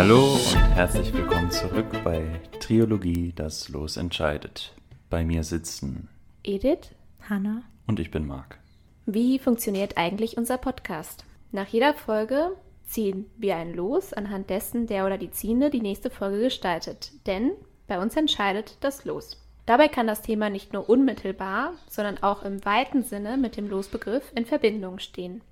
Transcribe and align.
Hallo 0.00 0.32
und 0.32 0.74
herzlich 0.74 1.12
willkommen 1.12 1.50
zurück 1.50 1.84
bei 2.02 2.40
Triologie, 2.58 3.34
das 3.36 3.68
Los 3.68 3.98
entscheidet. 3.98 4.74
Bei 5.10 5.26
mir 5.26 5.44
sitzen 5.44 6.08
Edith, 6.42 6.94
Hanna 7.28 7.64
und 7.86 8.00
ich 8.00 8.10
bin 8.10 8.26
Marc. 8.26 8.56
Wie 9.04 9.38
funktioniert 9.38 9.98
eigentlich 9.98 10.38
unser 10.38 10.56
Podcast? 10.56 11.26
Nach 11.52 11.68
jeder 11.68 11.92
Folge 11.92 12.56
ziehen 12.86 13.26
wir 13.36 13.56
ein 13.56 13.74
Los, 13.74 14.14
anhand 14.14 14.48
dessen 14.48 14.86
der 14.86 15.04
oder 15.04 15.18
die 15.18 15.32
Ziehende 15.32 15.68
die 15.68 15.82
nächste 15.82 16.08
Folge 16.08 16.40
gestaltet. 16.40 17.12
Denn 17.26 17.50
bei 17.86 18.00
uns 18.00 18.16
entscheidet 18.16 18.78
das 18.80 19.04
Los. 19.04 19.36
Dabei 19.66 19.88
kann 19.88 20.06
das 20.06 20.22
Thema 20.22 20.48
nicht 20.48 20.72
nur 20.72 20.88
unmittelbar, 20.88 21.74
sondern 21.90 22.22
auch 22.22 22.42
im 22.42 22.64
weiten 22.64 23.02
Sinne 23.02 23.36
mit 23.36 23.58
dem 23.58 23.68
Losbegriff 23.68 24.32
in 24.34 24.46
Verbindung 24.46 24.98
stehen. 24.98 25.42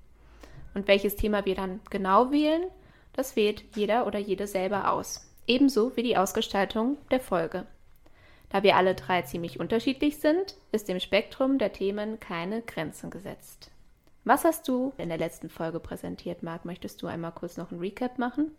Und 0.73 0.87
welches 0.87 1.15
Thema 1.17 1.45
wir 1.45 1.53
dann 1.53 1.81
genau 1.91 2.31
wählen, 2.31 2.63
das 3.19 3.35
wählt 3.35 3.65
jeder 3.75 4.07
oder 4.07 4.17
jede 4.17 4.47
selber 4.47 4.93
aus. 4.93 5.29
Ebenso 5.45 5.97
wie 5.97 6.03
die 6.03 6.15
Ausgestaltung 6.15 6.97
der 7.11 7.19
Folge. 7.19 7.65
Da 8.47 8.63
wir 8.63 8.77
alle 8.77 8.95
drei 8.95 9.23
ziemlich 9.23 9.59
unterschiedlich 9.59 10.19
sind, 10.19 10.55
ist 10.71 10.87
dem 10.87 11.01
Spektrum 11.01 11.57
der 11.57 11.73
Themen 11.73 12.21
keine 12.21 12.61
Grenzen 12.61 13.09
gesetzt. 13.09 13.71
Was 14.23 14.45
hast 14.45 14.69
du 14.69 14.93
in 14.97 15.09
der 15.09 15.17
letzten 15.17 15.49
Folge 15.49 15.81
präsentiert, 15.81 16.43
Marc? 16.43 16.63
Möchtest 16.63 17.01
du 17.01 17.07
einmal 17.07 17.33
kurz 17.33 17.57
noch 17.57 17.71
ein 17.71 17.79
Recap 17.79 18.19
machen? 18.19 18.51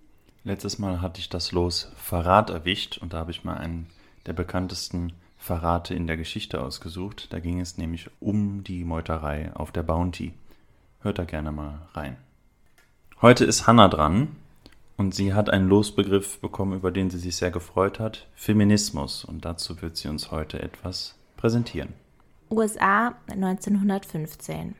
Letztes 0.44 0.78
Mal 0.78 1.00
hatte 1.00 1.20
ich 1.20 1.30
das 1.30 1.52
Los 1.52 1.90
Verrat 1.96 2.50
erwischt 2.50 2.98
und 2.98 3.14
da 3.14 3.18
habe 3.18 3.30
ich 3.30 3.44
mal 3.44 3.56
einen 3.56 3.86
der 4.26 4.34
bekanntesten 4.34 5.14
Verrate 5.38 5.94
in 5.94 6.06
der 6.06 6.18
Geschichte 6.18 6.62
ausgesucht. 6.62 7.32
Da 7.32 7.40
ging 7.40 7.60
es 7.60 7.78
nämlich 7.78 8.10
um 8.20 8.62
die 8.62 8.84
Meuterei 8.84 9.52
auf 9.54 9.72
der 9.72 9.84
Bounty. 9.84 10.34
Hört 11.00 11.18
da 11.18 11.24
gerne 11.24 11.50
mal 11.50 11.88
rein. 11.94 12.18
Heute 13.22 13.46
ist 13.46 13.66
Hannah 13.66 13.88
dran 13.88 14.36
und 15.00 15.14
sie 15.14 15.32
hat 15.32 15.48
einen 15.48 15.66
Losbegriff 15.66 16.40
bekommen, 16.40 16.74
über 16.74 16.90
den 16.90 17.08
sie 17.08 17.16
sich 17.16 17.34
sehr 17.34 17.50
gefreut 17.50 17.98
hat, 17.98 18.26
Feminismus. 18.34 19.24
Und 19.24 19.46
dazu 19.46 19.80
wird 19.80 19.96
sie 19.96 20.08
uns 20.08 20.30
heute 20.30 20.62
etwas 20.62 21.14
präsentieren. 21.38 21.94
USA 22.50 23.14
1915. 23.28 24.74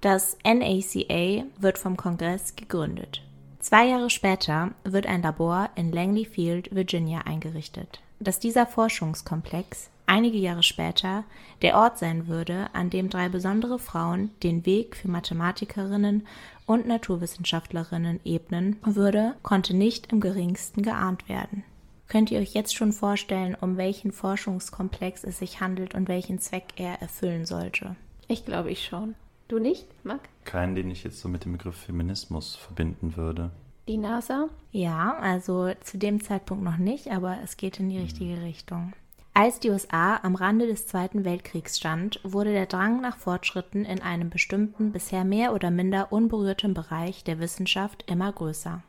Das 0.00 0.38
NACA 0.42 1.44
wird 1.58 1.76
vom 1.76 1.98
Kongress 1.98 2.56
gegründet. 2.56 3.20
Zwei 3.58 3.88
Jahre 3.88 4.08
später 4.08 4.70
wird 4.84 5.04
ein 5.04 5.20
Labor 5.20 5.68
in 5.74 5.92
Langley 5.92 6.24
Field, 6.24 6.74
Virginia 6.74 7.20
eingerichtet. 7.26 8.00
Dass 8.20 8.40
dieser 8.40 8.64
Forschungskomplex 8.64 9.90
einige 10.10 10.38
Jahre 10.38 10.64
später 10.64 11.24
der 11.62 11.76
Ort 11.76 11.98
sein 11.98 12.26
würde, 12.26 12.68
an 12.72 12.90
dem 12.90 13.08
drei 13.08 13.28
besondere 13.28 13.78
Frauen 13.78 14.30
den 14.42 14.66
Weg 14.66 14.96
für 14.96 15.08
Mathematikerinnen 15.08 16.26
und 16.66 16.86
Naturwissenschaftlerinnen 16.86 18.20
ebnen 18.24 18.76
würde, 18.84 19.34
konnte 19.42 19.74
nicht 19.74 20.12
im 20.12 20.20
geringsten 20.20 20.82
geahnt 20.82 21.28
werden. 21.28 21.62
Könnt 22.08 22.32
ihr 22.32 22.40
euch 22.40 22.54
jetzt 22.54 22.74
schon 22.74 22.92
vorstellen, 22.92 23.56
um 23.60 23.76
welchen 23.76 24.10
Forschungskomplex 24.10 25.22
es 25.22 25.38
sich 25.38 25.60
handelt 25.60 25.94
und 25.94 26.08
welchen 26.08 26.40
Zweck 26.40 26.64
er 26.74 27.00
erfüllen 27.00 27.46
sollte? 27.46 27.94
Ich 28.26 28.44
glaube 28.44 28.72
ich 28.72 28.84
schon. 28.84 29.14
Du 29.46 29.60
nicht, 29.60 29.86
Marc? 30.04 30.28
Keinen, 30.44 30.74
den 30.74 30.90
ich 30.90 31.04
jetzt 31.04 31.20
so 31.20 31.28
mit 31.28 31.44
dem 31.44 31.52
Begriff 31.52 31.76
Feminismus 31.76 32.56
verbinden 32.56 33.16
würde. 33.16 33.52
Die 33.86 33.96
NASA? 33.96 34.48
Ja, 34.72 35.16
also 35.20 35.72
zu 35.82 35.98
dem 35.98 36.20
Zeitpunkt 36.20 36.64
noch 36.64 36.78
nicht, 36.78 37.12
aber 37.12 37.38
es 37.44 37.56
geht 37.56 37.78
in 37.78 37.90
die 37.90 37.98
richtige 37.98 38.42
Richtung. 38.42 38.92
Als 39.32 39.60
die 39.60 39.70
USA 39.70 40.18
am 40.22 40.34
Rande 40.34 40.66
des 40.66 40.86
Zweiten 40.86 41.24
Weltkriegs 41.24 41.78
stand, 41.78 42.20
wurde 42.24 42.52
der 42.52 42.66
Drang 42.66 43.00
nach 43.00 43.16
Fortschritten 43.16 43.84
in 43.84 44.02
einem 44.02 44.28
bestimmten, 44.28 44.92
bisher 44.92 45.24
mehr 45.24 45.54
oder 45.54 45.70
minder 45.70 46.12
unberührten 46.12 46.74
Bereich 46.74 47.22
der 47.22 47.38
Wissenschaft 47.38 48.04
immer 48.10 48.32
größer. 48.32 48.82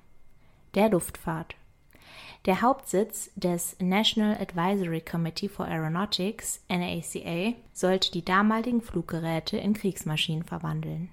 Der 0.74 0.90
Luftfahrt. 0.90 1.56
Der 2.46 2.62
Hauptsitz 2.64 3.30
des 3.36 3.76
National 3.80 4.36
Advisory 4.42 5.02
Committee 5.02 5.48
for 5.48 5.68
Aeronautics, 5.68 6.60
NACA, 6.70 7.54
sollte 7.72 8.12
die 8.12 8.26
damaligen 8.26 8.82
Fluggeräte 8.82 9.58
in 9.58 9.74
Kriegsmaschinen 9.74 10.44
verwandeln. 10.44 11.10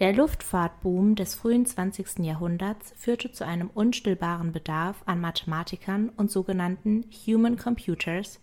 Der 0.00 0.12
Luftfahrtboom 0.12 1.16
des 1.16 1.34
frühen 1.34 1.66
20. 1.66 2.20
Jahrhunderts 2.20 2.94
führte 2.96 3.32
zu 3.32 3.44
einem 3.44 3.68
unstillbaren 3.68 4.52
Bedarf 4.52 5.02
an 5.06 5.20
Mathematikern 5.20 6.10
und 6.16 6.30
sogenannten 6.30 7.04
Human 7.26 7.56
Computers 7.56 8.38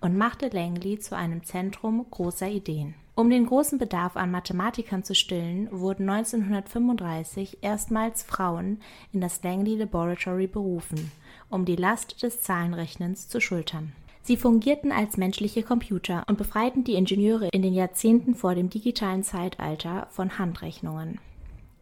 und 0.00 0.18
machte 0.18 0.48
Langley 0.48 0.98
zu 0.98 1.16
einem 1.16 1.44
Zentrum 1.44 2.04
großer 2.10 2.48
Ideen. 2.48 2.94
Um 3.14 3.30
den 3.30 3.46
großen 3.46 3.78
Bedarf 3.78 4.16
an 4.16 4.32
Mathematikern 4.32 5.04
zu 5.04 5.14
stillen, 5.14 5.68
wurden 5.70 6.10
1935 6.10 7.58
erstmals 7.62 8.24
Frauen 8.24 8.80
in 9.12 9.20
das 9.20 9.40
Langley 9.44 9.76
Laboratory 9.76 10.48
berufen, 10.48 11.12
um 11.48 11.64
die 11.64 11.76
Last 11.76 12.20
des 12.24 12.42
Zahlenrechnens 12.42 13.28
zu 13.28 13.40
schultern. 13.40 13.92
Sie 14.26 14.36
fungierten 14.36 14.90
als 14.90 15.16
menschliche 15.16 15.62
Computer 15.62 16.24
und 16.26 16.36
befreiten 16.36 16.82
die 16.82 16.94
Ingenieure 16.94 17.46
in 17.52 17.62
den 17.62 17.72
Jahrzehnten 17.72 18.34
vor 18.34 18.56
dem 18.56 18.68
digitalen 18.68 19.22
Zeitalter 19.22 20.08
von 20.10 20.36
Handrechnungen. 20.36 21.20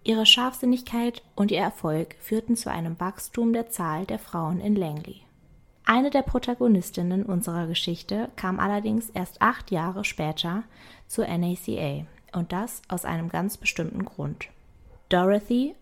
Ihre 0.03 0.27
Scharfsinnigkeit 0.27 1.22
und 1.37 1.50
ihr 1.50 1.60
Erfolg 1.60 2.16
führten 2.21 2.54
zu 2.54 2.71
einem 2.71 3.00
Wachstum 3.00 3.54
der 3.54 3.71
Zahl 3.71 4.04
der 4.04 4.19
Frauen 4.19 4.60
in 4.60 4.77
Langley. 4.77 5.22
Eine 5.87 6.10
der 6.10 6.21
Protagonistinnen 6.21 7.22
unserer 7.22 7.66
Geschichte 7.66 8.28
kam 8.37 8.60
allerdings 8.60 9.09
erst 9.09 9.41
acht 9.41 9.71
Jahre 9.71 10.04
später 10.04 10.65
zur 11.06 11.27
NACA 11.27 12.04
und 12.34 12.53
das 12.53 12.83
aus 12.88 13.06
einem 13.06 13.31
ganz 13.31 13.56
bestimmten 13.56 14.04
Grund. 14.04 14.49
Dorothy 15.09 15.75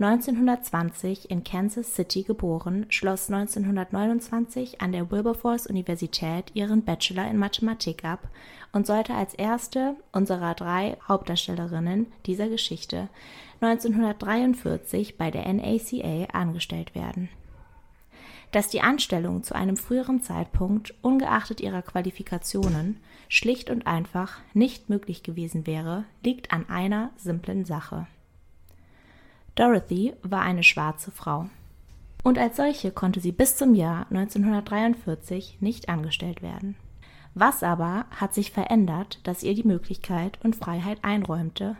1920 0.00 1.30
in 1.30 1.44
Kansas 1.44 1.94
City 1.94 2.24
geboren, 2.24 2.86
schloss 2.88 3.30
1929 3.30 4.80
an 4.80 4.90
der 4.90 5.12
Wilberforce 5.12 5.68
Universität 5.68 6.50
ihren 6.54 6.84
Bachelor 6.84 7.30
in 7.30 7.38
Mathematik 7.38 8.04
ab 8.04 8.28
und 8.72 8.88
sollte 8.88 9.14
als 9.14 9.34
erste 9.34 9.94
unserer 10.10 10.54
drei 10.54 10.96
Hauptdarstellerinnen 11.06 12.08
dieser 12.26 12.48
Geschichte 12.48 13.08
1943 13.60 15.16
bei 15.16 15.30
der 15.30 15.50
NACA 15.52 16.26
angestellt 16.32 16.96
werden. 16.96 17.28
Dass 18.50 18.68
die 18.68 18.80
Anstellung 18.80 19.44
zu 19.44 19.54
einem 19.54 19.76
früheren 19.76 20.20
Zeitpunkt, 20.22 20.92
ungeachtet 21.02 21.60
ihrer 21.60 21.82
Qualifikationen, 21.82 22.98
schlicht 23.28 23.70
und 23.70 23.86
einfach 23.86 24.40
nicht 24.54 24.88
möglich 24.88 25.22
gewesen 25.22 25.68
wäre, 25.68 26.04
liegt 26.24 26.52
an 26.52 26.68
einer 26.68 27.10
simplen 27.16 27.64
Sache. 27.64 28.08
Dorothy 29.54 30.14
war 30.22 30.42
eine 30.42 30.62
schwarze 30.62 31.10
Frau. 31.10 31.46
Und 32.22 32.38
als 32.38 32.56
solche 32.56 32.90
konnte 32.90 33.20
sie 33.20 33.32
bis 33.32 33.56
zum 33.56 33.74
Jahr 33.74 34.06
1943 34.10 35.58
nicht 35.60 35.88
angestellt 35.88 36.42
werden. 36.42 36.74
Was 37.34 37.62
aber 37.62 38.06
hat 38.10 38.32
sich 38.32 38.50
verändert, 38.52 39.20
dass 39.24 39.42
ihr 39.42 39.54
die 39.54 39.66
Möglichkeit 39.66 40.38
und 40.42 40.56
Freiheit 40.56 40.98
einräumte, 41.02 41.76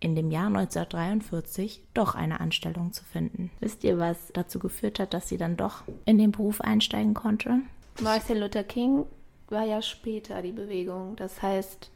in 0.00 0.14
dem 0.14 0.30
Jahr 0.30 0.46
1943 0.46 1.82
doch 1.94 2.14
eine 2.14 2.40
Anstellung 2.40 2.92
zu 2.92 3.04
finden? 3.04 3.50
Wisst 3.60 3.84
ihr, 3.84 3.98
was 3.98 4.32
dazu 4.32 4.58
geführt 4.58 4.98
hat, 4.98 5.14
dass 5.14 5.28
sie 5.28 5.38
dann 5.38 5.56
doch 5.56 5.82
in 6.04 6.18
den 6.18 6.32
Beruf 6.32 6.60
einsteigen 6.60 7.14
konnte? 7.14 7.60
Martin 8.00 8.38
Luther 8.38 8.64
King 8.64 9.04
war 9.48 9.64
ja 9.64 9.82
später 9.82 10.42
die 10.42 10.52
Bewegung. 10.52 11.16
Das 11.16 11.42
heißt, 11.42 11.90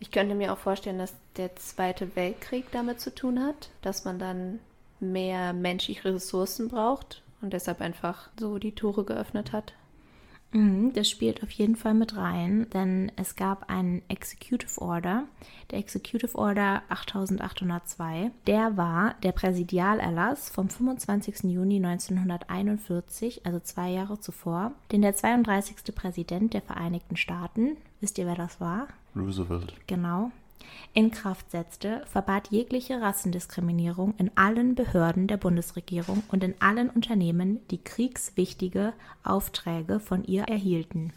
ich 0.00 0.10
könnte 0.10 0.34
mir 0.34 0.52
auch 0.52 0.58
vorstellen, 0.58 0.98
dass 0.98 1.14
der 1.36 1.56
Zweite 1.56 2.14
Weltkrieg 2.16 2.66
damit 2.72 3.00
zu 3.00 3.14
tun 3.14 3.40
hat, 3.40 3.70
dass 3.82 4.04
man 4.04 4.18
dann 4.18 4.60
mehr 5.00 5.52
menschliche 5.52 6.14
Ressourcen 6.14 6.68
braucht 6.68 7.22
und 7.40 7.52
deshalb 7.52 7.80
einfach 7.80 8.30
so 8.38 8.58
die 8.58 8.74
Tore 8.74 9.04
geöffnet 9.04 9.52
hat. 9.52 9.72
Mhm, 10.50 10.94
das 10.94 11.10
spielt 11.10 11.42
auf 11.42 11.50
jeden 11.50 11.76
Fall 11.76 11.92
mit 11.92 12.16
rein, 12.16 12.68
denn 12.72 13.12
es 13.16 13.36
gab 13.36 13.68
einen 13.68 14.02
Executive 14.08 14.80
Order, 14.80 15.24
der 15.70 15.78
Executive 15.78 16.36
Order 16.38 16.82
8802. 16.88 18.30
Der 18.46 18.78
war 18.78 19.14
der 19.22 19.32
Präsidialerlass 19.32 20.48
vom 20.48 20.70
25. 20.70 21.50
Juni 21.52 21.84
1941, 21.84 23.44
also 23.44 23.60
zwei 23.60 23.90
Jahre 23.90 24.20
zuvor, 24.20 24.72
den 24.90 25.02
der 25.02 25.14
32. 25.14 25.94
Präsident 25.94 26.54
der 26.54 26.62
Vereinigten 26.62 27.16
Staaten, 27.16 27.76
wisst 28.00 28.16
ihr, 28.16 28.26
wer 28.26 28.36
das 28.36 28.58
war? 28.58 28.88
Roosevelt. 29.16 29.74
Genau, 29.86 30.30
in 30.94 31.10
Kraft 31.10 31.50
setzte, 31.50 32.02
verbat 32.06 32.50
jegliche 32.50 33.00
Rassendiskriminierung 33.00 34.14
in 34.18 34.30
allen 34.36 34.74
Behörden 34.74 35.26
der 35.26 35.36
Bundesregierung 35.36 36.22
und 36.28 36.42
in 36.42 36.54
allen 36.60 36.90
Unternehmen, 36.90 37.60
die 37.70 37.82
kriegswichtige 37.82 38.94
Aufträge 39.22 40.00
von 40.00 40.24
ihr 40.24 40.44
erhielten. 40.44 41.12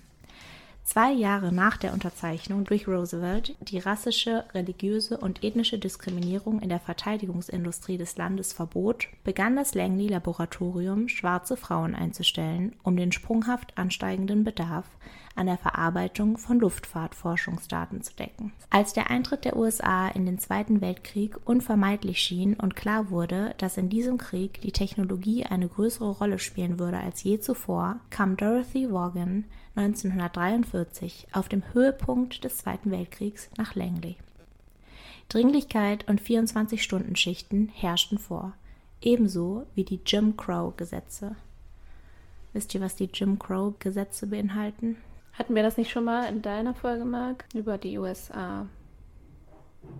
Zwei 0.83 1.11
Jahre 1.13 1.53
nach 1.53 1.77
der 1.77 1.93
Unterzeichnung 1.93 2.65
durch 2.65 2.87
Roosevelt 2.87 3.55
die 3.61 3.77
rassische, 3.77 4.43
religiöse 4.53 5.17
und 5.17 5.43
ethnische 5.43 5.77
Diskriminierung 5.77 6.59
in 6.59 6.69
der 6.69 6.79
Verteidigungsindustrie 6.79 7.97
des 7.97 8.17
Landes 8.17 8.51
verbot, 8.51 9.07
begann 9.23 9.55
das 9.55 9.75
Langley 9.75 10.07
Laboratorium 10.07 11.07
schwarze 11.07 11.55
Frauen 11.55 11.95
einzustellen, 11.95 12.75
um 12.83 12.97
den 12.97 13.11
sprunghaft 13.11 13.77
ansteigenden 13.77 14.43
Bedarf 14.43 14.85
an 15.35 15.45
der 15.45 15.57
Verarbeitung 15.57 16.37
von 16.37 16.59
Luftfahrtforschungsdaten 16.59 18.01
zu 18.01 18.13
decken. 18.15 18.51
Als 18.69 18.93
der 18.93 19.09
Eintritt 19.09 19.45
der 19.45 19.55
USA 19.55 20.09
in 20.09 20.25
den 20.25 20.39
Zweiten 20.39 20.81
Weltkrieg 20.81 21.37
unvermeidlich 21.45 22.19
schien 22.19 22.55
und 22.55 22.75
klar 22.75 23.09
wurde, 23.09 23.53
dass 23.59 23.77
in 23.77 23.89
diesem 23.89 24.17
Krieg 24.17 24.59
die 24.61 24.73
Technologie 24.73 25.45
eine 25.45 25.67
größere 25.67 26.09
Rolle 26.09 26.39
spielen 26.39 26.79
würde 26.79 26.97
als 26.97 27.23
je 27.23 27.39
zuvor, 27.39 27.99
kam 28.09 28.35
Dorothy 28.35 28.91
Vaughan 28.91 29.45
1943 29.75 31.27
auf 31.31 31.47
dem 31.49 31.63
Höhepunkt 31.73 32.43
des 32.43 32.57
Zweiten 32.57 32.91
Weltkriegs 32.91 33.49
nach 33.57 33.75
Langley. 33.75 34.17
Dringlichkeit 35.29 36.07
und 36.09 36.21
24-Stunden-Schichten 36.21 37.69
herrschten 37.73 38.17
vor, 38.17 38.53
ebenso 39.01 39.65
wie 39.75 39.85
die 39.85 40.01
Jim 40.05 40.35
Crow-Gesetze. 40.35 41.35
Wisst 42.53 42.75
ihr, 42.75 42.81
was 42.81 42.97
die 42.97 43.09
Jim 43.13 43.39
Crow-Gesetze 43.39 44.27
beinhalten? 44.27 44.97
Hatten 45.33 45.55
wir 45.55 45.63
das 45.63 45.77
nicht 45.77 45.89
schon 45.89 46.03
mal 46.03 46.25
in 46.25 46.41
deiner 46.41 46.73
Folge, 46.73 47.05
Marc? 47.05 47.45
Über 47.55 47.77
die 47.77 47.97
USA. 47.97 48.65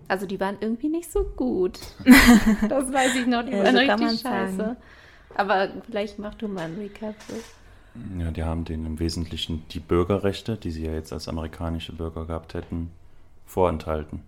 Also 0.06 0.26
die 0.26 0.38
waren 0.38 0.58
irgendwie 0.60 0.88
nicht 0.90 1.10
so 1.10 1.24
gut. 1.24 1.78
das 2.68 2.92
weiß 2.92 3.16
ich 3.16 3.26
noch, 3.26 3.42
die 3.44 3.52
Ja, 3.52 3.64
waren 3.64 3.74
so 3.74 3.80
richtig 4.04 4.20
scheiße. 4.20 4.56
sagen. 4.56 4.76
Aber 5.34 5.70
vielleicht 5.86 6.18
mach 6.18 6.34
du 6.34 6.46
mal 6.46 6.66
einen 6.66 6.78
Recap. 6.78 7.14
Ja, 8.18 8.30
die 8.30 8.44
haben 8.44 8.64
denen 8.64 8.86
im 8.86 8.98
Wesentlichen 8.98 9.64
die 9.70 9.80
Bürgerrechte, 9.80 10.56
die 10.56 10.70
sie 10.70 10.84
ja 10.84 10.92
jetzt 10.92 11.12
als 11.12 11.28
amerikanische 11.28 11.92
Bürger 11.92 12.24
gehabt 12.24 12.54
hätten, 12.54 12.90
vorenthalten. 13.46 14.22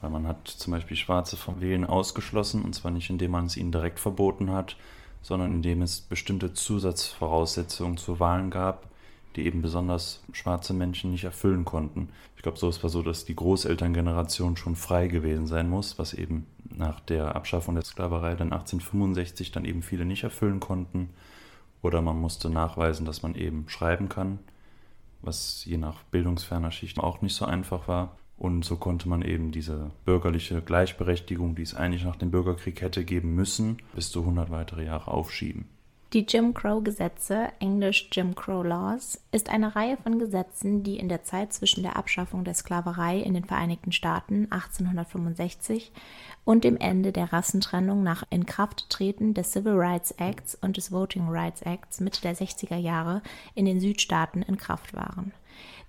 Weil 0.00 0.10
man 0.10 0.26
hat 0.26 0.48
zum 0.48 0.72
Beispiel 0.72 0.96
Schwarze 0.96 1.36
vom 1.36 1.60
Wählen 1.60 1.84
ausgeschlossen, 1.84 2.62
und 2.62 2.74
zwar 2.74 2.90
nicht 2.90 3.10
indem 3.10 3.32
man 3.32 3.46
es 3.46 3.56
ihnen 3.56 3.72
direkt 3.72 4.00
verboten 4.00 4.50
hat, 4.50 4.76
sondern 5.22 5.52
indem 5.52 5.82
es 5.82 6.00
bestimmte 6.00 6.54
Zusatzvoraussetzungen 6.54 7.98
zu 7.98 8.18
Wahlen 8.18 8.50
gab, 8.50 8.88
die 9.36 9.46
eben 9.46 9.62
besonders 9.62 10.22
schwarze 10.32 10.74
Menschen 10.74 11.10
nicht 11.10 11.24
erfüllen 11.24 11.64
konnten. 11.64 12.08
Ich 12.36 12.42
glaube, 12.42 12.58
so 12.58 12.68
es 12.68 12.82
war 12.82 12.90
so, 12.90 13.02
dass 13.02 13.24
die 13.24 13.36
Großelterngeneration 13.36 14.56
schon 14.56 14.76
frei 14.76 15.06
gewesen 15.06 15.46
sein 15.46 15.70
muss, 15.70 15.98
was 15.98 16.12
eben 16.14 16.46
nach 16.70 17.00
der 17.00 17.36
Abschaffung 17.36 17.74
der 17.74 17.84
Sklaverei 17.84 18.34
dann 18.34 18.52
1865 18.52 19.52
dann 19.52 19.64
eben 19.64 19.82
viele 19.82 20.04
nicht 20.04 20.24
erfüllen 20.24 20.60
konnten. 20.60 21.10
Oder 21.82 22.00
man 22.00 22.20
musste 22.20 22.48
nachweisen, 22.48 23.04
dass 23.04 23.22
man 23.22 23.34
eben 23.34 23.68
schreiben 23.68 24.08
kann, 24.08 24.38
was 25.20 25.64
je 25.64 25.76
nach 25.76 26.02
bildungsferner 26.04 26.70
Schicht 26.70 26.98
auch 26.98 27.20
nicht 27.22 27.34
so 27.34 27.44
einfach 27.44 27.88
war. 27.88 28.16
Und 28.38 28.64
so 28.64 28.76
konnte 28.76 29.08
man 29.08 29.22
eben 29.22 29.52
diese 29.52 29.90
bürgerliche 30.04 30.62
Gleichberechtigung, 30.62 31.54
die 31.54 31.62
es 31.62 31.74
eigentlich 31.74 32.04
nach 32.04 32.16
dem 32.16 32.30
Bürgerkrieg 32.30 32.80
hätte 32.80 33.04
geben 33.04 33.34
müssen, 33.34 33.78
bis 33.94 34.10
zu 34.10 34.20
100 34.20 34.50
weitere 34.50 34.84
Jahre 34.84 35.10
aufschieben. 35.10 35.66
Die 36.12 36.26
Jim 36.28 36.52
Crow-Gesetze, 36.52 37.52
englisch 37.58 38.10
Jim 38.12 38.34
Crow 38.34 38.62
Laws, 38.62 39.18
ist 39.30 39.48
eine 39.48 39.74
Reihe 39.74 39.96
von 39.96 40.18
Gesetzen, 40.18 40.82
die 40.82 40.98
in 40.98 41.08
der 41.08 41.24
Zeit 41.24 41.54
zwischen 41.54 41.82
der 41.82 41.96
Abschaffung 41.96 42.44
der 42.44 42.52
Sklaverei 42.52 43.18
in 43.18 43.32
den 43.32 43.46
Vereinigten 43.46 43.92
Staaten 43.92 44.46
1865 44.50 45.90
und 46.44 46.64
dem 46.64 46.76
Ende 46.76 47.12
der 47.12 47.32
Rassentrennung 47.32 48.02
nach 48.02 48.24
Inkrafttreten 48.28 49.32
des 49.32 49.52
Civil 49.52 49.72
Rights 49.72 50.10
Acts 50.18 50.54
und 50.54 50.76
des 50.76 50.92
Voting 50.92 51.28
Rights 51.30 51.62
Acts 51.62 52.00
Mitte 52.00 52.20
der 52.20 52.36
60er 52.36 52.76
Jahre 52.76 53.22
in 53.54 53.64
den 53.64 53.80
Südstaaten 53.80 54.42
in 54.42 54.58
Kraft 54.58 54.92
waren. 54.92 55.32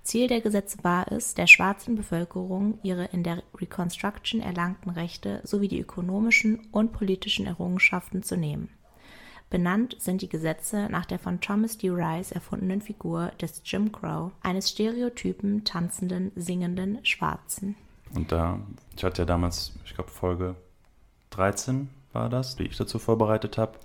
Ziel 0.04 0.28
der 0.28 0.40
Gesetze 0.40 0.78
war 0.84 1.12
es, 1.12 1.34
der 1.34 1.48
schwarzen 1.48 1.96
Bevölkerung 1.96 2.80
ihre 2.82 3.06
in 3.12 3.24
der 3.24 3.44
Reconstruction 3.60 4.40
erlangten 4.40 4.92
Rechte 4.92 5.42
sowie 5.44 5.68
die 5.68 5.82
ökonomischen 5.82 6.66
und 6.72 6.94
politischen 6.94 7.46
Errungenschaften 7.46 8.24
zu 8.24 8.38
nehmen. 8.38 8.70
Benannt 9.54 9.96
sind 10.00 10.24
die 10.24 10.30
Gesetze 10.30 10.88
nach 10.90 11.06
der 11.06 11.20
von 11.20 11.40
Thomas 11.40 11.78
D. 11.78 11.92
Rice 11.92 12.32
erfundenen 12.32 12.82
Figur 12.82 13.32
des 13.40 13.62
Jim 13.64 13.92
Crow, 13.92 14.32
eines 14.42 14.72
stereotypen, 14.72 15.64
tanzenden, 15.64 16.32
singenden 16.36 17.06
Schwarzen. 17.06 17.76
Und 18.16 18.32
da, 18.32 18.60
ich 18.98 19.04
hatte 19.04 19.22
ja 19.22 19.26
damals, 19.28 19.74
ich 19.86 19.94
glaube 19.94 20.10
Folge 20.10 20.56
13 21.30 21.88
war 22.14 22.30
das, 22.30 22.56
die 22.56 22.64
ich 22.64 22.78
dazu 22.78 22.98
vorbereitet 22.98 23.60
habe. 23.60 23.78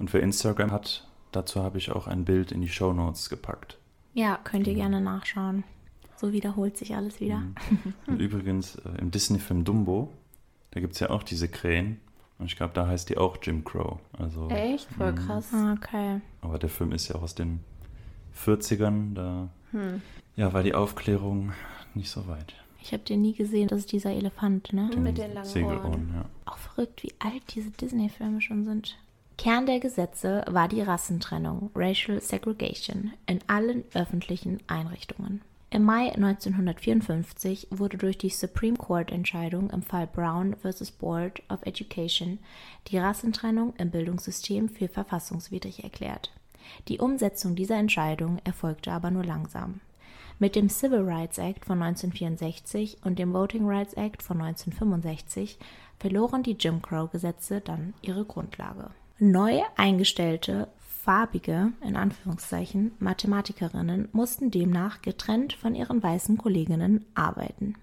Und 0.00 0.10
für 0.10 0.18
Instagram 0.18 0.72
hat, 0.72 1.06
dazu 1.30 1.62
habe 1.62 1.78
ich 1.78 1.92
auch 1.92 2.08
ein 2.08 2.24
Bild 2.24 2.50
in 2.50 2.60
die 2.60 2.68
Show 2.68 2.92
Notes 2.92 3.30
gepackt. 3.30 3.78
Ja, 4.14 4.40
könnt 4.42 4.66
ihr 4.66 4.74
gerne 4.74 5.00
nachschauen. 5.00 5.62
So 6.16 6.32
wiederholt 6.32 6.76
sich 6.76 6.96
alles 6.96 7.20
wieder. 7.20 7.44
Und 8.08 8.20
übrigens 8.20 8.74
äh, 8.74 8.98
im 8.98 9.12
Disney-Film 9.12 9.62
Dumbo, 9.62 10.12
da 10.72 10.80
gibt 10.80 10.94
es 10.94 10.98
ja 10.98 11.10
auch 11.10 11.22
diese 11.22 11.46
Krähen. 11.46 12.00
Und 12.42 12.46
ich 12.48 12.56
glaube, 12.56 12.74
da 12.74 12.86
heißt 12.86 13.08
die 13.08 13.16
auch 13.18 13.36
Jim 13.40 13.64
Crow. 13.64 13.98
Also, 14.18 14.48
Echt? 14.50 14.88
Voll 14.98 15.14
krass. 15.14 15.52
Okay. 15.78 16.20
aber 16.40 16.58
der 16.58 16.68
Film 16.68 16.92
ist 16.92 17.08
ja 17.08 17.14
auch 17.14 17.22
aus 17.22 17.34
den 17.34 17.60
40ern. 18.36 19.14
Da 19.14 19.48
Hm. 19.70 20.02
ja, 20.36 20.52
war 20.52 20.62
die 20.62 20.74
Aufklärung 20.74 21.52
nicht 21.94 22.10
so 22.10 22.26
weit. 22.26 22.54
Ich 22.82 22.92
habe 22.92 23.04
den 23.04 23.22
nie 23.22 23.32
gesehen, 23.32 23.68
das 23.68 23.78
ist 23.80 23.92
dieser 23.92 24.10
Elefant, 24.10 24.72
ne? 24.72 24.90
Mit 24.98 25.16
den 25.18 25.32
langen 25.34 25.46
Segelohren, 25.46 25.84
Ohren. 25.84 26.10
ja. 26.14 26.24
Auch 26.46 26.58
verrückt, 26.58 27.02
wie 27.04 27.12
alt 27.20 27.42
diese 27.54 27.70
Disney-Filme 27.70 28.40
schon 28.40 28.64
sind. 28.64 28.96
Kern 29.38 29.66
der 29.66 29.78
Gesetze 29.80 30.44
war 30.50 30.66
die 30.68 30.82
Rassentrennung, 30.82 31.70
Racial 31.76 32.20
Segregation, 32.20 33.12
in 33.26 33.38
allen 33.46 33.84
öffentlichen 33.94 34.58
Einrichtungen. 34.66 35.42
Im 35.74 35.84
Mai 35.84 36.12
1954 36.12 37.68
wurde 37.70 37.96
durch 37.96 38.18
die 38.18 38.28
Supreme 38.28 38.76
Court-Entscheidung 38.76 39.70
im 39.70 39.80
Fall 39.80 40.06
Brown 40.06 40.54
vs. 40.54 40.90
Board 40.90 41.42
of 41.48 41.60
Education 41.62 42.40
die 42.88 42.98
Rassentrennung 42.98 43.72
im 43.78 43.90
Bildungssystem 43.90 44.68
für 44.68 44.88
verfassungswidrig 44.88 45.82
erklärt. 45.82 46.30
Die 46.88 46.98
Umsetzung 46.98 47.54
dieser 47.54 47.76
Entscheidung 47.76 48.38
erfolgte 48.44 48.92
aber 48.92 49.10
nur 49.10 49.24
langsam. 49.24 49.80
Mit 50.38 50.56
dem 50.56 50.68
Civil 50.68 51.08
Rights 51.08 51.38
Act 51.38 51.64
von 51.64 51.82
1964 51.82 52.98
und 53.04 53.18
dem 53.18 53.32
Voting 53.32 53.66
Rights 53.66 53.94
Act 53.94 54.22
von 54.22 54.42
1965 54.42 55.56
verloren 55.98 56.42
die 56.42 56.58
Jim 56.60 56.82
Crow-Gesetze 56.82 57.62
dann 57.62 57.94
ihre 58.02 58.26
Grundlage. 58.26 58.90
Neu 59.18 59.62
eingestellte 59.78 60.68
farbige, 61.02 61.72
in 61.80 61.96
Anführungszeichen, 61.96 62.92
Mathematikerinnen 63.00 64.08
mussten 64.12 64.52
demnach 64.52 65.02
getrennt 65.02 65.52
von 65.52 65.74
ihren 65.74 66.00
weißen 66.00 66.38
Kolleginnen 66.38 67.04
arbeiten. 67.14 67.74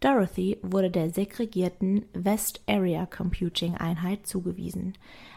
Dorothy 0.00 0.58
wurde 0.62 0.90
der 0.90 1.10
segregierten 1.10 2.06
West 2.14 2.62
Area 2.66 3.06
Computing 3.06 3.76
Einheit 3.76 4.26
zugewiesen, 4.26 4.94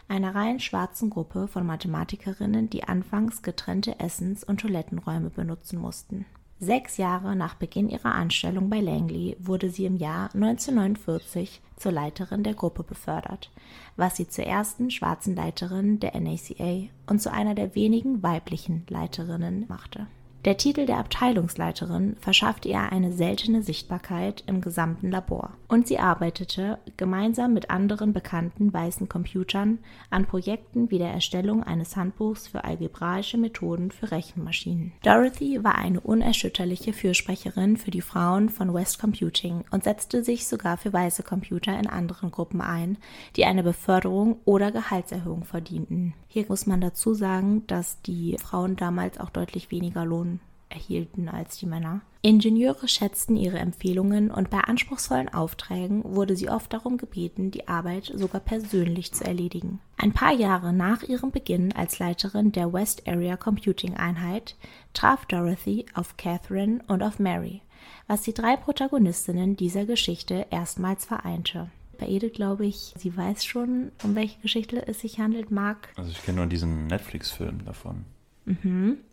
einer 0.08 0.34
rein 0.34 0.58
schwarzen 0.58 1.10
Gruppe 1.10 1.48
von 1.48 1.66
Mathematikerinnen, 1.66 2.70
die 2.70 2.84
anfangs 2.84 3.42
getrennte 3.42 4.00
Essens- 4.00 4.44
und 4.44 4.60
Toilettenräume 4.60 5.30
benutzen 5.30 5.78
mussten. 5.78 6.24
Sechs 6.62 6.98
Jahre 6.98 7.34
nach 7.36 7.54
Beginn 7.54 7.88
ihrer 7.88 8.14
Anstellung 8.14 8.68
bei 8.68 8.80
Langley 8.80 9.34
wurde 9.40 9.70
sie 9.70 9.86
im 9.86 9.96
Jahr 9.96 10.28
1949 10.34 11.62
zur 11.76 11.90
Leiterin 11.90 12.42
der 12.42 12.52
Gruppe 12.52 12.82
befördert, 12.82 13.50
was 13.96 14.18
sie 14.18 14.28
zur 14.28 14.44
ersten 14.44 14.90
schwarzen 14.90 15.34
Leiterin 15.34 16.00
der 16.00 16.20
NACA 16.20 16.90
und 17.06 17.22
zu 17.22 17.32
einer 17.32 17.54
der 17.54 17.74
wenigen 17.74 18.22
weiblichen 18.22 18.84
Leiterinnen 18.90 19.64
machte. 19.68 20.06
Der 20.46 20.56
Titel 20.56 20.86
der 20.86 20.96
Abteilungsleiterin 20.96 22.16
verschaffte 22.18 22.70
ihr 22.70 22.80
eine 22.80 23.12
seltene 23.12 23.62
Sichtbarkeit 23.62 24.42
im 24.46 24.62
gesamten 24.62 25.10
Labor 25.10 25.52
und 25.68 25.86
sie 25.86 25.98
arbeitete 25.98 26.78
gemeinsam 26.96 27.52
mit 27.52 27.68
anderen 27.68 28.14
bekannten 28.14 28.72
weißen 28.72 29.06
Computern 29.06 29.80
an 30.08 30.24
Projekten 30.24 30.90
wie 30.90 30.96
der 30.96 31.10
Erstellung 31.10 31.62
eines 31.62 31.94
Handbuchs 31.94 32.48
für 32.48 32.64
algebraische 32.64 33.36
Methoden 33.36 33.90
für 33.90 34.12
Rechenmaschinen. 34.12 34.92
Dorothy 35.02 35.62
war 35.62 35.74
eine 35.74 36.00
unerschütterliche 36.00 36.94
Fürsprecherin 36.94 37.76
für 37.76 37.90
die 37.90 38.00
Frauen 38.00 38.48
von 38.48 38.72
West 38.72 38.98
Computing 38.98 39.64
und 39.70 39.84
setzte 39.84 40.24
sich 40.24 40.48
sogar 40.48 40.78
für 40.78 40.94
weiße 40.94 41.22
Computer 41.22 41.78
in 41.78 41.86
anderen 41.86 42.30
Gruppen 42.30 42.62
ein, 42.62 42.96
die 43.36 43.44
eine 43.44 43.62
Beförderung 43.62 44.38
oder 44.46 44.72
Gehaltserhöhung 44.72 45.44
verdienten. 45.44 46.14
Hier 46.32 46.46
muss 46.48 46.64
man 46.64 46.80
dazu 46.80 47.12
sagen, 47.12 47.66
dass 47.66 48.00
die 48.02 48.36
Frauen 48.38 48.76
damals 48.76 49.18
auch 49.18 49.30
deutlich 49.30 49.72
weniger 49.72 50.04
Lohn 50.04 50.38
erhielten 50.68 51.28
als 51.28 51.58
die 51.58 51.66
Männer. 51.66 52.02
Ingenieure 52.22 52.86
schätzten 52.86 53.34
ihre 53.36 53.58
Empfehlungen 53.58 54.30
und 54.30 54.48
bei 54.48 54.60
anspruchsvollen 54.60 55.28
Aufträgen 55.28 56.04
wurde 56.04 56.36
sie 56.36 56.48
oft 56.48 56.72
darum 56.72 56.98
gebeten, 56.98 57.50
die 57.50 57.66
Arbeit 57.66 58.12
sogar 58.14 58.40
persönlich 58.40 59.12
zu 59.12 59.24
erledigen. 59.24 59.80
Ein 59.96 60.12
paar 60.12 60.32
Jahre 60.32 60.72
nach 60.72 61.02
ihrem 61.02 61.32
Beginn 61.32 61.72
als 61.72 61.98
Leiterin 61.98 62.52
der 62.52 62.72
West 62.72 63.08
Area 63.08 63.36
Computing 63.36 63.96
Einheit 63.96 64.54
traf 64.94 65.26
Dorothy 65.26 65.86
auf 65.94 66.16
Catherine 66.16 66.78
und 66.86 67.02
auf 67.02 67.18
Mary, 67.18 67.60
was 68.06 68.22
die 68.22 68.34
drei 68.34 68.56
Protagonistinnen 68.56 69.56
dieser 69.56 69.84
Geschichte 69.84 70.46
erstmals 70.50 71.06
vereinte. 71.06 71.72
Bei 72.00 72.08
Edith 72.08 72.32
glaube 72.32 72.66
ich, 72.66 72.94
sie 72.96 73.14
weiß 73.14 73.44
schon, 73.44 73.92
um 74.02 74.14
welche 74.14 74.40
Geschichte 74.40 74.86
es 74.88 75.00
sich 75.00 75.20
handelt, 75.20 75.50
mag. 75.50 75.90
Also 75.96 76.10
ich 76.10 76.22
kenne 76.22 76.38
nur 76.38 76.46
diesen 76.46 76.86
Netflix-Film 76.86 77.64
davon. 77.66 78.06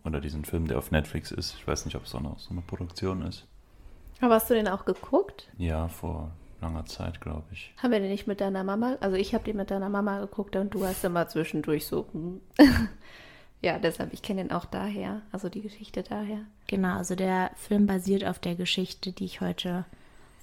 Oder 0.03 0.19
diesen 0.19 0.45
Film, 0.45 0.67
der 0.67 0.79
auf 0.79 0.89
Netflix 0.89 1.31
ist. 1.31 1.55
Ich 1.59 1.67
weiß 1.67 1.85
nicht, 1.85 1.95
ob 1.95 2.05
es 2.05 2.15
auch 2.15 2.21
noch 2.21 2.39
so 2.39 2.49
eine 2.51 2.61
Produktion 2.61 3.21
ist. 3.21 3.45
Aber 4.19 4.35
hast 4.35 4.49
du 4.49 4.55
den 4.55 4.67
auch 4.67 4.85
geguckt? 4.85 5.47
Ja, 5.57 5.89
vor 5.89 6.31
langer 6.59 6.85
Zeit, 6.85 7.21
glaube 7.21 7.43
ich. 7.51 7.71
Haben 7.77 7.91
wir 7.91 7.99
den 7.99 8.09
nicht 8.09 8.25
mit 8.25 8.41
deiner 8.41 8.63
Mama? 8.63 8.97
Also 8.99 9.15
ich 9.15 9.35
habe 9.35 9.43
den 9.43 9.57
mit 9.57 9.69
deiner 9.69 9.89
Mama 9.89 10.19
geguckt 10.21 10.55
und 10.55 10.73
du 10.73 10.85
hast 10.85 11.03
immer 11.03 11.27
zwischendurch 11.27 11.85
so 11.85 12.07
hm, 12.13 12.41
Ja, 13.61 13.79
deshalb, 13.79 14.13
ich 14.13 14.21
kenne 14.21 14.43
den 14.43 14.51
auch 14.51 14.65
daher, 14.65 15.21
also 15.31 15.49
die 15.49 15.61
Geschichte 15.61 16.03
daher. 16.03 16.41
Genau, 16.67 16.97
also 16.97 17.15
der 17.15 17.51
Film 17.55 17.85
basiert 17.87 18.23
auf 18.23 18.39
der 18.39 18.55
Geschichte, 18.55 19.11
die 19.11 19.25
ich 19.25 19.41
heute 19.41 19.85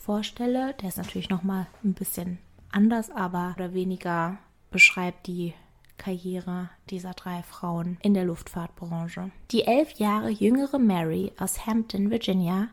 vorstelle. 0.04 0.74
Der 0.80 0.88
ist 0.88 0.98
natürlich 0.98 1.30
nochmal 1.30 1.66
ein 1.82 1.94
bisschen 1.94 2.38
anders, 2.70 3.10
aber 3.10 3.54
oder 3.56 3.72
weniger 3.74 4.38
beschreibt 4.70 5.26
die 5.26 5.54
Karriere 5.96 6.70
dieser 6.90 7.12
drei 7.12 7.42
Frauen 7.42 7.98
in 8.02 8.14
der 8.14 8.24
Luftfahrtbranche. 8.24 9.30
Die 9.50 9.62
elf 9.62 9.92
Jahre 9.92 10.30
jüngere 10.30 10.78
Mary 10.78 11.32
aus 11.38 11.66
Hampton, 11.66 12.10
Virginia, 12.10 12.68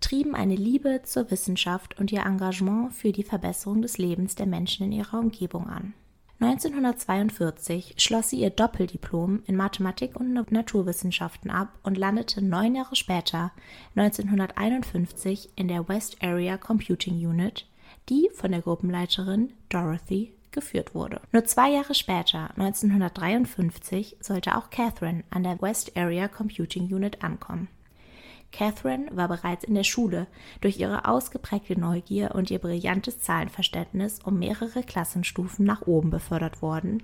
trieben 0.00 0.34
eine 0.34 0.54
Liebe 0.54 1.02
zur 1.04 1.30
Wissenschaft 1.30 1.98
und 1.98 2.12
ihr 2.12 2.24
Engagement 2.24 2.92
für 2.92 3.12
die 3.12 3.24
Verbesserung 3.24 3.82
des 3.82 3.98
Lebens 3.98 4.34
der 4.34 4.46
Menschen 4.46 4.86
in 4.86 4.92
ihrer 4.92 5.18
Umgebung 5.18 5.68
an. 5.68 5.94
1942 6.38 7.94
schloss 7.96 8.30
sie 8.30 8.40
ihr 8.40 8.50
Doppeldiplom 8.50 9.42
in 9.46 9.56
Mathematik 9.56 10.16
und 10.16 10.52
Naturwissenschaften 10.52 11.50
ab 11.50 11.78
und 11.82 11.96
landete 11.96 12.44
neun 12.44 12.74
Jahre 12.74 12.94
später, 12.94 13.52
1951, 13.94 15.50
in 15.56 15.68
der 15.68 15.88
West 15.88 16.22
Area 16.22 16.58
Computing 16.58 17.14
Unit, 17.14 17.66
die 18.10 18.28
von 18.34 18.50
der 18.50 18.60
Gruppenleiterin 18.60 19.54
Dorothy 19.70 20.34
geführt 20.50 20.94
wurde. 20.94 21.22
Nur 21.32 21.44
zwei 21.44 21.70
Jahre 21.70 21.94
später, 21.94 22.50
1953, 22.58 24.16
sollte 24.20 24.56
auch 24.56 24.68
Catherine 24.68 25.24
an 25.30 25.42
der 25.42 25.60
West 25.62 25.96
Area 25.96 26.28
Computing 26.28 26.92
Unit 26.92 27.22
ankommen. 27.22 27.68
Catherine 28.56 29.14
war 29.14 29.28
bereits 29.28 29.64
in 29.64 29.74
der 29.74 29.84
Schule 29.84 30.26
durch 30.62 30.78
ihre 30.78 31.06
ausgeprägte 31.06 31.78
Neugier 31.78 32.34
und 32.34 32.50
ihr 32.50 32.58
brillantes 32.58 33.20
Zahlenverständnis 33.20 34.20
um 34.24 34.38
mehrere 34.38 34.82
Klassenstufen 34.82 35.66
nach 35.66 35.82
oben 35.82 36.08
befördert 36.08 36.62
worden 36.62 37.02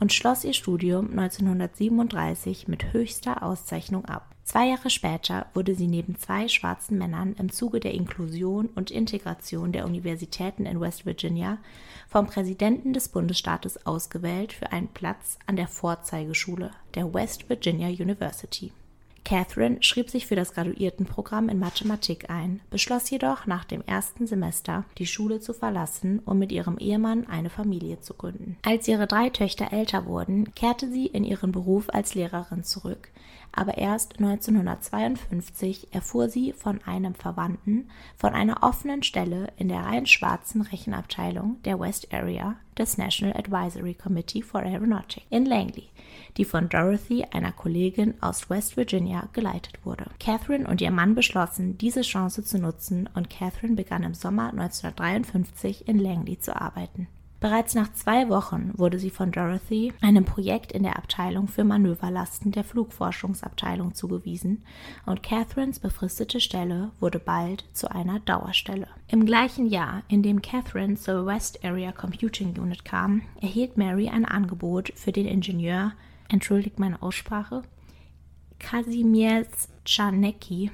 und 0.00 0.14
schloss 0.14 0.44
ihr 0.44 0.54
Studium 0.54 1.10
1937 1.10 2.68
mit 2.68 2.94
höchster 2.94 3.42
Auszeichnung 3.42 4.06
ab. 4.06 4.34
Zwei 4.44 4.68
Jahre 4.68 4.88
später 4.88 5.44
wurde 5.52 5.74
sie 5.74 5.88
neben 5.88 6.16
zwei 6.16 6.48
schwarzen 6.48 6.96
Männern 6.96 7.34
im 7.38 7.52
Zuge 7.52 7.80
der 7.80 7.92
Inklusion 7.92 8.70
und 8.74 8.90
Integration 8.90 9.72
der 9.72 9.84
Universitäten 9.84 10.64
in 10.64 10.80
West 10.80 11.04
Virginia 11.04 11.58
vom 12.08 12.26
Präsidenten 12.28 12.94
des 12.94 13.10
Bundesstaates 13.10 13.84
ausgewählt 13.84 14.54
für 14.54 14.72
einen 14.72 14.88
Platz 14.88 15.38
an 15.46 15.56
der 15.56 15.68
Vorzeigeschule 15.68 16.70
der 16.94 17.12
West 17.12 17.50
Virginia 17.50 17.88
University. 17.88 18.72
Catherine 19.24 19.82
schrieb 19.82 20.10
sich 20.10 20.26
für 20.26 20.36
das 20.36 20.52
Graduiertenprogramm 20.52 21.48
in 21.48 21.58
Mathematik 21.58 22.28
ein, 22.28 22.60
beschloss 22.70 23.08
jedoch 23.08 23.46
nach 23.46 23.64
dem 23.64 23.82
ersten 23.82 24.26
Semester 24.26 24.84
die 24.98 25.06
Schule 25.06 25.40
zu 25.40 25.54
verlassen, 25.54 26.20
um 26.26 26.38
mit 26.38 26.52
ihrem 26.52 26.76
Ehemann 26.76 27.26
eine 27.26 27.48
Familie 27.48 28.00
zu 28.00 28.14
gründen. 28.14 28.56
Als 28.62 28.86
ihre 28.86 29.06
drei 29.06 29.30
Töchter 29.30 29.72
älter 29.72 30.06
wurden, 30.06 30.54
kehrte 30.54 30.90
sie 30.90 31.06
in 31.06 31.24
ihren 31.24 31.52
Beruf 31.52 31.88
als 31.88 32.14
Lehrerin 32.14 32.64
zurück, 32.64 33.08
aber 33.50 33.78
erst 33.78 34.18
1952 34.18 35.88
erfuhr 35.92 36.28
sie 36.28 36.52
von 36.52 36.80
einem 36.84 37.14
Verwandten 37.14 37.88
von 38.16 38.34
einer 38.34 38.62
offenen 38.62 39.02
Stelle 39.02 39.48
in 39.56 39.68
der 39.68 39.80
rein 39.80 40.06
schwarzen 40.06 40.60
Rechenabteilung 40.62 41.62
der 41.64 41.80
West 41.80 42.12
Area 42.12 42.56
des 42.76 42.98
National 42.98 43.36
Advisory 43.36 43.94
Committee 43.94 44.42
for 44.42 44.60
Aeronautics 44.62 45.26
in 45.30 45.46
Langley, 45.46 45.88
die 46.36 46.44
von 46.44 46.68
Dorothy, 46.68 47.24
einer 47.32 47.52
Kollegin 47.52 48.14
aus 48.20 48.50
West 48.50 48.76
Virginia, 48.76 49.28
geleitet 49.32 49.78
wurde. 49.84 50.06
Catherine 50.18 50.66
und 50.66 50.80
ihr 50.80 50.90
Mann 50.90 51.14
beschlossen, 51.14 51.78
diese 51.78 52.02
Chance 52.02 52.44
zu 52.44 52.58
nutzen 52.58 53.08
und 53.14 53.30
Catherine 53.30 53.76
begann 53.76 54.02
im 54.02 54.14
Sommer 54.14 54.50
1953 54.50 55.88
in 55.88 55.98
Langley 55.98 56.38
zu 56.38 56.60
arbeiten. 56.60 57.08
Bereits 57.44 57.74
nach 57.74 57.92
zwei 57.92 58.30
Wochen 58.30 58.72
wurde 58.74 58.98
sie 58.98 59.10
von 59.10 59.30
Dorothy 59.30 59.92
einem 60.00 60.24
Projekt 60.24 60.72
in 60.72 60.82
der 60.82 60.96
Abteilung 60.96 61.46
für 61.46 61.62
Manöverlasten 61.62 62.52
der 62.52 62.64
Flugforschungsabteilung 62.64 63.92
zugewiesen 63.92 64.64
und 65.04 65.22
Catherines 65.22 65.78
befristete 65.78 66.40
Stelle 66.40 66.92
wurde 67.00 67.18
bald 67.18 67.66
zu 67.74 67.90
einer 67.90 68.18
Dauerstelle. 68.20 68.88
Im 69.08 69.26
gleichen 69.26 69.66
Jahr, 69.66 70.04
in 70.08 70.22
dem 70.22 70.40
Catherine 70.40 70.94
zur 70.94 71.26
West 71.26 71.62
Area 71.62 71.92
Computing 71.92 72.58
Unit 72.58 72.86
kam, 72.86 73.20
erhielt 73.42 73.76
Mary 73.76 74.08
ein 74.08 74.24
Angebot 74.24 74.94
für 74.94 75.12
den 75.12 75.26
Ingenieur, 75.26 75.92
entschuldigt 76.28 76.78
meine 76.78 77.02
Aussprache, 77.02 77.62
Kazimierz 78.58 79.68
Czarnecki 79.84 80.70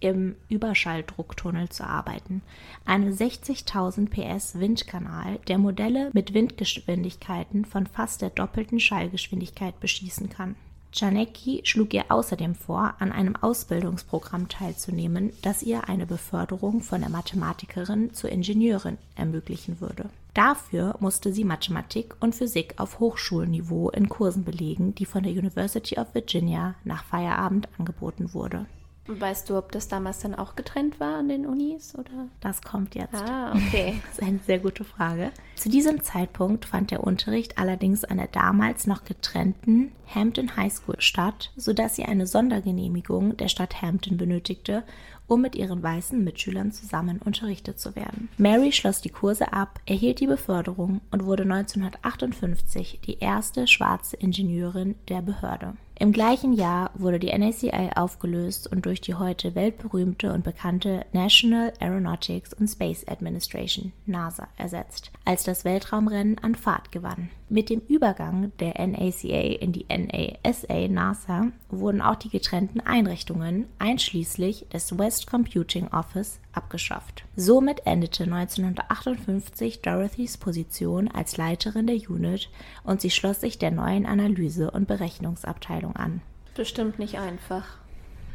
im 0.00 0.34
Überschalldrucktunnel 0.48 1.68
zu 1.68 1.84
arbeiten, 1.86 2.42
eine 2.84 3.12
60.000 3.12 4.08
PS 4.10 4.58
Windkanal, 4.58 5.38
der 5.46 5.58
Modelle 5.58 6.10
mit 6.12 6.34
Windgeschwindigkeiten 6.34 7.64
von 7.64 7.86
fast 7.86 8.20
der 8.20 8.30
doppelten 8.30 8.80
Schallgeschwindigkeit 8.80 9.78
beschießen 9.80 10.28
kann. 10.28 10.56
Czarnecki 10.92 11.62
schlug 11.64 11.94
ihr 11.94 12.04
außerdem 12.10 12.54
vor, 12.54 12.94
an 12.98 13.12
einem 13.12 13.34
Ausbildungsprogramm 13.36 14.48
teilzunehmen, 14.48 15.32
das 15.42 15.62
ihr 15.62 15.88
eine 15.88 16.06
Beförderung 16.06 16.82
von 16.82 17.00
der 17.00 17.10
Mathematikerin 17.10 18.12
zur 18.14 18.30
Ingenieurin 18.30 18.98
ermöglichen 19.16 19.80
würde. 19.80 20.10
Dafür 20.34 20.94
musste 21.00 21.32
sie 21.32 21.44
Mathematik 21.44 22.14
und 22.20 22.34
Physik 22.34 22.74
auf 22.78 23.00
Hochschulniveau 23.00 23.90
in 23.90 24.08
Kursen 24.08 24.44
belegen, 24.44 24.94
die 24.94 25.06
von 25.06 25.22
der 25.22 25.32
University 25.32 25.98
of 25.98 26.14
Virginia 26.14 26.74
nach 26.84 27.04
Feierabend 27.04 27.68
angeboten 27.78 28.32
wurde. 28.32 28.66
Weißt 29.06 29.50
du, 29.50 29.56
ob 29.58 29.72
das 29.72 29.88
damals 29.88 30.20
dann 30.20 30.34
auch 30.34 30.54
getrennt 30.54 31.00
war 31.00 31.18
an 31.18 31.28
den 31.28 31.44
Unis 31.44 31.94
oder? 31.98 32.28
Das 32.40 32.62
kommt 32.62 32.94
jetzt. 32.94 33.14
Ah, 33.14 33.52
okay. 33.52 34.00
Das 34.12 34.18
ist 34.18 34.22
eine 34.22 34.38
sehr 34.38 34.58
gute 34.58 34.84
Frage. 34.84 35.32
Zu 35.56 35.68
diesem 35.68 36.02
Zeitpunkt 36.02 36.66
fand 36.66 36.90
der 36.90 37.02
Unterricht 37.02 37.58
allerdings 37.58 38.04
an 38.04 38.18
der 38.18 38.28
damals 38.28 38.86
noch 38.86 39.04
getrennten 39.04 39.92
Hampton 40.12 40.56
High 40.56 40.72
School 40.72 40.96
statt, 40.98 41.50
sodass 41.56 41.96
sie 41.96 42.04
eine 42.04 42.26
Sondergenehmigung 42.26 43.36
der 43.36 43.48
Stadt 43.48 43.82
Hampton 43.82 44.18
benötigte, 44.18 44.84
um 45.26 45.40
mit 45.40 45.56
ihren 45.56 45.82
weißen 45.82 46.22
Mitschülern 46.22 46.72
zusammen 46.72 47.18
unterrichtet 47.24 47.80
zu 47.80 47.96
werden. 47.96 48.28
Mary 48.36 48.70
schloss 48.72 49.00
die 49.00 49.08
Kurse 49.08 49.52
ab, 49.52 49.80
erhielt 49.86 50.20
die 50.20 50.26
Beförderung 50.26 51.00
und 51.10 51.24
wurde 51.24 51.44
1958 51.44 53.00
die 53.04 53.18
erste 53.18 53.66
schwarze 53.66 54.16
Ingenieurin 54.16 54.94
der 55.08 55.22
Behörde. 55.22 55.74
Im 56.02 56.10
gleichen 56.10 56.52
Jahr 56.52 56.90
wurde 56.94 57.20
die 57.20 57.30
NACA 57.30 57.90
aufgelöst 57.94 58.66
und 58.66 58.86
durch 58.86 59.00
die 59.00 59.14
heute 59.14 59.54
weltberühmte 59.54 60.32
und 60.32 60.42
bekannte 60.42 61.06
National 61.12 61.72
Aeronautics 61.78 62.52
and 62.54 62.68
Space 62.68 63.06
Administration 63.06 63.92
NASA 64.04 64.48
ersetzt, 64.56 65.12
als 65.24 65.44
das 65.44 65.64
Weltraumrennen 65.64 66.38
an 66.38 66.56
Fahrt 66.56 66.90
gewann. 66.90 67.30
Mit 67.48 67.70
dem 67.70 67.82
Übergang 67.86 68.50
der 68.58 68.84
NACA 68.84 69.60
in 69.60 69.70
die 69.70 69.86
NASA 69.88 70.88
NASA 70.88 71.52
wurden 71.68 72.02
auch 72.02 72.16
die 72.16 72.30
getrennten 72.30 72.80
Einrichtungen 72.80 73.66
einschließlich 73.78 74.66
des 74.72 74.98
West 74.98 75.28
Computing 75.28 75.86
Office 75.86 76.40
abgeschafft. 76.52 77.24
Somit 77.36 77.86
endete 77.86 78.24
1958 78.24 79.80
Dorothys 79.82 80.36
Position 80.36 81.08
als 81.08 81.36
Leiterin 81.36 81.86
der 81.86 81.96
Unit 81.96 82.50
und 82.84 83.00
sie 83.00 83.10
schloss 83.10 83.40
sich 83.40 83.58
der 83.58 83.70
neuen 83.70 84.06
Analyse- 84.06 84.70
und 84.70 84.86
Berechnungsabteilung 84.88 85.96
an. 85.96 86.20
Bestimmt 86.54 86.98
nicht 86.98 87.18
einfach 87.18 87.64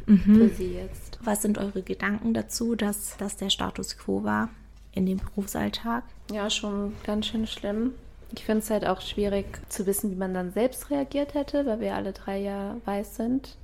Mhm. 0.06 0.34
für 0.36 0.48
sie 0.48 0.72
jetzt. 0.74 1.18
Was 1.22 1.42
sind 1.42 1.58
eure 1.58 1.82
Gedanken 1.82 2.32
dazu, 2.32 2.74
dass 2.74 3.16
das 3.18 3.36
der 3.36 3.50
Status 3.50 3.98
quo 3.98 4.24
war 4.24 4.48
in 4.92 5.04
dem 5.04 5.18
Berufsalltag? 5.18 6.02
Ja, 6.32 6.48
schon 6.48 6.94
ganz 7.04 7.26
schön 7.26 7.46
schlimm. 7.46 7.92
Ich 8.34 8.44
finde 8.44 8.60
es 8.60 8.70
halt 8.70 8.86
auch 8.86 9.00
schwierig 9.02 9.46
zu 9.68 9.86
wissen, 9.86 10.10
wie 10.10 10.14
man 10.16 10.32
dann 10.34 10.52
selbst 10.52 10.90
reagiert 10.90 11.34
hätte, 11.34 11.66
weil 11.66 11.80
wir 11.80 11.94
alle 11.94 12.12
drei 12.12 12.38
ja 12.38 12.76
weiß 12.86 13.16
sind 13.16 13.56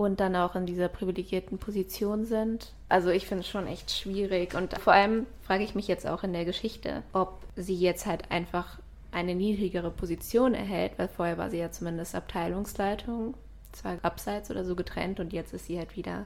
und 0.00 0.18
dann 0.18 0.34
auch 0.34 0.54
in 0.54 0.64
dieser 0.64 0.88
privilegierten 0.88 1.58
Position 1.58 2.24
sind. 2.24 2.72
Also 2.88 3.10
ich 3.10 3.26
finde 3.26 3.42
es 3.42 3.50
schon 3.50 3.66
echt 3.66 3.90
schwierig 3.90 4.54
und 4.54 4.78
vor 4.78 4.94
allem 4.94 5.26
frage 5.42 5.62
ich 5.62 5.74
mich 5.74 5.88
jetzt 5.88 6.06
auch 6.06 6.24
in 6.24 6.32
der 6.32 6.46
Geschichte, 6.46 7.02
ob 7.12 7.42
sie 7.54 7.74
jetzt 7.74 8.06
halt 8.06 8.30
einfach 8.30 8.78
eine 9.12 9.34
niedrigere 9.34 9.90
Position 9.90 10.54
erhält, 10.54 10.92
weil 10.96 11.08
vorher 11.08 11.36
war 11.36 11.50
sie 11.50 11.58
ja 11.58 11.70
zumindest 11.70 12.14
Abteilungsleitung, 12.14 13.34
zwar 13.72 13.98
abseits 14.00 14.50
oder 14.50 14.64
so 14.64 14.74
getrennt 14.74 15.20
und 15.20 15.34
jetzt 15.34 15.52
ist 15.52 15.66
sie 15.66 15.76
halt 15.76 15.94
wieder 15.94 16.24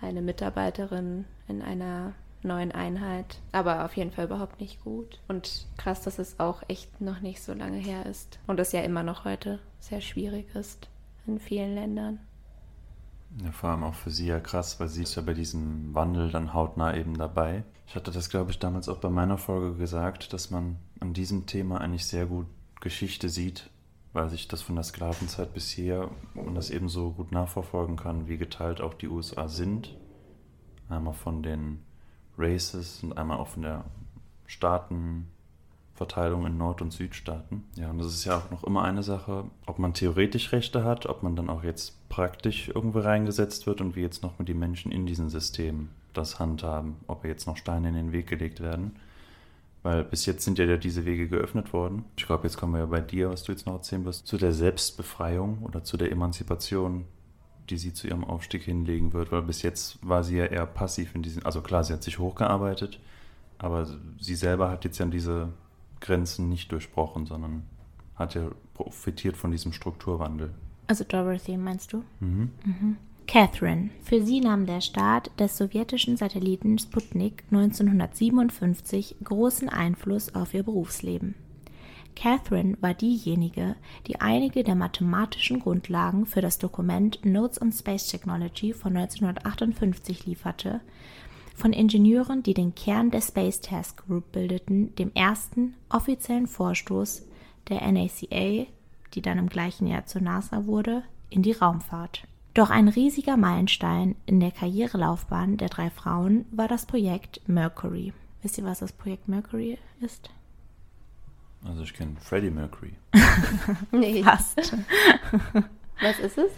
eine 0.00 0.22
Mitarbeiterin 0.22 1.24
in 1.48 1.62
einer 1.62 2.12
neuen 2.44 2.70
Einheit, 2.70 3.40
aber 3.50 3.84
auf 3.84 3.96
jeden 3.96 4.12
Fall 4.12 4.26
überhaupt 4.26 4.60
nicht 4.60 4.84
gut. 4.84 5.18
Und 5.26 5.66
krass, 5.78 6.02
dass 6.02 6.20
es 6.20 6.38
auch 6.38 6.62
echt 6.68 7.00
noch 7.00 7.22
nicht 7.22 7.42
so 7.42 7.54
lange 7.54 7.78
her 7.78 8.06
ist 8.06 8.38
und 8.46 8.60
es 8.60 8.70
ja 8.70 8.82
immer 8.82 9.02
noch 9.02 9.24
heute 9.24 9.58
sehr 9.80 10.00
schwierig 10.00 10.54
ist 10.54 10.88
in 11.26 11.40
vielen 11.40 11.74
Ländern. 11.74 12.20
Ja, 13.42 13.50
vor 13.50 13.70
allem 13.70 13.82
auch 13.82 13.94
für 13.94 14.10
sie 14.10 14.26
ja 14.26 14.38
krass, 14.38 14.78
weil 14.78 14.88
sie 14.88 15.02
ist 15.02 15.16
ja 15.16 15.22
bei 15.22 15.34
diesem 15.34 15.92
Wandel 15.94 16.30
dann 16.30 16.54
hautnah 16.54 16.94
eben 16.94 17.18
dabei. 17.18 17.64
Ich 17.86 17.96
hatte 17.96 18.12
das, 18.12 18.30
glaube 18.30 18.52
ich, 18.52 18.58
damals 18.58 18.88
auch 18.88 18.98
bei 18.98 19.10
meiner 19.10 19.38
Folge 19.38 19.76
gesagt, 19.76 20.32
dass 20.32 20.50
man 20.50 20.76
an 21.00 21.14
diesem 21.14 21.46
Thema 21.46 21.80
eigentlich 21.80 22.06
sehr 22.06 22.26
gut 22.26 22.46
Geschichte 22.80 23.28
sieht, 23.28 23.70
weil 24.12 24.30
sich 24.30 24.46
das 24.46 24.62
von 24.62 24.76
der 24.76 24.84
Sklavenzeit 24.84 25.52
bis 25.52 25.68
hier 25.70 26.10
und 26.34 26.54
das 26.54 26.70
eben 26.70 26.88
so 26.88 27.10
gut 27.10 27.32
nachverfolgen 27.32 27.96
kann, 27.96 28.28
wie 28.28 28.38
geteilt 28.38 28.80
auch 28.80 28.94
die 28.94 29.08
USA 29.08 29.48
sind. 29.48 29.96
Einmal 30.88 31.14
von 31.14 31.42
den 31.42 31.82
Races 32.38 33.02
und 33.02 33.18
einmal 33.18 33.38
auch 33.38 33.48
von 33.48 33.62
der 33.62 33.84
Verteilung 35.94 36.44
in 36.44 36.58
Nord- 36.58 36.82
und 36.82 36.92
Südstaaten. 36.92 37.64
Ja, 37.76 37.90
und 37.90 37.98
das 37.98 38.08
ist 38.08 38.24
ja 38.24 38.36
auch 38.38 38.50
noch 38.50 38.64
immer 38.64 38.82
eine 38.82 39.02
Sache, 39.02 39.44
ob 39.66 39.78
man 39.78 39.94
theoretisch 39.94 40.52
Rechte 40.52 40.84
hat, 40.84 41.06
ob 41.06 41.22
man 41.22 41.36
dann 41.36 41.48
auch 41.48 41.62
jetzt 41.62 42.08
praktisch 42.08 42.68
irgendwo 42.68 42.98
reingesetzt 42.98 43.66
wird 43.66 43.80
und 43.80 43.94
wie 43.94 44.00
jetzt 44.00 44.22
noch 44.22 44.38
mit 44.38 44.48
den 44.48 44.58
Menschen 44.58 44.90
in 44.90 45.06
diesen 45.06 45.28
Systemen 45.28 45.90
das 46.12 46.40
handhaben, 46.40 46.96
ob 47.06 47.24
jetzt 47.24 47.46
noch 47.46 47.56
Steine 47.56 47.88
in 47.88 47.94
den 47.94 48.12
Weg 48.12 48.26
gelegt 48.26 48.60
werden. 48.60 48.96
Weil 49.84 50.02
bis 50.02 50.26
jetzt 50.26 50.44
sind 50.44 50.58
ja 50.58 50.76
diese 50.76 51.04
Wege 51.04 51.28
geöffnet 51.28 51.72
worden. 51.72 52.06
Ich 52.16 52.26
glaube, 52.26 52.44
jetzt 52.44 52.56
kommen 52.56 52.72
wir 52.72 52.80
ja 52.80 52.86
bei 52.86 53.00
dir, 53.00 53.30
was 53.30 53.44
du 53.44 53.52
jetzt 53.52 53.66
noch 53.66 53.74
erzählen 53.74 54.04
wirst, 54.04 54.26
zu 54.26 54.36
der 54.36 54.52
Selbstbefreiung 54.52 55.58
oder 55.62 55.84
zu 55.84 55.96
der 55.96 56.10
Emanzipation, 56.10 57.04
die 57.68 57.76
sie 57.76 57.92
zu 57.92 58.08
ihrem 58.08 58.24
Aufstieg 58.24 58.62
hinlegen 58.62 59.12
wird. 59.12 59.30
Weil 59.30 59.42
bis 59.42 59.62
jetzt 59.62 59.98
war 60.06 60.24
sie 60.24 60.38
ja 60.38 60.46
eher 60.46 60.66
passiv 60.66 61.14
in 61.14 61.22
diesen, 61.22 61.44
also 61.44 61.60
klar, 61.60 61.84
sie 61.84 61.92
hat 61.92 62.02
sich 62.02 62.18
hochgearbeitet, 62.18 62.98
aber 63.58 63.86
sie 64.18 64.34
selber 64.34 64.70
hat 64.70 64.84
jetzt 64.84 64.98
ja 64.98 65.06
diese 65.06 65.50
Grenzen 66.04 66.48
nicht 66.50 66.70
durchbrochen, 66.70 67.26
sondern 67.26 67.62
hat 68.14 68.34
ja 68.34 68.50
profitiert 68.74 69.36
von 69.36 69.50
diesem 69.50 69.72
Strukturwandel. 69.72 70.54
Also 70.86 71.02
Dorothy, 71.04 71.56
meinst 71.56 71.92
du? 71.92 72.04
Mhm. 72.20 72.50
Mhm. 72.64 72.96
Catherine. 73.26 73.88
Für 74.02 74.22
sie 74.22 74.40
nahm 74.40 74.66
der 74.66 74.82
Start 74.82 75.30
des 75.40 75.56
sowjetischen 75.56 76.18
Satelliten 76.18 76.78
Sputnik 76.78 77.44
1957 77.50 79.16
großen 79.24 79.70
Einfluss 79.70 80.34
auf 80.34 80.52
ihr 80.52 80.62
Berufsleben. 80.62 81.34
Catherine 82.14 82.76
war 82.80 82.92
diejenige, 82.94 83.74
die 84.06 84.20
einige 84.20 84.62
der 84.62 84.74
mathematischen 84.74 85.60
Grundlagen 85.60 86.26
für 86.26 86.42
das 86.42 86.58
Dokument 86.58 87.24
Notes 87.24 87.60
on 87.60 87.72
Space 87.72 88.08
Technology 88.08 88.74
von 88.74 88.96
1958 88.96 90.26
lieferte, 90.26 90.80
von 91.54 91.72
Ingenieuren, 91.72 92.42
die 92.42 92.54
den 92.54 92.74
Kern 92.74 93.10
der 93.10 93.20
Space 93.20 93.60
Task 93.60 94.06
Group 94.06 94.32
bildeten, 94.32 94.94
dem 94.96 95.12
ersten 95.14 95.74
offiziellen 95.88 96.46
Vorstoß 96.46 97.22
der 97.68 97.80
NACA, 97.90 98.66
die 99.14 99.22
dann 99.22 99.38
im 99.38 99.48
gleichen 99.48 99.86
Jahr 99.86 100.06
zur 100.06 100.20
NASA 100.20 100.66
wurde, 100.66 101.02
in 101.30 101.42
die 101.42 101.52
Raumfahrt. 101.52 102.26
Doch 102.54 102.70
ein 102.70 102.88
riesiger 102.88 103.36
Meilenstein 103.36 104.14
in 104.26 104.38
der 104.38 104.52
Karrierelaufbahn 104.52 105.56
der 105.56 105.68
drei 105.68 105.90
Frauen 105.90 106.44
war 106.52 106.68
das 106.68 106.86
Projekt 106.86 107.40
Mercury. 107.48 108.12
Wisst 108.42 108.58
ihr, 108.58 108.64
was 108.64 108.80
das 108.80 108.92
Projekt 108.92 109.26
Mercury 109.26 109.78
ist? 110.00 110.30
Also 111.64 111.82
ich 111.82 111.94
kenne 111.94 112.16
Freddie 112.20 112.50
Mercury. 112.50 112.92
Nee. 113.90 114.22
Fast. 114.22 114.76
Was 116.00 116.18
ist 116.18 116.38
es? 116.38 116.52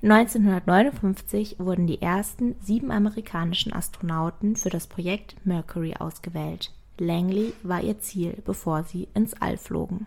1959 0.00 1.56
wurden 1.58 1.88
die 1.88 2.00
ersten 2.00 2.54
sieben 2.60 2.92
amerikanischen 2.92 3.72
Astronauten 3.72 4.54
für 4.54 4.70
das 4.70 4.86
Projekt 4.86 5.34
Mercury 5.44 5.94
ausgewählt. 5.98 6.72
Langley 6.98 7.52
war 7.64 7.82
ihr 7.82 7.98
Ziel, 7.98 8.40
bevor 8.44 8.84
sie 8.84 9.08
ins 9.14 9.34
All 9.40 9.56
flogen. 9.56 10.06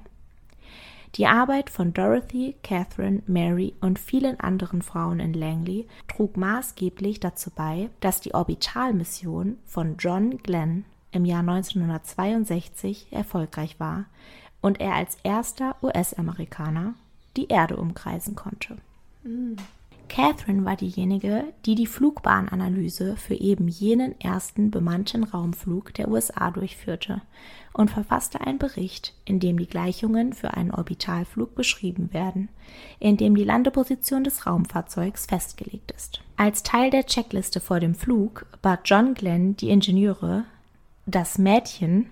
Die 1.16 1.28
Arbeit 1.28 1.70
von 1.70 1.94
Dorothy, 1.94 2.56
Catherine, 2.64 3.22
Mary 3.28 3.74
und 3.82 4.00
vielen 4.00 4.40
anderen 4.40 4.82
Frauen 4.82 5.20
in 5.20 5.34
Langley 5.34 5.86
trug 6.08 6.38
maßgeblich 6.38 7.20
dazu 7.20 7.52
bei, 7.54 7.90
dass 8.00 8.22
die 8.22 8.34
Orbitalmission 8.34 9.58
von 9.66 9.98
John 9.98 10.38
Glenn 10.38 10.86
im 11.12 11.26
Jahr 11.26 11.42
1962 11.42 13.08
erfolgreich 13.12 13.78
war 13.82 14.06
und 14.62 14.80
er 14.80 14.94
als 14.96 15.18
erster 15.24 15.76
US-Amerikaner 15.84 16.94
die 17.36 17.48
Erde 17.50 17.76
umkreisen 17.76 18.36
konnte. 18.36 18.78
Catherine 20.12 20.66
war 20.66 20.76
diejenige, 20.76 21.46
die 21.66 21.74
die 21.74 21.88
Flugbahnanalyse 21.88 23.16
für 23.16 23.34
eben 23.34 23.70
jenen 23.70 24.20
ersten 24.20 24.70
bemannten 24.70 25.24
Raumflug 25.24 25.94
der 25.94 26.10
USA 26.10 26.52
durchführte 26.52 27.22
und 27.72 27.90
verfasste 27.90 28.42
einen 28.42 28.58
Bericht, 28.58 29.14
in 29.24 29.40
dem 29.40 29.58
die 29.58 29.68
Gleichungen 29.68 30.34
für 30.34 30.54
einen 30.54 30.72
Orbitalflug 30.72 31.56
beschrieben 31.56 32.12
werden, 32.12 32.50
in 33.00 33.16
dem 33.16 33.36
die 33.36 33.46
Landeposition 33.46 34.26
des 34.26 34.46
Raumfahrzeugs 34.46 35.28
festgelegt 35.28 35.92
ist. 35.92 36.20
Als 36.36 36.62
Teil 36.62 36.90
der 36.90 37.06
Checkliste 37.06 37.62
vor 37.62 37.80
dem 37.80 37.96
Flug 37.96 38.48
bat 38.62 38.82
John 38.84 39.14
Glenn 39.14 39.56
die 39.56 39.70
Ingenieure, 39.70 40.44
das 41.06 41.38
Mädchen, 41.38 42.08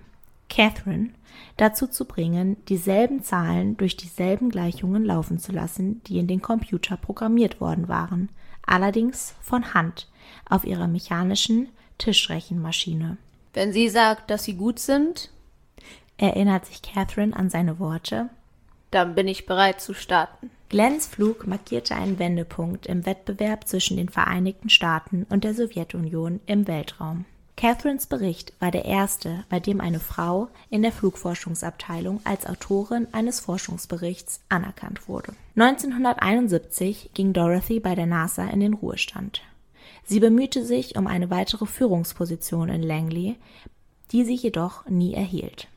Catherine, 0.49 1.09
dazu 1.57 1.87
zu 1.87 2.05
bringen, 2.05 2.57
dieselben 2.65 3.23
Zahlen 3.23 3.77
durch 3.77 3.95
dieselben 3.95 4.49
Gleichungen 4.49 5.05
laufen 5.05 5.39
zu 5.39 5.51
lassen, 5.51 6.01
die 6.03 6.19
in 6.19 6.27
den 6.27 6.41
Computer 6.41 6.97
programmiert 6.97 7.61
worden 7.61 7.87
waren, 7.87 8.29
allerdings 8.65 9.35
von 9.41 9.73
Hand 9.73 10.07
auf 10.49 10.65
ihrer 10.65 10.87
mechanischen 10.87 11.69
Tischrechenmaschine. 11.97 13.17
Wenn 13.53 13.73
sie 13.73 13.89
sagt, 13.89 14.29
dass 14.29 14.43
sie 14.43 14.55
gut 14.55 14.79
sind, 14.79 15.31
Erinnert 16.19 16.65
sich 16.65 16.81
Catherine 16.81 17.33
an 17.33 17.49
seine 17.49 17.79
Worte? 17.79 18.29
dann 18.91 19.13
bin 19.15 19.27
ich 19.27 19.45
bereit 19.45 19.79
zu 19.81 19.93
starten. 19.93 20.49
Glens 20.67 21.07
Flug 21.07 21.47
markierte 21.47 21.95
einen 21.95 22.19
Wendepunkt 22.19 22.87
im 22.87 23.05
Wettbewerb 23.05 23.67
zwischen 23.67 23.97
den 23.97 24.09
Vereinigten 24.09 24.69
Staaten 24.69 25.25
und 25.29 25.43
der 25.43 25.53
Sowjetunion 25.53 26.39
im 26.45 26.67
Weltraum. 26.67 27.25
Catherines 27.59 28.07
Bericht 28.07 28.53
war 28.61 28.71
der 28.71 28.85
erste, 28.85 29.43
bei 29.49 29.59
dem 29.59 29.81
eine 29.81 29.99
Frau 29.99 30.47
in 30.69 30.81
der 30.81 30.93
Flugforschungsabteilung 30.93 32.21
als 32.23 32.45
Autorin 32.45 33.07
eines 33.11 33.41
Forschungsberichts 33.41 34.39
anerkannt 34.47 35.09
wurde. 35.09 35.33
1971 35.57 37.09
ging 37.13 37.33
Dorothy 37.33 37.81
bei 37.81 37.95
der 37.95 38.05
NASA 38.05 38.45
in 38.45 38.61
den 38.61 38.75
Ruhestand. 38.75 39.41
Sie 40.05 40.21
bemühte 40.21 40.63
sich 40.63 40.95
um 40.95 41.05
eine 41.05 41.29
weitere 41.31 41.65
Führungsposition 41.65 42.69
in 42.69 42.81
Langley, 42.81 43.35
die 44.13 44.23
sie 44.23 44.35
jedoch 44.35 44.85
nie 44.85 45.13
erhielt. 45.13 45.67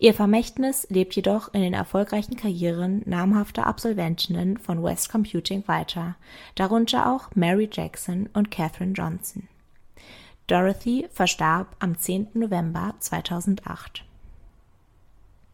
Ihr 0.00 0.14
Vermächtnis 0.14 0.88
lebt 0.90 1.14
jedoch 1.14 1.54
in 1.54 1.60
den 1.60 1.74
erfolgreichen 1.74 2.34
Karrieren 2.34 3.02
namhafter 3.06 3.68
Absolventinnen 3.68 4.58
von 4.58 4.82
West 4.82 5.12
Computing 5.12 5.62
weiter, 5.68 6.16
darunter 6.56 7.08
auch 7.14 7.36
Mary 7.36 7.70
Jackson 7.72 8.28
und 8.32 8.50
Katherine 8.50 8.94
Johnson. 8.94 9.46
Dorothy 10.48 11.06
verstarb 11.12 11.76
am 11.78 11.98
10. 11.98 12.28
November 12.34 12.94
2008. 12.98 14.02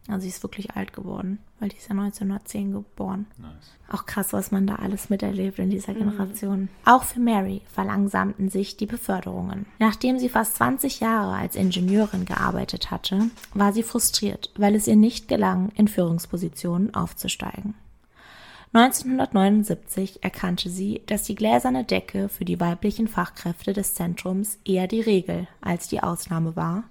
Also 0.07 0.21
sie 0.21 0.29
ist 0.29 0.41
wirklich 0.41 0.75
alt 0.75 0.93
geworden, 0.93 1.39
weil 1.59 1.69
die 1.69 1.77
ist 1.77 1.89
ja 1.89 1.95
1910 1.95 2.71
geboren. 2.71 3.25
Nice. 3.37 3.73
Auch 3.91 4.05
krass, 4.05 4.33
was 4.33 4.51
man 4.51 4.67
da 4.67 4.75
alles 4.75 5.09
miterlebt 5.09 5.59
in 5.59 5.69
dieser 5.69 5.93
Generation. 5.93 6.69
Auch 6.85 7.03
für 7.03 7.19
Mary 7.19 7.61
verlangsamten 7.73 8.49
sich 8.49 8.77
die 8.77 8.85
Beförderungen. 8.85 9.65
Nachdem 9.79 10.17
sie 10.17 10.29
fast 10.29 10.55
20 10.55 11.01
Jahre 11.01 11.35
als 11.35 11.55
Ingenieurin 11.55 12.25
gearbeitet 12.25 12.89
hatte, 12.89 13.31
war 13.53 13.73
sie 13.73 13.83
frustriert, 13.83 14.51
weil 14.55 14.75
es 14.75 14.87
ihr 14.87 14.95
nicht 14.95 15.27
gelang, 15.27 15.69
in 15.75 15.87
Führungspositionen 15.87 16.93
aufzusteigen. 16.93 17.73
1979 18.75 20.21
erkannte 20.21 20.69
sie, 20.69 21.01
dass 21.05 21.23
die 21.23 21.35
gläserne 21.35 21.85
Decke 21.85 22.27
für 22.27 22.43
die 22.43 22.59
weiblichen 22.59 23.07
Fachkräfte 23.07 23.71
des 23.71 23.93
Zentrums 23.93 24.59
eher 24.65 24.89
die 24.89 24.99
Regel 24.99 25.47
als 25.61 25.87
die 25.87 26.03
Ausnahme 26.03 26.57
war 26.57 26.83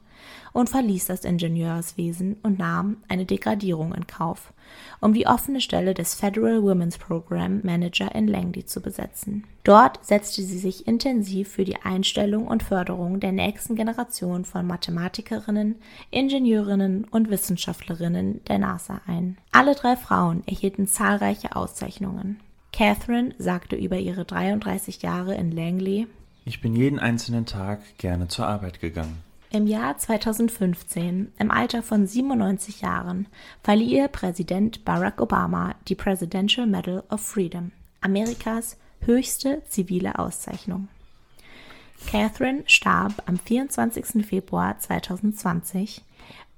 und 0.54 0.70
verließ 0.70 1.04
das 1.04 1.26
Ingenieurswesen 1.26 2.36
und 2.42 2.58
nahm 2.58 2.96
eine 3.08 3.26
Degradierung 3.26 3.94
in 3.94 4.06
Kauf, 4.06 4.53
um 5.00 5.14
die 5.14 5.26
offene 5.26 5.60
Stelle 5.60 5.94
des 5.94 6.14
Federal 6.14 6.62
Women's 6.62 6.98
Program 6.98 7.60
Manager 7.62 8.14
in 8.14 8.28
Langley 8.28 8.66
zu 8.66 8.80
besetzen. 8.80 9.44
Dort 9.64 10.04
setzte 10.04 10.42
sie 10.42 10.58
sich 10.58 10.86
intensiv 10.86 11.48
für 11.48 11.64
die 11.64 11.76
Einstellung 11.82 12.46
und 12.46 12.62
Förderung 12.62 13.20
der 13.20 13.32
nächsten 13.32 13.76
Generation 13.76 14.44
von 14.44 14.66
Mathematikerinnen, 14.66 15.76
Ingenieurinnen 16.10 17.04
und 17.04 17.30
Wissenschaftlerinnen 17.30 18.44
der 18.44 18.58
NASA 18.58 19.00
ein. 19.06 19.38
Alle 19.52 19.74
drei 19.74 19.96
Frauen 19.96 20.42
erhielten 20.46 20.86
zahlreiche 20.86 21.56
Auszeichnungen. 21.56 22.40
Catherine 22.72 23.34
sagte 23.38 23.76
über 23.76 23.98
ihre 23.98 24.24
33 24.24 25.00
Jahre 25.02 25.34
in 25.34 25.52
Langley, 25.52 26.08
Ich 26.44 26.60
bin 26.60 26.74
jeden 26.74 26.98
einzelnen 26.98 27.46
Tag 27.46 27.80
gerne 27.98 28.28
zur 28.28 28.46
Arbeit 28.46 28.80
gegangen. 28.80 29.22
Im 29.54 29.68
Jahr 29.68 29.96
2015, 29.96 31.32
im 31.38 31.50
Alter 31.52 31.84
von 31.84 32.08
97 32.08 32.80
Jahren, 32.80 33.28
verlieh 33.62 33.98
ihr 33.98 34.08
Präsident 34.08 34.84
Barack 34.84 35.20
Obama 35.20 35.76
die 35.86 35.94
Presidential 35.94 36.66
Medal 36.66 37.04
of 37.08 37.20
Freedom, 37.20 37.70
Amerikas 38.00 38.76
höchste 39.02 39.62
zivile 39.68 40.18
Auszeichnung. 40.18 40.88
Catherine 42.10 42.64
starb 42.66 43.12
am 43.26 43.38
24. 43.38 44.26
Februar 44.26 44.76
2020 44.76 46.02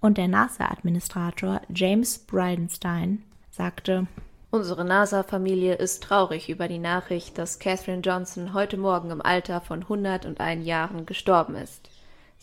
und 0.01 0.17
der 0.17 0.29
NASA-Administrator 0.29 1.61
James 1.69 2.21
Bridenstine 2.21 3.19
sagte, 3.51 4.07
Unsere 4.51 4.87
NASA-Familie 4.87 5.75
ist 5.75 6.03
traurig 6.03 6.49
über 6.49 6.67
die 6.67 6.79
Nachricht, 6.79 7.37
dass 7.37 7.59
Katherine 7.59 8.01
Johnson 8.01 8.55
heute 8.55 8.79
Morgen 8.79 9.11
im 9.11 9.21
Alter 9.21 9.61
von 9.61 9.83
101 9.83 10.65
Jahren 10.65 11.05
gestorben 11.05 11.57
ist. 11.57 11.91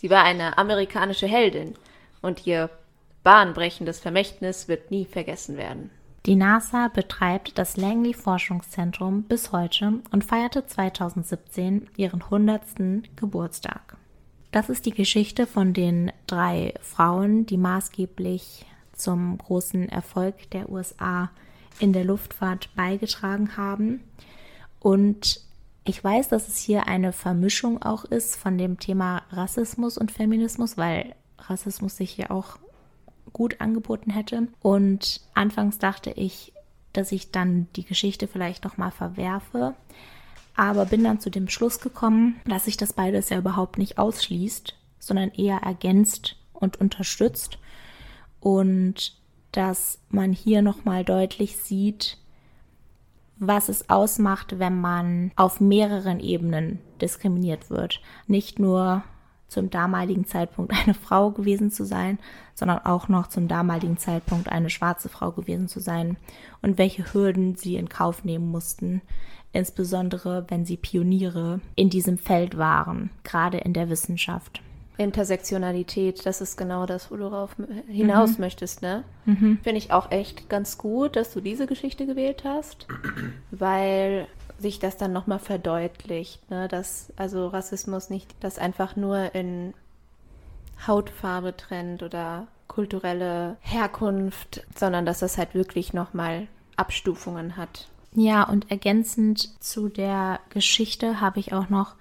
Sie 0.04 0.10
war 0.10 0.26
eine 0.26 0.58
amerikanische 0.58 1.28
Heldin 1.28 1.76
und 2.22 2.46
ihr 2.46 2.70
bahnbrechendes 3.24 4.02
Vermächtnis 4.02 4.68
wird 4.68 4.92
nie 4.92 5.06
vergessen 5.06 5.56
werden. 5.56 5.92
Die 6.26 6.36
NASA 6.36 6.90
betreibt 6.90 7.58
das 7.58 7.78
Langley 7.78 8.14
Forschungszentrum 8.14 9.24
bis 9.24 9.54
heute 9.54 10.02
und 10.12 10.26
feierte 10.26 10.66
2017 10.66 11.88
ihren 11.96 12.22
100. 12.22 12.64
Geburtstag. 13.16 13.96
Das 14.52 14.68
ist 14.68 14.86
die 14.86 14.94
Geschichte 14.94 15.48
von 15.48 15.72
den 15.72 16.12
drei 16.28 16.74
Frauen, 16.82 17.46
die 17.46 17.58
maßgeblich 17.58 18.66
zum 18.92 19.38
großen 19.38 19.88
Erfolg 19.88 20.52
der 20.52 20.70
USA 20.70 21.32
in 21.80 21.94
der 21.94 22.04
Luftfahrt 22.04 22.76
beigetragen 22.76 23.56
haben. 23.56 24.04
Und 24.82 25.40
ich 25.86 26.04
weiß, 26.04 26.30
dass 26.30 26.48
es 26.48 26.58
hier 26.58 26.88
eine 26.88 27.12
Vermischung 27.12 27.82
auch 27.82 28.06
ist 28.06 28.36
von 28.36 28.58
dem 28.58 28.80
Thema 28.80 29.24
Rassismus 29.32 29.98
und 29.98 30.12
Feminismus, 30.12 30.78
weil 30.78 31.16
Rassismus 31.38 31.98
sich 31.98 32.12
hier 32.12 32.32
auch 32.32 32.58
gut 33.34 33.60
angeboten 33.60 34.12
hätte. 34.12 34.48
Und 34.62 35.22
anfangs 35.34 35.80
dachte 35.80 36.12
ich, 36.12 36.54
dass 36.94 37.12
ich 37.12 37.32
dann 37.32 37.68
die 37.76 37.84
Geschichte 37.84 38.28
vielleicht 38.28 38.64
noch 38.64 38.78
mal 38.78 38.92
verwerfe, 38.92 39.74
aber 40.56 40.86
bin 40.86 41.04
dann 41.04 41.20
zu 41.20 41.30
dem 41.30 41.50
Schluss 41.50 41.80
gekommen, 41.80 42.40
dass 42.46 42.66
sich 42.66 42.78
das 42.78 42.94
beides 42.94 43.30
ja 43.30 43.40
überhaupt 43.40 43.78
nicht 43.78 43.98
ausschließt, 43.98 44.76
sondern 45.00 45.30
eher 45.32 45.58
ergänzt 45.58 46.38
und 46.54 46.80
unterstützt 46.80 47.58
und 48.40 49.18
dass 49.52 50.00
man 50.10 50.32
hier 50.32 50.62
noch 50.62 50.86
mal 50.86 51.04
deutlich 51.04 51.58
sieht, 51.58 52.18
was 53.48 53.70
es 53.70 53.90
ausmacht, 53.90 54.60
wenn 54.60 54.80
man 54.80 55.32
auf 55.36 55.60
mehreren 55.60 56.20
Ebenen 56.20 56.80
diskriminiert 57.02 57.70
wird. 57.70 58.02
Nicht 58.28 58.60
nur 58.60 59.04
zum 59.48 59.70
damaligen 59.70 60.26
Zeitpunkt 60.26 60.74
eine 60.84 60.94
Frau 60.94 61.32
gewesen 61.32 61.72
zu 61.72 61.86
sein, 61.86 62.20
sondern 62.56 62.80
auch 62.80 63.08
noch 63.08 63.28
zum 63.28 63.48
damaligen 63.48 63.98
Zeitpunkt 63.98 64.50
eine 64.50 64.70
schwarze 64.70 65.10
Frau 65.10 65.32
gewesen 65.32 65.68
zu 65.68 65.80
sein 65.80 66.18
und 66.62 66.78
welche 66.78 67.14
Hürden 67.14 67.56
sie 67.56 67.76
in 67.76 67.90
Kauf 67.90 68.24
nehmen 68.24 68.50
mussten, 68.50 69.02
insbesondere 69.52 70.46
wenn 70.50 70.66
sie 70.66 70.78
Pioniere 70.78 71.62
in 71.76 71.90
diesem 71.90 72.18
Feld 72.18 72.58
waren, 72.58 73.12
gerade 73.24 73.60
in 73.60 73.74
der 73.74 73.90
Wissenschaft. 73.90 74.62
Intersektionalität, 74.98 76.26
das 76.26 76.42
ist 76.42 76.56
genau 76.56 76.86
das, 76.86 77.10
wo 77.10 77.16
du 77.16 77.24
darauf 77.30 77.56
hinaus 77.88 78.38
mhm. 78.38 78.42
möchtest, 78.42 78.82
ne? 78.82 79.04
Mhm. 79.26 79.60
Finde 79.64 79.78
ich 79.80 79.92
auch 79.92 80.12
echt 80.12 80.50
ganz 80.50 80.78
gut, 80.78 81.16
dass 81.16 81.34
du 81.34 81.42
diese 81.42 81.66
Geschichte 81.66 82.06
gewählt 82.06 82.44
hast, 82.46 82.88
weil 83.52 84.28
sich 84.60 84.80
das 84.80 84.98
dann 84.98 85.12
nochmal 85.12 85.40
verdeutlicht, 85.40 86.50
ne? 86.50 86.68
dass 86.68 87.12
also 87.16 87.48
Rassismus 87.48 88.10
nicht 88.10 88.34
das 88.40 88.58
einfach 88.58 88.96
nur 88.96 89.34
in 89.36 89.74
Hautfarbe 90.88 91.56
trennt 91.56 92.04
oder 92.04 92.48
kulturelle 92.68 93.58
Herkunft, 93.62 94.66
sondern 94.76 95.06
dass 95.06 95.20
das 95.20 95.38
halt 95.38 95.54
wirklich 95.54 95.94
nochmal 95.94 96.48
Abstufungen 96.76 97.58
hat. 97.58 97.88
Ja, 98.14 98.44
und 98.44 98.70
ergänzend 98.72 99.62
zu 99.62 99.90
der 99.90 100.40
Geschichte 100.50 101.20
habe 101.20 101.40
ich 101.40 101.54
auch 101.54 101.70
noch 101.70 101.96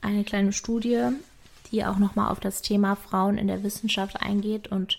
eine 0.00 0.24
kleine 0.24 0.52
Studie, 0.52 1.08
die 1.72 1.84
auch 1.84 1.98
nochmal 1.98 2.30
auf 2.30 2.40
das 2.40 2.62
Thema 2.62 2.96
Frauen 2.96 3.38
in 3.38 3.46
der 3.46 3.62
Wissenschaft 3.62 4.20
eingeht 4.20 4.68
und 4.68 4.98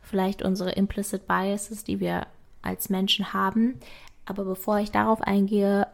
vielleicht 0.00 0.42
unsere 0.42 0.72
implicit 0.72 1.26
biases, 1.26 1.84
die 1.84 2.00
wir 2.00 2.26
als 2.62 2.88
Menschen 2.88 3.32
haben. 3.32 3.78
Aber 4.24 4.44
bevor 4.44 4.78
ich 4.78 4.90
darauf 4.90 5.20
eingehe, 5.20 5.86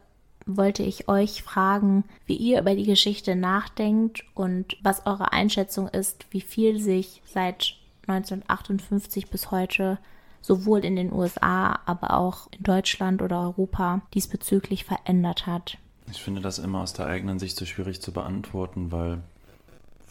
wollte 0.47 0.83
ich 0.83 1.09
euch 1.09 1.43
fragen, 1.43 2.05
wie 2.27 2.37
ihr 2.37 2.61
über 2.61 2.75
die 2.75 2.87
Geschichte 2.87 3.37
nachdenkt 3.37 4.25
und 4.35 4.77
was 4.83 5.07
eure 5.07 5.33
Einschätzung 5.33 5.89
ist, 5.89 6.27
wie 6.31 6.41
viel 6.41 6.81
sich 6.81 7.23
seit 7.25 7.77
1958 8.07 9.31
bis 9.31 9.51
heute 9.51 9.99
sowohl 10.41 10.85
in 10.85 10.97
den 10.97 11.13
USA, 11.13 11.79
aber 11.87 12.15
auch 12.15 12.49
in 12.51 12.65
Deutschland 12.65 13.23
oder 13.23 13.41
Europa 13.41 14.03
diesbezüglich 14.13 14.85
verändert 14.85 15.47
hat. 15.47 15.79
Ich 16.11 16.21
finde 16.21 16.41
das 16.41 16.59
immer 16.59 16.81
aus 16.81 16.93
der 16.93 17.07
eigenen 17.07 17.39
Sicht 17.39 17.57
so 17.57 17.65
schwierig 17.65 18.03
zu 18.03 18.13
beantworten, 18.13 18.91
weil 18.91 19.23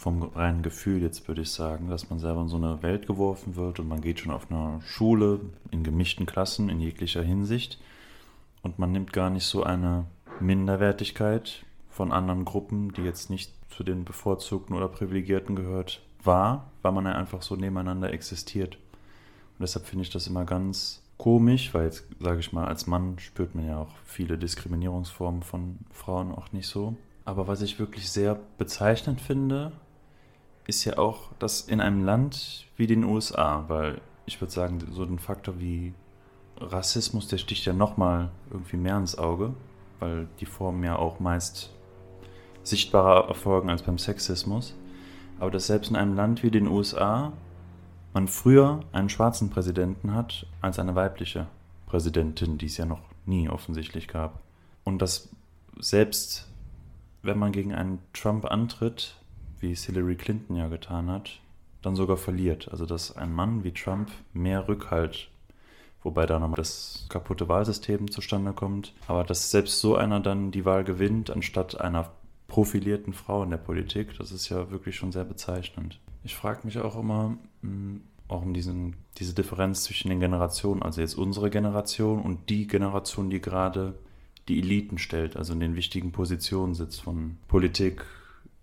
vom 0.02 0.24
reinen 0.24 0.64
Gefühl 0.64 1.04
jetzt 1.04 1.28
würde 1.28 1.44
ich 1.44 1.52
sagen, 1.52 1.88
dass 1.88 2.10
man 2.10 2.18
selber 2.18 2.42
in 2.42 2.48
so 2.48 2.58
eine 2.58 2.82
Welt 2.82 3.06
geworfen 3.06 3.56
wird 3.56 3.80
und 3.80 3.88
man 3.88 4.02
geht 4.02 4.20
schon 4.20 4.32
auf 4.32 4.50
einer 4.50 4.82
Schule 4.84 5.42
in 5.70 5.84
gemischten 5.84 6.26
Klassen 6.26 6.70
in 6.70 6.80
jeglicher 6.80 7.22
Hinsicht 7.22 7.80
und 8.64 8.80
man 8.80 8.92
nimmt 8.92 9.14
gar 9.14 9.30
nicht 9.30 9.46
so 9.46 9.62
eine 9.64 10.06
Minderwertigkeit 10.40 11.64
von 11.92 12.12
anderen 12.12 12.46
Gruppen, 12.46 12.92
die 12.94 13.04
jetzt 13.04 13.30
nicht 13.30 13.54
zu 13.70 13.84
den 13.84 14.04
bevorzugten 14.04 14.76
oder 14.76 14.88
privilegierten 14.88 15.56
gehört, 15.56 16.02
wahr, 16.24 16.72
weil 16.82 16.94
man 16.94 17.06
ja 17.06 17.12
einfach 17.12 17.44
so 17.44 17.56
nebeneinander 17.56 18.12
existiert. 18.12 18.78
Und 18.78 19.62
deshalb 19.62 19.86
finde 19.86 20.02
ich 20.02 20.10
das 20.10 20.26
immer 20.26 20.46
ganz 20.46 21.04
komisch, 21.20 21.76
weil 21.76 21.86
jetzt, 21.86 22.08
sage 22.20 22.40
ich 22.40 22.52
mal, 22.54 22.66
als 22.66 22.88
Mann 22.88 23.20
spürt 23.20 23.54
man 23.54 23.68
ja 23.68 23.78
auch 23.78 23.94
viele 24.04 24.40
Diskriminierungsformen 24.40 25.44
von 25.44 25.78
Frauen 25.92 26.32
auch 26.32 26.52
nicht 26.54 26.68
so. 26.68 26.96
Aber 27.24 27.48
was 27.48 27.62
ich 27.62 27.78
wirklich 27.78 28.10
sehr 28.10 28.40
bezeichnend 28.58 29.22
finde, 29.22 29.72
ist 30.72 30.86
ja 30.86 30.98
auch, 30.98 31.34
dass 31.38 31.60
in 31.60 31.82
einem 31.82 32.06
Land 32.06 32.66
wie 32.78 32.88
den 32.88 33.04
USA, 33.04 33.66
weil 33.68 34.00
ich 34.26 34.40
würde 34.40 34.54
sagen, 34.54 34.80
so 34.90 35.04
ein 35.04 35.20
Faktor 35.20 35.60
wie 35.60 35.94
Rassismus, 36.58 37.28
der 37.28 37.40
sticht 37.40 37.66
ja 37.66 37.74
nochmal 37.74 38.30
irgendwie 38.50 38.78
mehr 38.78 38.96
ins 38.96 39.18
Auge, 39.18 39.54
weil 40.00 40.30
die 40.40 40.46
Formen 40.46 40.82
ja 40.86 40.96
auch 40.96 41.20
meist 41.20 41.72
sichtbarer 42.64 43.28
erfolgen 43.28 43.70
als 43.70 43.84
beim 43.84 43.98
Sexismus. 43.98 44.74
Aber 45.42 45.52
dass 45.52 45.68
selbst 45.68 45.90
in 45.90 45.98
einem 45.98 46.16
Land 46.16 46.42
wie 46.42 46.52
den 46.52 46.68
USA 46.68 47.34
man 48.14 48.30
früher 48.30 48.80
einen 48.94 49.10
schwarzen 49.10 49.50
Präsidenten 49.50 50.14
hat 50.14 50.46
als 50.62 50.80
eine 50.80 50.96
weibliche 50.96 51.48
Präsidentin, 51.86 52.58
die 52.58 52.68
es 52.68 52.78
ja 52.78 52.86
noch 52.86 53.02
nie 53.26 53.50
offensichtlich 53.50 54.08
gab. 54.08 54.40
Und 54.86 55.02
dass 55.02 55.28
selbst 55.80 56.48
wenn 57.24 57.38
man 57.38 57.52
gegen 57.52 57.76
einen 57.76 58.00
Trump 58.14 58.46
antritt, 58.46 59.21
wie 59.62 59.72
es 59.72 59.86
Hillary 59.86 60.16
Clinton 60.16 60.56
ja 60.56 60.68
getan 60.68 61.10
hat, 61.10 61.40
dann 61.82 61.96
sogar 61.96 62.18
verliert. 62.18 62.70
Also 62.72 62.86
dass 62.86 63.16
ein 63.16 63.34
Mann 63.34 63.64
wie 63.64 63.72
Trump 63.72 64.12
mehr 64.34 64.68
Rückhalt 64.68 65.32
wobei 66.04 66.26
da 66.26 66.40
nochmal 66.40 66.58
das 66.58 67.06
kaputte 67.10 67.48
Wahlsystem 67.48 68.10
zustande 68.10 68.54
kommt. 68.54 68.94
Aber 69.08 69.24
dass 69.24 69.52
selbst 69.52 69.80
so 69.80 69.96
einer 69.96 70.20
dann 70.20 70.52
die 70.52 70.66
Wahl 70.66 70.84
gewinnt, 70.84 71.30
anstatt 71.30 71.80
einer 71.80 72.12
profilierten 72.48 73.14
Frau 73.14 73.44
in 73.44 73.50
der 73.50 73.58
Politik, 73.58 74.18
das 74.18 74.32
ist 74.32 74.50
ja 74.50 74.72
wirklich 74.72 74.96
schon 74.96 75.12
sehr 75.12 75.24
bezeichnend. 75.24 76.00
Ich 76.24 76.36
frage 76.36 76.62
mich 76.64 76.78
auch 76.80 76.98
immer, 76.98 77.38
hm, 77.62 78.02
auch 78.28 78.42
um 78.42 78.54
diesen, 78.54 78.96
diese 79.18 79.34
Differenz 79.34 79.84
zwischen 79.84 80.10
den 80.10 80.20
Generationen, 80.20 80.82
also 80.82 81.02
jetzt 81.02 81.16
unsere 81.16 81.50
Generation 81.50 82.22
und 82.22 82.50
die 82.50 82.68
Generation, 82.68 83.30
die 83.30 83.42
gerade 83.42 83.96
die 84.48 84.60
Eliten 84.60 84.98
stellt, 84.98 85.38
also 85.38 85.54
in 85.54 85.60
den 85.60 85.76
wichtigen 85.76 86.12
Positionen 86.12 86.74
sitzt 86.74 87.02
von 87.02 87.38
Politik, 87.48 88.06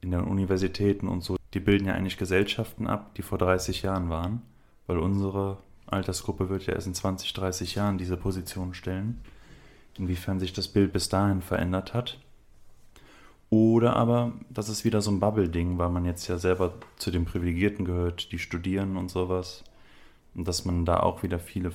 in 0.01 0.11
den 0.11 0.21
Universitäten 0.21 1.09
und 1.09 1.23
so. 1.23 1.37
Die 1.55 1.61
bilden 1.61 1.87
ja 1.87 1.95
eigentlich 1.95 2.19
Gesellschaften 2.19 2.87
ab, 2.87 3.15
die 3.15 3.23
vor 3.23 3.39
30 3.39 3.83
Jahren 3.83 4.11
waren, 4.11 4.43
weil 4.87 4.99
unsere 4.99 5.59
Altersgruppe 5.87 6.49
wird 6.49 6.67
ja 6.67 6.75
erst 6.75 6.87
in 6.87 6.95
20, 6.95 7.33
30 7.33 7.75
Jahren 7.75 7.99
diese 7.99 8.17
Position 8.17 8.75
stellen. 8.75 9.21
Inwiefern 9.97 10.39
sich 10.39 10.53
das 10.53 10.69
Bild 10.69 10.93
bis 10.93 11.09
dahin 11.09 11.43
verändert 11.43 11.95
hat. 11.95 12.19
Oder 13.51 13.97
aber, 13.97 14.33
das 14.51 14.69
ist 14.69 14.85
wieder 14.85 15.01
so 15.01 15.11
ein 15.11 15.21
Bubble-Ding, 15.21 15.79
weil 15.79 15.89
man 15.89 16.05
jetzt 16.05 16.29
ja 16.29 16.37
selber 16.37 16.75
zu 16.97 17.11
den 17.11 17.25
Privilegierten 17.25 17.85
gehört, 17.85 18.31
die 18.31 18.39
studieren 18.39 18.97
und 18.97 19.11
sowas. 19.11 19.65
Und 20.35 20.47
dass 20.47 20.65
man 20.65 20.85
da 20.85 21.01
auch 21.01 21.23
wieder 21.23 21.39
viele 21.39 21.73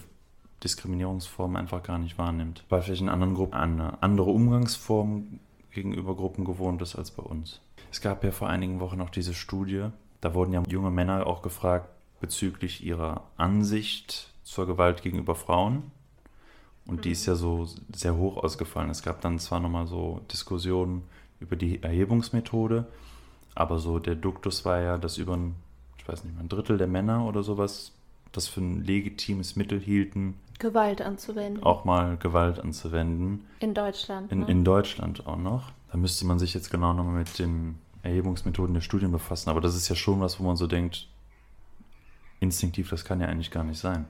Diskriminierungsformen 0.63 1.57
einfach 1.57 1.81
gar 1.81 1.97
nicht 1.97 2.17
wahrnimmt. 2.17 2.63
Weil 2.69 2.83
vielleicht 2.83 3.01
in 3.01 3.09
anderen 3.09 3.33
Gruppen 3.33 3.55
eine 3.55 4.01
andere 4.01 4.29
Umgangsform 4.29 5.39
gegenüber 5.71 6.15
Gruppen 6.15 6.45
gewohnt 6.45 6.81
ist 6.81 6.95
als 6.95 7.09
bei 7.12 7.23
uns. 7.23 7.59
Es 7.93 8.01
gab 8.01 8.23
ja 8.23 8.32
vor 8.32 8.49
einigen 8.49 8.79
Wochen 8.79 8.97
noch 8.97 9.12
diese 9.12 9.36
Studie, 9.36 9.89
da 10.19 10.34
wurden 10.34 10.51
ja 10.51 10.63
junge 10.67 10.89
Männer 10.89 11.27
auch 11.27 11.43
gefragt, 11.43 11.89
bezüglich 12.21 12.84
ihrer 12.84 13.21
Ansicht 13.38 14.32
zur 14.43 14.65
Gewalt 14.65 15.03
gegenüber 15.03 15.36
Frauen. 15.36 15.91
Und 16.88 17.06
die 17.06 17.12
ist 17.12 17.27
ja 17.27 17.36
so 17.36 17.67
sehr 17.93 18.15
hoch 18.15 18.38
ausgefallen. 18.38 18.89
Es 18.89 19.03
gab 19.03 19.21
dann 19.21 19.38
zwar 19.38 19.60
nochmal 19.60 19.86
so 19.86 20.21
Diskussionen 20.32 21.03
über 21.39 21.56
die 21.56 21.84
Erhebungsmethode, 21.84 22.88
aber 23.53 23.77
so 23.77 23.99
der 23.99 24.15
Duktus 24.15 24.65
war 24.65 24.82
ja, 24.82 24.97
dass 24.97 25.19
über 25.19 25.38
ein, 25.38 25.53
ich 25.99 26.08
weiß 26.08 26.23
nicht, 26.23 26.39
ein 26.39 26.49
Drittel 26.49 26.79
der 26.79 26.88
Männer 26.88 27.27
oder 27.27 27.43
sowas 27.43 27.91
das 28.32 28.47
für 28.47 28.62
ein 28.62 28.84
legitimes 28.84 29.56
Mittel 29.56 29.79
hielten, 29.79 30.34
Gewalt 30.58 31.01
anzuwenden. 31.01 31.62
Auch 31.62 31.86
mal 31.86 32.17
Gewalt 32.17 32.60
anzuwenden. 32.60 33.45
In 33.60 33.73
Deutschland. 33.75 34.32
In, 34.32 34.39
ne? 34.39 34.45
in 34.47 34.63
Deutschland 34.63 35.27
auch 35.27 35.38
noch. 35.38 35.71
Da 35.91 35.97
müsste 35.97 36.25
man 36.25 36.39
sich 36.39 36.53
jetzt 36.53 36.71
genau 36.71 36.93
nochmal 36.93 37.15
mit 37.15 37.38
den 37.38 37.77
Erhebungsmethoden 38.04 38.74
der 38.74 38.82
Studien 38.82 39.12
befassen. 39.12 39.50
Aber 39.50 39.62
das 39.62 39.76
ist 39.76 39.89
ja 39.89 39.96
schon 39.96 40.20
was, 40.20 40.39
wo 40.39 40.44
man 40.44 40.56
so 40.56 40.68
denkt, 40.68 41.08
instinktiv, 42.39 42.89
das 42.89 43.06
kann 43.06 43.22
ja 43.22 43.28
eigentlich 43.28 43.52
gar 43.52 43.63
nicht 43.63 43.80
sein, 43.80 44.06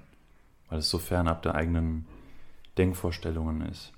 weil 0.69 0.79
es 0.79 0.89
so 0.89 0.97
fernab 0.97 1.43
der 1.43 1.55
eigenen 1.55 2.05
Denkvorstellungen 2.77 3.61
ist. 3.69 3.93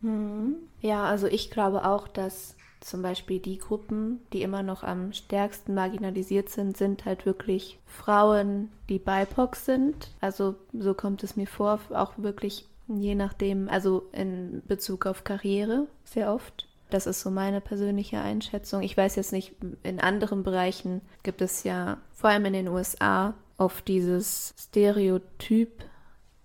Hm. 0.00 0.56
Ja, 0.80 1.04
also 1.04 1.26
ich 1.26 1.50
glaube 1.50 1.84
auch, 1.84 2.08
dass 2.08 2.56
zum 2.80 3.02
Beispiel 3.02 3.38
die 3.38 3.58
Gruppen, 3.58 4.20
die 4.32 4.40
immer 4.40 4.62
noch 4.62 4.82
am 4.82 5.12
stärksten 5.12 5.74
marginalisiert 5.74 6.48
sind, 6.48 6.78
sind 6.78 7.04
halt 7.04 7.26
wirklich 7.26 7.78
Frauen, 7.84 8.70
die 8.88 8.98
BIPOC 8.98 9.56
sind. 9.56 10.08
Also 10.22 10.54
so 10.72 10.94
kommt 10.94 11.22
es 11.22 11.36
mir 11.36 11.46
vor, 11.46 11.78
auch 11.90 12.14
wirklich 12.16 12.66
je 12.88 13.14
nachdem, 13.14 13.68
also 13.68 14.08
in 14.12 14.62
Bezug 14.66 15.06
auf 15.06 15.24
Karriere 15.24 15.86
sehr 16.04 16.32
oft. 16.32 16.66
Das 16.90 17.06
ist 17.06 17.20
so 17.20 17.30
meine 17.30 17.60
persönliche 17.60 18.20
Einschätzung. 18.20 18.82
Ich 18.82 18.96
weiß 18.96 19.16
jetzt 19.16 19.32
nicht, 19.32 19.54
in 19.82 20.00
anderen 20.00 20.42
Bereichen 20.42 21.00
gibt 21.22 21.40
es 21.40 21.64
ja, 21.64 21.98
vor 22.12 22.30
allem 22.30 22.44
in 22.46 22.52
den 22.52 22.68
USA, 22.68 23.34
oft 23.56 23.86
dieses 23.88 24.54
Stereotyp, 24.58 25.84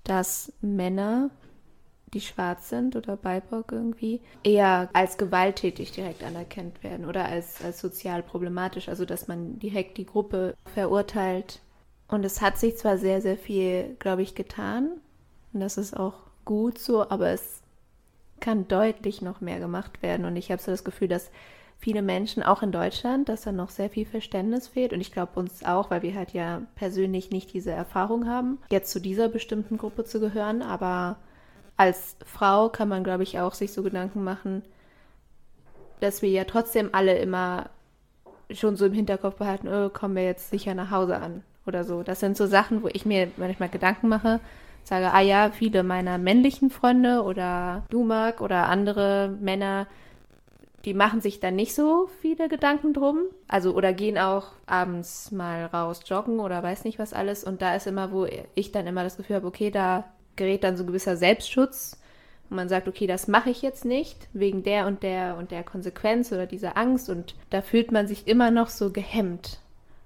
dass 0.03 0.53
Männer, 0.61 1.29
die 2.13 2.21
schwarz 2.21 2.69
sind 2.69 2.95
oder 2.95 3.17
BIPOC 3.17 3.71
irgendwie, 3.71 4.21
eher 4.43 4.89
als 4.93 5.17
gewalttätig 5.17 5.91
direkt 5.91 6.23
anerkannt 6.23 6.83
werden 6.83 7.05
oder 7.05 7.25
als, 7.25 7.63
als 7.63 7.79
sozial 7.79 8.21
problematisch. 8.23 8.89
Also 8.89 9.05
dass 9.05 9.27
man 9.27 9.59
direkt 9.59 9.97
die 9.97 10.05
Gruppe 10.05 10.55
verurteilt. 10.73 11.61
Und 12.07 12.23
es 12.23 12.41
hat 12.41 12.57
sich 12.57 12.77
zwar 12.77 12.97
sehr, 12.97 13.21
sehr 13.21 13.37
viel, 13.37 13.95
glaube 13.99 14.21
ich, 14.21 14.35
getan. 14.35 14.91
Und 15.53 15.59
das 15.61 15.77
ist 15.77 15.97
auch 15.97 16.13
gut 16.45 16.77
so, 16.77 17.09
aber 17.09 17.29
es 17.29 17.61
kann 18.39 18.67
deutlich 18.67 19.21
noch 19.21 19.41
mehr 19.41 19.59
gemacht 19.59 20.01
werden. 20.01 20.25
Und 20.25 20.35
ich 20.35 20.51
habe 20.51 20.61
so 20.61 20.71
das 20.71 20.83
Gefühl, 20.83 21.07
dass 21.07 21.31
viele 21.77 22.01
Menschen, 22.01 22.43
auch 22.43 22.63
in 22.63 22.71
Deutschland, 22.71 23.29
dass 23.29 23.41
da 23.43 23.51
noch 23.51 23.69
sehr 23.69 23.89
viel 23.89 24.05
Verständnis 24.05 24.67
fehlt. 24.67 24.93
Und 24.93 25.01
ich 25.01 25.11
glaube 25.11 25.39
uns 25.39 25.63
auch, 25.63 25.91
weil 25.91 26.01
wir 26.01 26.15
halt 26.15 26.31
ja 26.31 26.61
persönlich 26.75 27.31
nicht 27.31 27.53
diese 27.53 27.71
Erfahrung 27.71 28.27
haben, 28.27 28.59
jetzt 28.69 28.91
zu 28.91 28.99
dieser 28.99 29.29
bestimmten 29.29 29.77
Gruppe 29.77 30.03
zu 30.03 30.19
gehören. 30.19 30.61
Aber 30.61 31.17
als 31.77 32.15
Frau 32.25 32.69
kann 32.69 32.89
man, 32.89 33.03
glaube 33.03 33.23
ich, 33.23 33.39
auch 33.39 33.53
sich 33.53 33.73
so 33.73 33.83
Gedanken 33.83 34.23
machen, 34.23 34.63
dass 35.99 36.21
wir 36.21 36.29
ja 36.29 36.43
trotzdem 36.43 36.89
alle 36.91 37.17
immer 37.17 37.69
schon 38.51 38.75
so 38.75 38.85
im 38.85 38.93
Hinterkopf 38.93 39.35
behalten, 39.35 39.67
oh, 39.67 39.89
kommen 39.89 40.15
wir 40.15 40.23
jetzt 40.23 40.49
sicher 40.49 40.75
nach 40.75 40.91
Hause 40.91 41.17
an 41.17 41.43
oder 41.65 41.83
so. 41.83 42.03
Das 42.03 42.19
sind 42.19 42.37
so 42.37 42.45
Sachen, 42.45 42.83
wo 42.83 42.87
ich 42.87 43.05
mir 43.05 43.31
manchmal 43.37 43.69
Gedanken 43.69 44.07
mache, 44.07 44.39
sage, 44.85 45.11
ah 45.11 45.21
ja, 45.21 45.51
viele 45.51 45.83
meiner 45.83 46.17
männlichen 46.17 46.69
Freunde 46.69 47.23
oder 47.23 47.83
du, 47.89 48.03
Marc, 48.03 48.41
oder 48.41 48.67
andere 48.67 49.35
Männer, 49.41 49.87
die 50.85 50.93
machen 50.93 51.19
sich 51.19 51.39
dann 51.39 51.55
nicht 51.55 51.73
so 51.73 52.07
viele 52.21 52.47
Gedanken 52.47 52.93
drum. 52.93 53.23
Also, 53.47 53.73
oder 53.73 53.91
gehen 53.93 54.19
auch 54.19 54.49
abends 54.67 55.31
mal 55.31 55.65
raus 55.65 56.01
joggen 56.05 56.39
oder 56.39 56.61
weiß 56.61 56.83
nicht 56.83 56.99
was 56.99 57.13
alles. 57.13 57.43
Und 57.43 57.61
da 57.63 57.75
ist 57.75 57.87
immer, 57.87 58.11
wo 58.11 58.27
ich 58.53 58.71
dann 58.71 58.85
immer 58.85 59.03
das 59.03 59.17
Gefühl 59.17 59.37
habe, 59.37 59.47
okay, 59.47 59.71
da 59.71 60.05
gerät 60.35 60.63
dann 60.63 60.77
so 60.77 60.83
ein 60.83 60.87
gewisser 60.87 61.17
Selbstschutz. 61.17 61.99
Und 62.51 62.57
man 62.57 62.69
sagt, 62.69 62.87
okay, 62.87 63.07
das 63.07 63.27
mache 63.27 63.49
ich 63.49 63.63
jetzt 63.63 63.85
nicht, 63.85 64.29
wegen 64.33 64.61
der 64.61 64.85
und 64.85 65.01
der 65.01 65.37
und 65.37 65.49
der 65.49 65.63
Konsequenz 65.63 66.31
oder 66.31 66.45
dieser 66.45 66.77
Angst. 66.77 67.09
Und 67.09 67.35
da 67.49 67.63
fühlt 67.63 67.91
man 67.91 68.07
sich 68.07 68.27
immer 68.27 68.51
noch 68.51 68.69
so 68.69 68.91
gehemmt. 68.91 69.59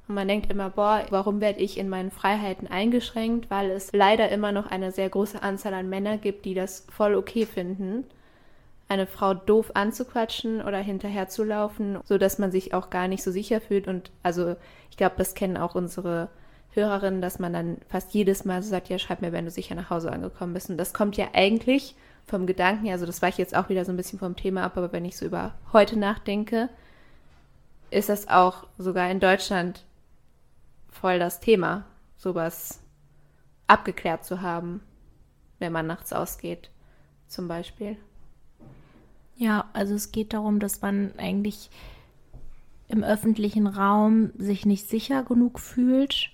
Und 0.09 0.15
man 0.15 0.27
denkt 0.27 0.51
immer, 0.51 0.71
boah, 0.71 1.05
warum 1.11 1.39
werde 1.39 1.59
ich 1.59 1.77
in 1.77 1.87
meinen 1.87 2.09
Freiheiten 2.09 2.67
eingeschränkt? 2.67 3.51
Weil 3.51 3.69
es 3.69 3.91
leider 3.93 4.29
immer 4.29 4.51
noch 4.51 4.65
eine 4.65 4.91
sehr 4.91 5.07
große 5.07 5.43
Anzahl 5.43 5.75
an 5.75 5.87
Männern 5.87 6.19
gibt, 6.19 6.45
die 6.45 6.55
das 6.55 6.87
voll 6.91 7.13
okay 7.13 7.45
finden, 7.45 8.05
eine 8.87 9.05
Frau 9.05 9.35
doof 9.35 9.69
anzuquatschen 9.75 10.63
oder 10.63 10.79
hinterherzulaufen, 10.79 11.99
so 12.05 12.17
dass 12.17 12.39
man 12.39 12.51
sich 12.51 12.73
auch 12.73 12.89
gar 12.89 13.07
nicht 13.07 13.21
so 13.21 13.29
sicher 13.29 13.61
fühlt. 13.61 13.87
Und 13.87 14.09
also 14.23 14.55
ich 14.89 14.97
glaube, 14.97 15.13
das 15.19 15.35
kennen 15.35 15.57
auch 15.57 15.75
unsere 15.75 16.29
Hörerinnen, 16.71 17.21
dass 17.21 17.37
man 17.37 17.53
dann 17.53 17.77
fast 17.87 18.11
jedes 18.15 18.45
Mal 18.45 18.63
so 18.63 18.69
sagt, 18.71 18.89
ja, 18.89 18.97
schreib 18.97 19.21
mir, 19.21 19.31
wenn 19.31 19.45
du 19.45 19.51
sicher 19.51 19.75
nach 19.75 19.91
Hause 19.91 20.11
angekommen 20.11 20.55
bist. 20.55 20.71
Und 20.71 20.77
das 20.77 20.91
kommt 20.91 21.17
ja 21.17 21.27
eigentlich 21.33 21.93
vom 22.25 22.47
Gedanken 22.47 22.89
also 22.89 23.05
das 23.05 23.21
weiche 23.21 23.43
jetzt 23.43 23.55
auch 23.55 23.69
wieder 23.69 23.85
so 23.85 23.91
ein 23.91 23.97
bisschen 23.97 24.17
vom 24.17 24.35
Thema 24.35 24.63
ab, 24.63 24.75
aber 24.75 24.91
wenn 24.91 25.05
ich 25.05 25.17
so 25.17 25.25
über 25.27 25.53
heute 25.71 25.99
nachdenke, 25.99 26.67
ist 27.91 28.09
das 28.09 28.27
auch 28.27 28.65
sogar 28.79 29.11
in 29.11 29.19
Deutschland 29.19 29.83
voll 30.99 31.19
das 31.19 31.39
Thema, 31.39 31.85
sowas 32.17 32.81
abgeklärt 33.67 34.25
zu 34.25 34.41
haben, 34.41 34.81
wenn 35.59 35.71
man 35.71 35.87
nachts 35.87 36.11
ausgeht, 36.13 36.69
zum 37.27 37.47
Beispiel. 37.47 37.97
Ja, 39.37 39.69
also 39.73 39.95
es 39.95 40.11
geht 40.11 40.33
darum, 40.33 40.59
dass 40.59 40.81
man 40.81 41.13
eigentlich 41.17 41.69
im 42.89 43.03
öffentlichen 43.03 43.67
Raum 43.67 44.31
sich 44.37 44.65
nicht 44.65 44.89
sicher 44.89 45.23
genug 45.23 45.59
fühlt 45.59 46.31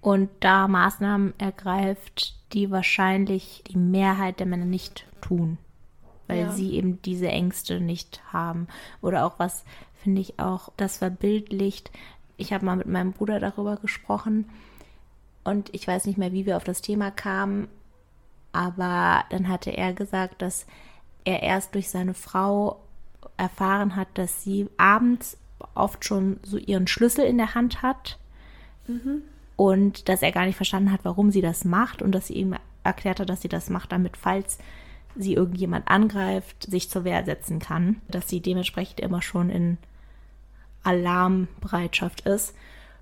und 0.00 0.28
da 0.40 0.68
Maßnahmen 0.68 1.32
ergreift, 1.38 2.34
die 2.52 2.70
wahrscheinlich 2.70 3.64
die 3.68 3.78
Mehrheit 3.78 4.40
der 4.40 4.46
Männer 4.46 4.66
nicht 4.66 5.06
tun, 5.20 5.58
weil 6.26 6.40
ja. 6.40 6.52
sie 6.52 6.74
eben 6.74 7.00
diese 7.02 7.28
Ängste 7.28 7.80
nicht 7.80 8.20
haben. 8.32 8.66
Oder 9.00 9.24
auch 9.24 9.38
was, 9.38 9.64
finde 9.94 10.20
ich 10.20 10.38
auch, 10.38 10.70
das 10.76 10.98
verbildlicht, 10.98 11.90
ich 12.36 12.52
habe 12.52 12.64
mal 12.64 12.76
mit 12.76 12.86
meinem 12.86 13.12
Bruder 13.12 13.40
darüber 13.40 13.76
gesprochen 13.76 14.48
und 15.44 15.72
ich 15.74 15.86
weiß 15.86 16.06
nicht 16.06 16.18
mehr, 16.18 16.32
wie 16.32 16.46
wir 16.46 16.56
auf 16.56 16.64
das 16.64 16.82
Thema 16.82 17.10
kamen, 17.10 17.68
aber 18.52 19.24
dann 19.30 19.48
hatte 19.48 19.70
er 19.70 19.92
gesagt, 19.92 20.42
dass 20.42 20.66
er 21.24 21.42
erst 21.42 21.74
durch 21.74 21.88
seine 21.88 22.14
Frau 22.14 22.80
erfahren 23.36 23.96
hat, 23.96 24.08
dass 24.14 24.42
sie 24.42 24.68
abends 24.76 25.36
oft 25.74 26.04
schon 26.04 26.38
so 26.42 26.56
ihren 26.56 26.86
Schlüssel 26.86 27.24
in 27.24 27.38
der 27.38 27.54
Hand 27.54 27.82
hat 27.82 28.18
mhm. 28.86 29.22
und 29.56 30.08
dass 30.08 30.22
er 30.22 30.32
gar 30.32 30.46
nicht 30.46 30.56
verstanden 30.56 30.92
hat, 30.92 31.00
warum 31.04 31.30
sie 31.30 31.42
das 31.42 31.64
macht 31.64 32.02
und 32.02 32.12
dass 32.12 32.28
sie 32.28 32.34
ihm 32.34 32.54
erklärt 32.84 33.20
hat, 33.20 33.28
dass 33.28 33.42
sie 33.42 33.48
das 33.48 33.70
macht, 33.70 33.92
damit 33.92 34.16
falls 34.16 34.58
sie 35.16 35.34
irgendjemand 35.34 35.88
angreift, 35.88 36.64
sich 36.70 36.90
zur 36.90 37.04
Wehr 37.04 37.24
setzen 37.24 37.58
kann, 37.58 38.00
dass 38.08 38.28
sie 38.28 38.40
dementsprechend 38.40 39.00
immer 39.00 39.22
schon 39.22 39.50
in 39.50 39.78
Alarmbereitschaft 40.86 42.22
ist. 42.22 42.54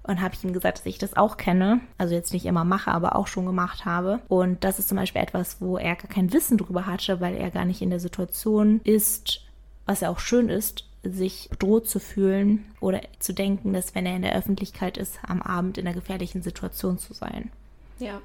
Und 0.06 0.20
habe 0.20 0.34
ich 0.34 0.44
ihm 0.44 0.52
gesagt, 0.52 0.78
dass 0.78 0.86
ich 0.86 0.98
das 0.98 1.16
auch 1.16 1.38
kenne. 1.38 1.80
Also 1.96 2.14
jetzt 2.14 2.34
nicht 2.34 2.44
immer 2.44 2.64
mache, 2.64 2.90
aber 2.90 3.16
auch 3.16 3.26
schon 3.26 3.46
gemacht 3.46 3.86
habe. 3.86 4.20
Und 4.28 4.62
das 4.62 4.78
ist 4.78 4.88
zum 4.88 4.98
Beispiel 4.98 5.22
etwas, 5.22 5.62
wo 5.62 5.78
er 5.78 5.96
gar 5.96 6.10
kein 6.10 6.32
Wissen 6.32 6.58
drüber 6.58 6.86
hatte, 6.86 7.20
weil 7.20 7.34
er 7.34 7.50
gar 7.50 7.64
nicht 7.64 7.80
in 7.80 7.88
der 7.88 8.00
Situation 8.00 8.82
ist, 8.84 9.40
was 9.86 10.00
ja 10.00 10.10
auch 10.10 10.18
schön 10.18 10.50
ist, 10.50 10.84
sich 11.02 11.48
bedroht 11.50 11.88
zu 11.88 12.00
fühlen 12.00 12.66
oder 12.80 13.00
zu 13.18 13.32
denken, 13.32 13.72
dass 13.72 13.94
wenn 13.94 14.04
er 14.04 14.16
in 14.16 14.22
der 14.22 14.36
Öffentlichkeit 14.36 14.98
ist, 14.98 15.18
am 15.26 15.40
Abend 15.40 15.78
in 15.78 15.86
einer 15.86 15.94
gefährlichen 15.94 16.42
Situation 16.42 16.98
zu 16.98 17.14
sein. 17.14 17.50
Ja. 17.98 18.20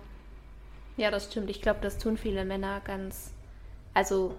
Ja, 0.97 1.11
das 1.11 1.25
stimmt. 1.25 1.49
Ich 1.49 1.61
glaube, 1.61 1.79
das 1.81 1.97
tun 1.97 2.17
viele 2.17 2.43
Männer 2.43 2.81
ganz. 2.83 3.31
Also 3.93 4.35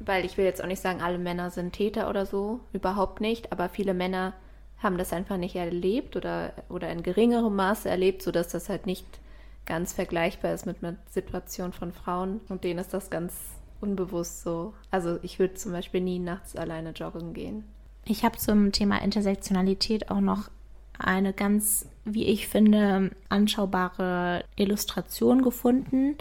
weil 0.00 0.24
ich 0.24 0.36
will 0.36 0.44
jetzt 0.44 0.62
auch 0.62 0.66
nicht 0.66 0.82
sagen, 0.82 1.02
alle 1.02 1.18
Männer 1.18 1.50
sind 1.50 1.72
Täter 1.72 2.08
oder 2.08 2.26
so, 2.26 2.60
überhaupt 2.72 3.20
nicht, 3.20 3.52
aber 3.52 3.68
viele 3.68 3.94
Männer 3.94 4.34
haben 4.78 4.98
das 4.98 5.12
einfach 5.12 5.36
nicht 5.36 5.56
erlebt 5.56 6.16
oder, 6.16 6.52
oder 6.68 6.90
in 6.90 7.02
geringerem 7.02 7.54
Maße 7.54 7.88
erlebt, 7.88 8.22
sodass 8.22 8.48
das 8.48 8.68
halt 8.68 8.86
nicht 8.86 9.06
ganz 9.66 9.92
vergleichbar 9.92 10.54
ist 10.54 10.66
mit 10.66 10.82
einer 10.82 10.96
Situation 11.10 11.72
von 11.72 11.92
Frauen 11.92 12.40
und 12.48 12.64
denen 12.64 12.80
ist 12.80 12.94
das 12.94 13.10
ganz 13.10 13.34
unbewusst 13.80 14.42
so. 14.42 14.74
Also 14.90 15.18
ich 15.22 15.38
würde 15.38 15.54
zum 15.54 15.72
Beispiel 15.72 16.00
nie 16.00 16.18
nachts 16.18 16.56
alleine 16.56 16.90
joggen 16.90 17.34
gehen. 17.34 17.64
Ich 18.04 18.24
habe 18.24 18.38
zum 18.38 18.72
Thema 18.72 19.02
Intersektionalität 19.02 20.10
auch 20.10 20.20
noch 20.20 20.50
eine 20.98 21.32
ganz, 21.32 21.86
wie 22.04 22.24
ich 22.24 22.48
finde, 22.48 23.10
anschaubare 23.28 24.44
Illustration 24.56 25.42
gefunden, 25.42 26.16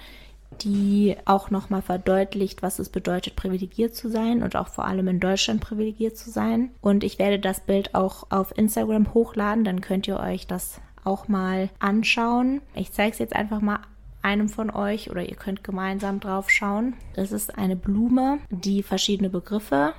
die 0.64 1.16
auch 1.26 1.50
nochmal 1.50 1.82
verdeutlicht, 1.82 2.62
was 2.62 2.80
es 2.80 2.90
bedeutet, 2.90 3.36
privilegiert 3.36 3.96
zu 3.96 4.10
sein 4.10 4.44
und 4.44 4.56
auch 4.56 4.68
vor 4.68 4.86
allem 4.86 5.08
in 5.08 5.20
Deutschland 5.20 5.62
privilegiert 5.62 6.18
zu 6.18 6.30
sein. 6.30 6.72
Und 6.82 7.04
ich 7.04 7.20
werde 7.20 7.40
das 7.40 7.62
Bild 7.62 7.96
auch 7.96 8.28
auf 8.30 8.58
Instagram 8.58 9.14
hochladen, 9.14 9.64
dann 9.64 9.82
könnt 9.82 10.08
ihr 10.08 10.20
euch 10.20 10.48
das 10.48 10.82
auch 11.04 11.28
mal 11.28 11.70
anschauen. 11.80 12.62
Ich 12.76 12.92
zeige 12.92 13.14
es 13.14 13.20
jetzt 13.20 13.36
einfach 13.36 13.62
mal 13.62 13.80
einem 14.22 14.50
von 14.50 14.70
euch 14.70 15.10
oder 15.10 15.28
ihr 15.28 15.36
könnt 15.36 15.64
gemeinsam 15.64 16.20
drauf 16.20 16.50
schauen. 16.50 16.94
Das 17.16 17.32
ist 17.32 17.58
eine 17.58 17.76
Blume, 17.76 18.40
die 18.50 18.84
verschiedene 18.84 19.30
Begriffe 19.30 19.94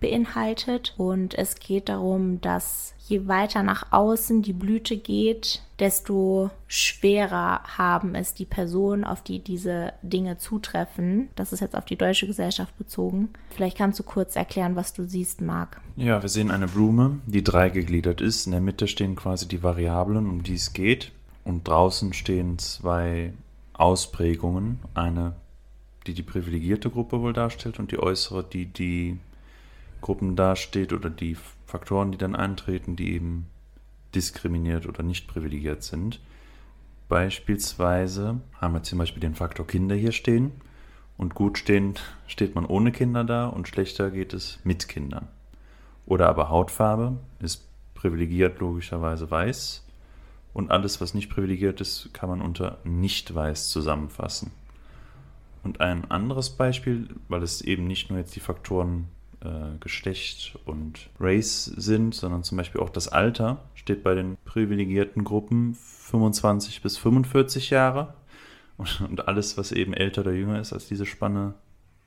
beinhaltet 0.00 0.94
und 0.96 1.34
es 1.34 1.56
geht 1.56 1.88
darum, 1.88 2.40
dass 2.40 2.94
je 3.06 3.28
weiter 3.28 3.62
nach 3.62 3.92
außen 3.92 4.42
die 4.42 4.52
Blüte 4.52 4.96
geht, 4.96 5.62
desto 5.78 6.50
schwerer 6.66 7.60
haben 7.64 8.14
es 8.14 8.34
die 8.34 8.46
Personen, 8.46 9.04
auf 9.04 9.22
die 9.22 9.40
diese 9.40 9.92
Dinge 10.02 10.38
zutreffen. 10.38 11.28
Das 11.36 11.52
ist 11.52 11.60
jetzt 11.60 11.76
auf 11.76 11.84
die 11.84 11.96
deutsche 11.96 12.26
Gesellschaft 12.26 12.76
bezogen. 12.78 13.30
Vielleicht 13.50 13.76
kannst 13.76 13.98
du 13.98 14.04
kurz 14.04 14.36
erklären, 14.36 14.76
was 14.76 14.94
du 14.94 15.04
siehst, 15.04 15.40
Marc. 15.40 15.80
Ja, 15.96 16.22
wir 16.22 16.28
sehen 16.28 16.50
eine 16.50 16.66
Blume, 16.66 17.18
die 17.26 17.44
dreigegliedert 17.44 18.20
ist. 18.20 18.46
In 18.46 18.52
der 18.52 18.60
Mitte 18.60 18.88
stehen 18.88 19.16
quasi 19.16 19.46
die 19.46 19.62
Variablen, 19.62 20.28
um 20.28 20.42
die 20.42 20.54
es 20.54 20.72
geht. 20.72 21.12
Und 21.44 21.68
draußen 21.68 22.14
stehen 22.14 22.58
zwei 22.58 23.34
Ausprägungen. 23.74 24.80
Eine, 24.94 25.34
die 26.06 26.14
die 26.14 26.22
privilegierte 26.22 26.88
Gruppe 26.88 27.20
wohl 27.20 27.34
darstellt 27.34 27.78
und 27.78 27.92
die 27.92 27.98
äußere, 27.98 28.44
die 28.44 28.64
die 28.64 29.18
Gruppen 30.04 30.36
dasteht 30.36 30.92
oder 30.92 31.08
die 31.08 31.34
Faktoren, 31.64 32.12
die 32.12 32.18
dann 32.18 32.36
eintreten, 32.36 32.94
die 32.94 33.14
eben 33.14 33.46
diskriminiert 34.14 34.86
oder 34.86 35.02
nicht 35.02 35.26
privilegiert 35.26 35.82
sind. 35.82 36.20
Beispielsweise 37.08 38.38
haben 38.60 38.74
wir 38.74 38.82
zum 38.82 38.98
Beispiel 38.98 39.22
den 39.22 39.34
Faktor 39.34 39.66
Kinder 39.66 39.94
hier 39.94 40.12
stehen 40.12 40.52
und 41.16 41.34
gut 41.34 41.56
stehend 41.56 42.02
steht 42.26 42.54
man 42.54 42.66
ohne 42.66 42.92
Kinder 42.92 43.24
da 43.24 43.46
und 43.46 43.66
schlechter 43.66 44.10
geht 44.10 44.34
es 44.34 44.60
mit 44.62 44.88
Kindern. 44.88 45.28
Oder 46.04 46.28
aber 46.28 46.50
Hautfarbe 46.50 47.16
ist 47.40 47.66
privilegiert 47.94 48.58
logischerweise 48.60 49.30
weiß 49.30 49.86
und 50.52 50.70
alles, 50.70 51.00
was 51.00 51.14
nicht 51.14 51.30
privilegiert 51.30 51.80
ist, 51.80 52.12
kann 52.12 52.28
man 52.28 52.42
unter 52.42 52.76
nicht 52.84 53.34
weiß 53.34 53.70
zusammenfassen. 53.70 54.50
Und 55.62 55.80
ein 55.80 56.10
anderes 56.10 56.50
Beispiel, 56.50 57.08
weil 57.28 57.42
es 57.42 57.62
eben 57.62 57.86
nicht 57.86 58.10
nur 58.10 58.18
jetzt 58.18 58.36
die 58.36 58.40
Faktoren 58.40 59.08
äh, 59.44 59.78
Geschlecht 59.80 60.58
und 60.64 61.10
Race 61.20 61.64
sind, 61.64 62.14
sondern 62.14 62.42
zum 62.42 62.58
Beispiel 62.58 62.80
auch 62.80 62.90
das 62.90 63.08
Alter, 63.08 63.58
steht 63.74 64.02
bei 64.02 64.14
den 64.14 64.36
privilegierten 64.44 65.24
Gruppen 65.24 65.74
25 65.74 66.82
bis 66.82 66.96
45 66.98 67.70
Jahre. 67.70 68.14
Und, 68.76 69.00
und 69.02 69.28
alles, 69.28 69.56
was 69.56 69.72
eben 69.72 69.94
älter 69.94 70.22
oder 70.22 70.32
jünger 70.32 70.60
ist 70.60 70.72
als 70.72 70.88
diese 70.88 71.06
Spanne, 71.06 71.54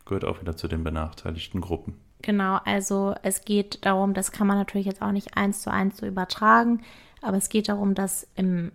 gehört 0.06 0.26
auch 0.26 0.41
wieder 0.41 0.58
zu 0.58 0.67
den 0.67 0.84
benachteiligten 0.84 1.62
Gruppen. 1.62 1.95
Genau, 2.21 2.60
also 2.65 3.13
es 3.23 3.45
geht 3.45 3.86
darum, 3.86 4.13
das 4.13 4.32
kann 4.32 4.47
man 4.47 4.58
natürlich 4.58 4.88
jetzt 4.88 5.02
auch 5.02 5.12
nicht 5.12 5.38
eins 5.38 5.62
zu 5.62 5.71
eins 5.71 5.97
so 5.97 6.06
übertragen, 6.06 6.82
aber 7.21 7.38
es 7.38 7.50
geht 7.50 7.69
darum, 7.69 7.93
dass 7.93 8.28
im 8.36 8.71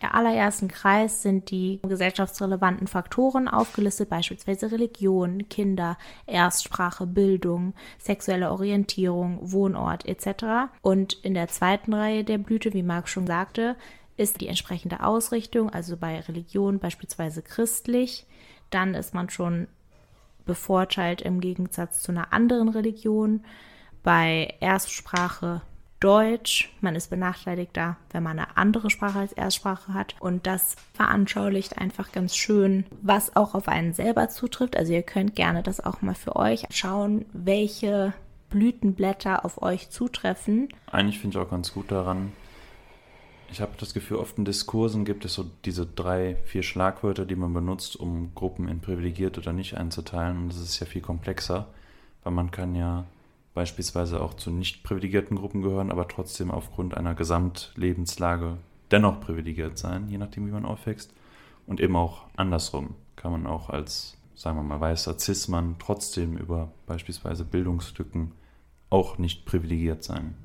allerersten 0.00 0.68
Kreis 0.68 1.22
sind 1.22 1.50
die 1.50 1.80
gesellschaftsrelevanten 1.82 2.86
Faktoren 2.86 3.48
aufgelistet, 3.48 4.08
beispielsweise 4.08 4.70
Religion, 4.70 5.48
Kinder, 5.48 5.98
Erstsprache, 6.26 7.06
Bildung, 7.06 7.74
sexuelle 7.98 8.50
Orientierung, 8.50 9.38
Wohnort 9.42 10.06
etc. 10.06 10.70
Und 10.82 11.14
in 11.24 11.34
der 11.34 11.48
zweiten 11.48 11.92
Reihe 11.92 12.24
der 12.24 12.38
Blüte, 12.38 12.72
wie 12.72 12.82
Marc 12.82 13.08
schon 13.08 13.26
sagte, 13.26 13.76
ist 14.16 14.40
die 14.40 14.48
entsprechende 14.48 15.02
Ausrichtung, 15.04 15.70
also 15.70 15.96
bei 15.96 16.20
Religion 16.20 16.78
beispielsweise 16.78 17.42
christlich. 17.42 18.26
Dann 18.70 18.94
ist 18.94 19.14
man 19.14 19.30
schon 19.30 19.68
bevorteilt 20.44 21.22
im 21.22 21.40
Gegensatz 21.40 22.02
zu 22.02 22.12
einer 22.12 22.32
anderen 22.32 22.68
Religion. 22.68 23.44
Bei 24.02 24.54
Erstsprache 24.60 25.62
Deutsch. 26.00 26.72
Man 26.80 26.94
ist 26.94 27.10
benachteiligter, 27.10 27.96
wenn 28.10 28.22
man 28.22 28.38
eine 28.38 28.56
andere 28.56 28.90
Sprache 28.90 29.18
als 29.18 29.32
Erstsprache 29.32 29.94
hat. 29.94 30.14
Und 30.20 30.46
das 30.46 30.76
veranschaulicht 30.94 31.78
einfach 31.78 32.12
ganz 32.12 32.36
schön, 32.36 32.84
was 33.02 33.34
auch 33.36 33.54
auf 33.54 33.68
einen 33.68 33.92
selber 33.92 34.28
zutrifft. 34.28 34.76
Also 34.76 34.92
ihr 34.92 35.02
könnt 35.02 35.34
gerne 35.34 35.62
das 35.62 35.84
auch 35.84 36.02
mal 36.02 36.14
für 36.14 36.36
euch 36.36 36.64
schauen, 36.70 37.24
welche 37.32 38.12
Blütenblätter 38.50 39.44
auf 39.44 39.62
euch 39.62 39.90
zutreffen. 39.90 40.68
Eigentlich 40.90 41.18
finde 41.18 41.38
ich 41.38 41.44
auch 41.44 41.50
ganz 41.50 41.72
gut 41.72 41.90
daran, 41.90 42.32
ich 43.50 43.60
habe 43.60 43.72
das 43.78 43.94
Gefühl, 43.94 44.18
oft 44.18 44.36
in 44.38 44.44
Diskursen 44.44 45.04
gibt 45.04 45.24
es 45.24 45.34
so 45.34 45.46
diese 45.64 45.86
drei, 45.86 46.36
vier 46.44 46.62
Schlagwörter, 46.62 47.24
die 47.24 47.36
man 47.36 47.54
benutzt, 47.54 47.96
um 47.96 48.34
Gruppen 48.34 48.68
in 48.68 48.80
privilegiert 48.80 49.38
oder 49.38 49.52
nicht 49.52 49.76
einzuteilen. 49.76 50.36
Und 50.36 50.48
das 50.50 50.60
ist 50.60 50.78
ja 50.80 50.86
viel 50.86 51.00
komplexer, 51.00 51.66
weil 52.24 52.32
man 52.32 52.50
kann 52.50 52.74
ja 52.74 53.06
beispielsweise 53.58 54.20
auch 54.20 54.34
zu 54.34 54.52
nicht 54.52 54.84
privilegierten 54.84 55.36
Gruppen 55.36 55.62
gehören, 55.62 55.90
aber 55.90 56.06
trotzdem 56.06 56.52
aufgrund 56.52 56.96
einer 56.96 57.16
Gesamtlebenslage 57.16 58.56
dennoch 58.92 59.20
privilegiert 59.20 59.78
sein, 59.78 60.08
je 60.08 60.16
nachdem, 60.16 60.46
wie 60.46 60.52
man 60.52 60.64
aufwächst. 60.64 61.12
Und 61.66 61.80
eben 61.80 61.96
auch 61.96 62.26
andersrum 62.36 62.94
kann 63.16 63.32
man 63.32 63.48
auch 63.48 63.68
als, 63.68 64.16
sagen 64.36 64.58
wir 64.58 64.62
mal, 64.62 64.80
weißer 64.80 65.18
Cis-Mann 65.18 65.74
trotzdem 65.80 66.36
über 66.36 66.70
beispielsweise 66.86 67.44
Bildungslücken 67.44 68.30
auch 68.90 69.18
nicht 69.18 69.44
privilegiert 69.44 70.04
sein. 70.04 70.36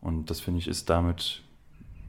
Und 0.00 0.28
das 0.28 0.40
finde 0.40 0.58
ich 0.58 0.66
ist 0.66 0.90
damit 0.90 1.44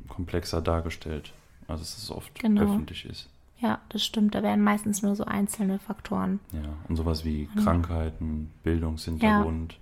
komplexer 0.07 0.59
dargestellt, 0.59 1.33
als 1.67 1.81
es 1.81 2.09
oft 2.09 2.39
genau. 2.39 2.63
öffentlich 2.63 3.05
ist. 3.05 3.29
Ja, 3.59 3.79
das 3.89 4.03
stimmt. 4.03 4.33
Da 4.33 4.41
werden 4.41 4.63
meistens 4.63 5.03
nur 5.03 5.15
so 5.15 5.25
einzelne 5.25 5.77
Faktoren. 5.77 6.39
Ja, 6.51 6.73
und 6.89 6.95
sowas 6.95 7.23
wie 7.23 7.47
Krankheiten, 7.61 8.51
Bildungshintergrund, 8.63 9.77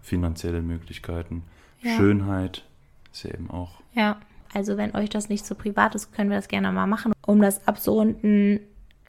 finanzielle 0.00 0.62
Möglichkeiten, 0.62 1.44
ja. 1.82 1.96
Schönheit 1.96 2.64
ist 3.12 3.24
ja 3.24 3.30
eben 3.30 3.50
auch. 3.50 3.80
Ja, 3.94 4.20
also 4.52 4.76
wenn 4.76 4.94
euch 4.94 5.08
das 5.08 5.28
nicht 5.28 5.46
so 5.46 5.54
privat 5.54 5.94
ist, 5.94 6.12
können 6.12 6.30
wir 6.30 6.36
das 6.36 6.48
gerne 6.48 6.72
mal 6.72 6.86
machen. 6.86 7.12
Um 7.26 7.40
das 7.40 7.66
abzurunden, 7.66 8.60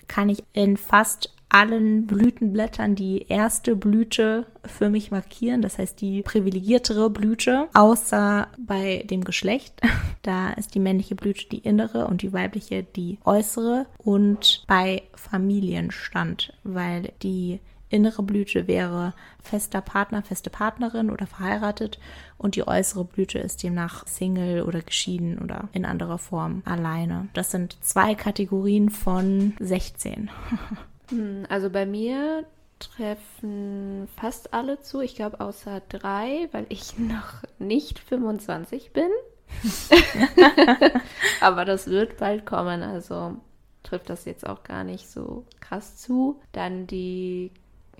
kann 0.08 0.30
ich 0.30 0.43
in 0.54 0.77
fast 0.77 1.34
allen 1.51 2.08
Blütenblättern 2.08 2.95
die 2.95 3.25
erste 3.27 3.75
Blüte 3.75 4.45
für 4.65 4.89
mich 4.89 5.12
markieren, 5.12 5.62
das 5.62 5.77
heißt 5.77 5.99
die 5.99 6.21
privilegiertere 6.21 7.10
Blüte, 7.10 7.67
außer 7.73 8.47
bei 8.58 9.06
dem 9.10 9.23
Geschlecht. 9.23 9.73
Da 10.23 10.51
ist 10.51 10.75
die 10.75 10.80
männliche 10.80 11.15
Blüte 11.15 11.49
die 11.49 11.58
innere 11.58 12.06
und 12.06 12.21
die 12.21 12.32
weibliche 12.32 12.84
die 12.84 13.17
äußere 13.25 13.88
und 13.97 14.63
bei 14.67 15.01
Familienstand, 15.15 16.54
weil 16.63 17.12
die 17.23 17.60
innere 17.91 18.23
Blüte 18.23 18.67
wäre 18.67 19.13
fester 19.43 19.82
Partner, 19.82 20.23
feste 20.23 20.49
Partnerin 20.49 21.10
oder 21.10 21.27
verheiratet 21.27 21.99
und 22.38 22.56
die 22.56 22.67
äußere 22.67 23.06
Blüte 23.06 23.39
ist 23.39 23.63
demnach 23.63 24.08
Single 24.08 24.63
oder 24.63 24.82
geschieden 24.82 25.39
oder 25.39 25.69
in 25.73 25.86
anderer 25.86 26.17
Form 26.17 26.63
alleine. 26.65 27.27
Das 27.34 27.51
sind 27.51 27.77
zwei 27.82 28.15
Kategorien 28.15 28.89
von 28.89 29.54
16. 29.60 30.30
Hm, 31.12 31.45
also 31.49 31.69
bei 31.69 31.86
mir 31.86 32.45
treffen 32.80 34.08
fast 34.15 34.54
alle 34.54 34.82
zu. 34.82 35.01
Ich 35.01 35.15
glaube 35.15 35.39
außer 35.39 35.82
drei, 35.89 36.49
weil 36.51 36.65
ich 36.69 36.97
noch 36.97 37.43
nicht 37.60 37.99
25 37.99 38.91
bin. 38.91 39.10
Aber 41.41 41.65
das 41.65 41.88
wird 41.88 42.17
bald 42.17 42.45
kommen, 42.45 42.82
also 42.82 43.36
trifft 43.84 44.10
das 44.10 44.25
jetzt 44.25 44.47
auch 44.47 44.63
gar 44.63 44.84
nicht 44.84 45.10
so 45.10 45.45
krass 45.60 45.97
zu. 45.97 46.39
Dann 46.54 46.88
die 46.88 47.51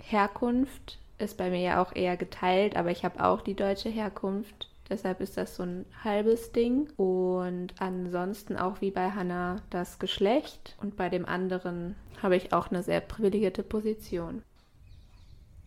Herkunft 0.02 0.98
ist 1.18 1.38
bei 1.38 1.50
mir 1.50 1.60
ja 1.60 1.82
auch 1.82 1.94
eher 1.94 2.16
geteilt, 2.16 2.76
aber 2.76 2.90
ich 2.90 3.04
habe 3.04 3.24
auch 3.24 3.40
die 3.40 3.54
deutsche 3.54 3.88
Herkunft. 3.88 4.68
Deshalb 4.90 5.20
ist 5.20 5.36
das 5.36 5.56
so 5.56 5.62
ein 5.62 5.86
halbes 6.04 6.52
Ding. 6.52 6.90
Und 6.96 7.74
ansonsten 7.78 8.56
auch 8.56 8.80
wie 8.80 8.90
bei 8.90 9.10
Hannah 9.10 9.62
das 9.70 9.98
Geschlecht. 9.98 10.76
Und 10.80 10.96
bei 10.96 11.08
dem 11.08 11.24
anderen 11.24 11.94
habe 12.22 12.36
ich 12.36 12.52
auch 12.52 12.70
eine 12.70 12.82
sehr 12.82 13.00
privilegierte 13.00 13.62
Position. 13.62 14.42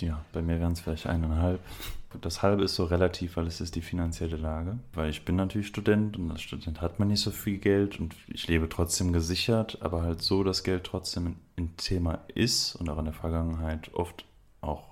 Ja, 0.02 0.24
bei 0.34 0.42
mir 0.42 0.60
wären 0.60 0.74
es 0.74 0.82
vielleicht 0.82 1.08
eineinhalb. 1.08 1.62
Das 2.22 2.42
halbe 2.42 2.64
ist 2.64 2.76
so 2.76 2.86
relativ, 2.86 3.38
weil 3.38 3.48
es 3.48 3.62
ist 3.62 3.76
die 3.76 3.82
finanzielle 3.82 4.38
Lage. 4.38 4.80
Weil 4.94 5.10
ich 5.10 5.26
bin 5.26 5.36
natürlich 5.36 5.68
Student 5.68 6.18
und 6.18 6.32
als 6.32 6.42
Student 6.42 6.82
hat 6.82 7.00
man 7.00 7.08
nicht 7.08 7.22
so 7.22 7.32
viel 7.32 7.58
Geld 7.58 8.00
und 8.00 8.16
ich 8.28 8.48
lebe 8.48 8.70
trotzdem 8.70 9.14
gesichert, 9.14 9.80
aber 9.82 10.02
halt 10.02 10.22
so, 10.22 10.44
dass 10.44 10.64
Geld 10.64 10.84
trotzdem 10.84 11.38
ein 11.58 11.76
Thema 11.78 12.20
ist 12.34 12.76
und 12.76 12.90
auch 12.90 12.98
in 12.98 13.06
der 13.06 13.14
Vergangenheit 13.14 13.94
oft 13.94 14.26
auch 14.62 14.90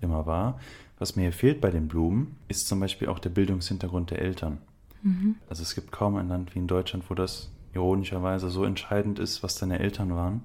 immer 0.00 0.26
war. 0.26 0.58
Was 0.98 1.16
mir 1.16 1.22
hier 1.22 1.32
fehlt 1.32 1.60
bei 1.60 1.70
den 1.70 1.88
Blumen, 1.88 2.36
ist 2.48 2.68
zum 2.68 2.80
Beispiel 2.80 3.08
auch 3.08 3.18
der 3.18 3.30
Bildungshintergrund 3.30 4.10
der 4.10 4.20
Eltern. 4.20 4.58
Mhm. 5.02 5.36
Also 5.48 5.62
es 5.62 5.74
gibt 5.74 5.92
kaum 5.92 6.16
ein 6.16 6.28
Land 6.28 6.54
wie 6.54 6.58
in 6.58 6.66
Deutschland, 6.66 7.08
wo 7.08 7.14
das 7.14 7.50
ironischerweise 7.74 8.50
so 8.50 8.64
entscheidend 8.64 9.18
ist, 9.18 9.42
was 9.42 9.54
deine 9.56 9.78
Eltern 9.78 10.14
waren, 10.14 10.42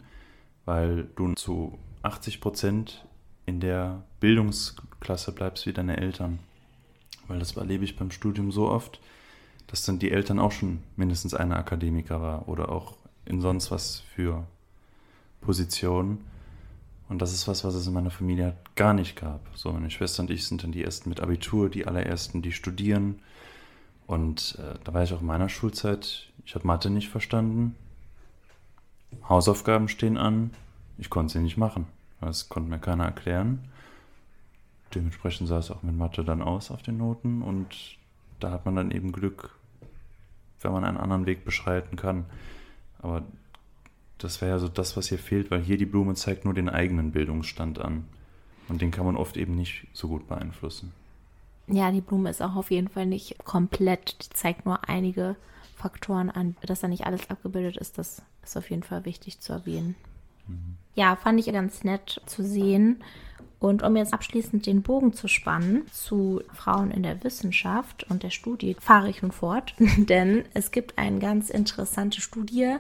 weil 0.66 1.08
du 1.16 1.34
zu 1.34 1.78
80 2.04 2.42
Prozent 2.42 3.06
in 3.46 3.60
der 3.60 4.04
Bildungsklasse 4.20 5.32
bleibst 5.32 5.66
wie 5.66 5.74
deine 5.74 5.98
Eltern. 5.98 6.40
Weil 7.28 7.40
das 7.40 7.56
erlebe 7.56 7.84
ich 7.84 7.96
beim 7.96 8.12
Studium 8.12 8.52
so 8.52 8.70
oft, 8.70 9.00
dass 9.68 9.84
dann 9.84 10.00
die 10.00 10.12
Eltern 10.12 10.40
auch 10.40 10.52
schon 10.52 10.84
mindestens 10.96 11.34
eine 11.34 11.56
Akademiker 11.56 12.22
war 12.22 12.48
oder 12.48 12.70
auch 12.70 12.96
in 13.26 13.42
sonst 13.42 13.72
was 13.72 14.02
für 14.16 14.46
Positionen. 15.42 16.24
Und 17.10 17.22
das 17.22 17.34
ist 17.34 17.48
was, 17.48 17.64
was 17.64 17.76
es 17.76 17.88
in 17.88 17.94
meiner 17.94 18.12
Familie 18.12 18.56
gar 18.76 18.94
nicht 18.94 19.16
gab. 19.16 19.42
So, 19.56 19.72
meine 19.72 19.92
Schwester 19.92 20.24
und 20.24 20.30
ich 20.30 20.48
sind 20.48 20.64
dann 20.64 20.72
die 20.72 20.84
ersten 20.84 21.10
mit 21.10 21.20
Abitur, 21.20 21.70
die 21.70 21.86
allerersten, 21.86 22.42
die 22.42 22.52
studieren. 22.52 23.20
Und 24.08 24.58
äh, 24.60 24.78
da 24.84 24.94
war 24.94 25.04
ich 25.04 25.14
auch 25.14 25.22
in 25.22 25.28
meiner 25.28 25.50
Schulzeit, 25.50 26.30
ich 26.46 26.56
habe 26.56 26.68
Mathe 26.68 26.90
nicht 26.90 27.10
verstanden. 27.10 27.76
Hausaufgaben 29.30 29.88
stehen 29.88 30.18
an, 30.18 30.52
ich 30.98 31.10
konnte 31.10 31.34
sie 31.34 31.40
nicht 31.40 31.58
machen. 31.58 31.86
Das 32.26 32.50
konnte 32.50 32.70
mir 32.70 32.80
keiner 32.80 33.06
erklären. 33.06 33.60
Dementsprechend 34.94 35.48
sah 35.48 35.58
es 35.58 35.72
auch 35.72 35.84
mit 35.84 35.96
Mathe 35.96 36.24
dann 36.24 36.42
aus 36.42 36.72
auf 36.72 36.82
den 36.82 36.98
Noten 36.98 37.42
und 37.42 37.98
da 38.40 38.52
hat 38.52 38.66
man 38.66 38.76
dann 38.76 38.92
eben 38.92 39.12
Glück, 39.12 39.56
wenn 40.62 40.72
man 40.72 40.86
einen 40.86 40.98
anderen 40.98 41.26
Weg 41.26 41.46
beschreiten 41.46 41.96
kann. 41.96 42.26
Aber 43.02 43.24
das 44.18 44.42
wäre 44.42 44.52
ja 44.52 44.60
so 44.60 44.68
das, 44.68 44.96
was 44.96 45.08
hier 45.08 45.20
fehlt, 45.20 45.52
weil 45.52 45.62
hier 45.62 45.78
die 45.78 45.86
Blume 45.86 46.16
zeigt 46.16 46.46
nur 46.46 46.54
den 46.54 46.70
eigenen 46.70 47.12
Bildungsstand 47.12 47.80
an. 47.80 48.06
Und 48.70 48.82
den 48.82 48.92
kann 48.92 49.06
man 49.06 49.18
oft 49.18 49.36
eben 49.36 49.56
nicht 49.56 49.88
so 49.94 50.08
gut 50.08 50.28
beeinflussen. 50.28 50.94
Ja, 51.68 51.92
die 51.92 52.02
Blume 52.02 52.30
ist 52.30 52.42
auch 52.42 52.56
auf 52.56 52.72
jeden 52.72 52.88
Fall 52.88 53.06
nicht 53.06 53.44
komplett. 53.44 54.24
Die 54.24 54.30
zeigt 54.30 54.66
nur 54.66 54.88
einige 54.88 55.36
Faktoren 55.76 56.30
an. 56.30 56.56
Dass 56.62 56.82
da 56.82 56.88
nicht 56.88 57.06
alles 57.06 57.30
abgebildet 57.30 57.78
ist, 57.78 57.98
das 57.98 58.22
ist 58.44 58.58
auf 58.58 58.70
jeden 58.70 58.84
Fall 58.84 59.06
wichtig 59.06 59.40
zu 59.40 59.54
erwähnen. 59.54 59.96
Ja, 60.96 61.16
fand 61.16 61.40
ich 61.40 61.52
ganz 61.52 61.84
nett 61.84 62.22
zu 62.26 62.44
sehen. 62.44 63.04
Und 63.64 63.82
um 63.82 63.96
jetzt 63.96 64.14
abschließend 64.14 64.66
den 64.66 64.82
Bogen 64.82 65.14
zu 65.14 65.30
spannen 65.30 65.84
zu 65.90 66.42
Frauen 66.52 66.92
in 66.92 67.02
der 67.02 67.24
Wissenschaft 67.24 68.06
und 68.10 68.22
der 68.22 68.30
Studie, 68.30 68.76
fahre 68.78 69.10
ich 69.10 69.22
nun 69.22 69.32
fort, 69.32 69.74
denn 69.80 70.44
es 70.54 70.72
gibt 70.72 70.98
eine 70.98 71.20
ganz 71.20 71.50
interessante 71.50 72.20
Studie, 72.20 72.76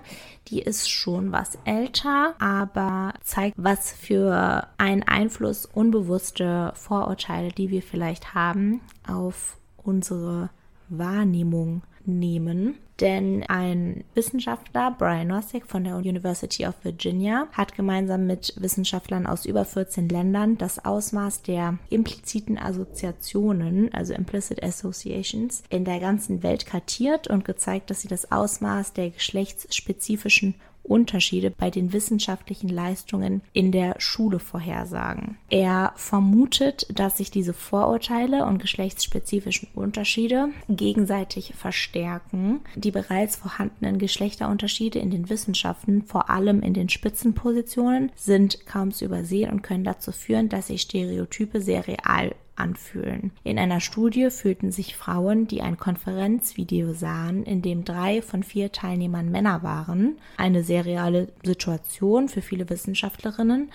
die 0.49 0.61
ist 0.61 0.91
schon 0.91 1.32
was 1.32 1.57
älter, 1.64 2.36
aber 2.38 3.14
zeigt, 3.22 3.55
was 3.57 3.93
für 3.93 4.68
einen 4.78 5.03
Einfluss 5.03 5.66
unbewusste 5.66 6.74
Vorurteile, 6.76 7.53
die 7.53 7.70
wir 7.70 7.82
vielleicht 7.82 8.34
haben, 8.34 8.82
auf 9.07 9.55
unsere 9.78 10.49
Wahrnehmung 10.89 11.84
nehmen. 12.03 12.76
Denn 13.00 13.44
ein 13.48 14.04
Wissenschaftler, 14.14 14.96
Brian 14.98 15.28
Nozick 15.28 15.66
von 15.66 15.84
der 15.84 15.96
University 15.96 16.68
of 16.68 16.76
Virginia, 16.84 17.48
hat 17.52 17.76
gemeinsam 17.76 18.28
mit 18.28 18.54
Wissenschaftlern 18.58 19.26
aus 19.26 19.46
über 19.46 19.66
14 19.66 20.10
Ländern 20.10 20.58
das 20.58 20.84
Ausmaß 20.86 21.41
der 21.41 21.80
impliziten 21.89 22.58
Assoziationen, 22.60 23.91
also 23.94 24.14
Implicit 24.14 24.62
Associations, 24.62 25.64
in 25.70 25.86
der 25.86 26.00
ganzen 26.00 26.44
Welt 26.44 26.68
kartiert 26.68 27.28
und 27.28 27.46
gezeigt, 27.46 27.89
dass 27.89 28.02
sie 28.02 28.08
das 28.08 28.32
Ausmaß 28.32 28.94
der 28.94 29.10
geschlechtsspezifischen 29.10 30.54
Unterschiede 30.84 31.50
bei 31.50 31.70
den 31.70 31.94
wissenschaftlichen 31.94 32.70
Leistungen 32.70 33.42
in 33.54 33.72
der 33.72 33.96
Schule 34.00 34.40
vorhersagen. 34.40 35.38
Er 35.50 35.94
vermutet, 35.96 36.88
dass 36.94 37.18
sich 37.18 37.32
diese 37.32 37.54
Vorurteile 37.54 38.46
und 38.46 38.60
geschlechtsspezifischen 38.60 39.70
Unterschiede 39.74 40.50
gegenseitig 40.70 41.54
verstärken. 41.56 42.60
Die 42.76 42.92
bereits 42.92 43.38
vorhandenen 43.38 43.98
Geschlechterunterschiede 43.98 45.00
in 45.00 45.10
den 45.10 45.30
Wissenschaften, 45.30 46.04
vor 46.04 46.30
allem 46.30 46.62
in 46.62 46.74
den 46.74 46.90
Spitzenpositionen, 46.90 48.12
sind 48.16 48.66
kaum 48.66 48.92
zu 48.92 49.06
übersehen 49.06 49.52
und 49.52 49.64
können 49.64 49.84
dazu 49.84 50.12
führen, 50.12 50.50
dass 50.50 50.68
sich 50.68 50.82
Stereotype 50.82 51.62
sehr 51.62 51.88
real 51.88 52.36
anfühlen. 52.56 53.32
In 53.43 53.58
einer 53.58 53.80
Studie 53.80 54.30
fühlten 54.30 54.72
sich 54.72 54.95
Frauen, 54.95 55.47
die 55.47 55.62
ein 55.62 55.78
Konferenzvideo 55.78 56.93
sahen, 56.93 57.43
in 57.43 57.62
dem 57.62 57.84
drei 57.84 58.22
von 58.22 58.43
vier 58.43 58.72
Teilnehmern 58.72 59.32
Männer 59.32 59.64
waren, 59.64 60.18
eine 60.38 60.64
sehr 60.64 60.86
reale 60.86 61.30
Situation 61.43 62.30
für 62.30 62.41
viele 62.41 62.70
Wissenschaftlerinnen, 62.70 63.72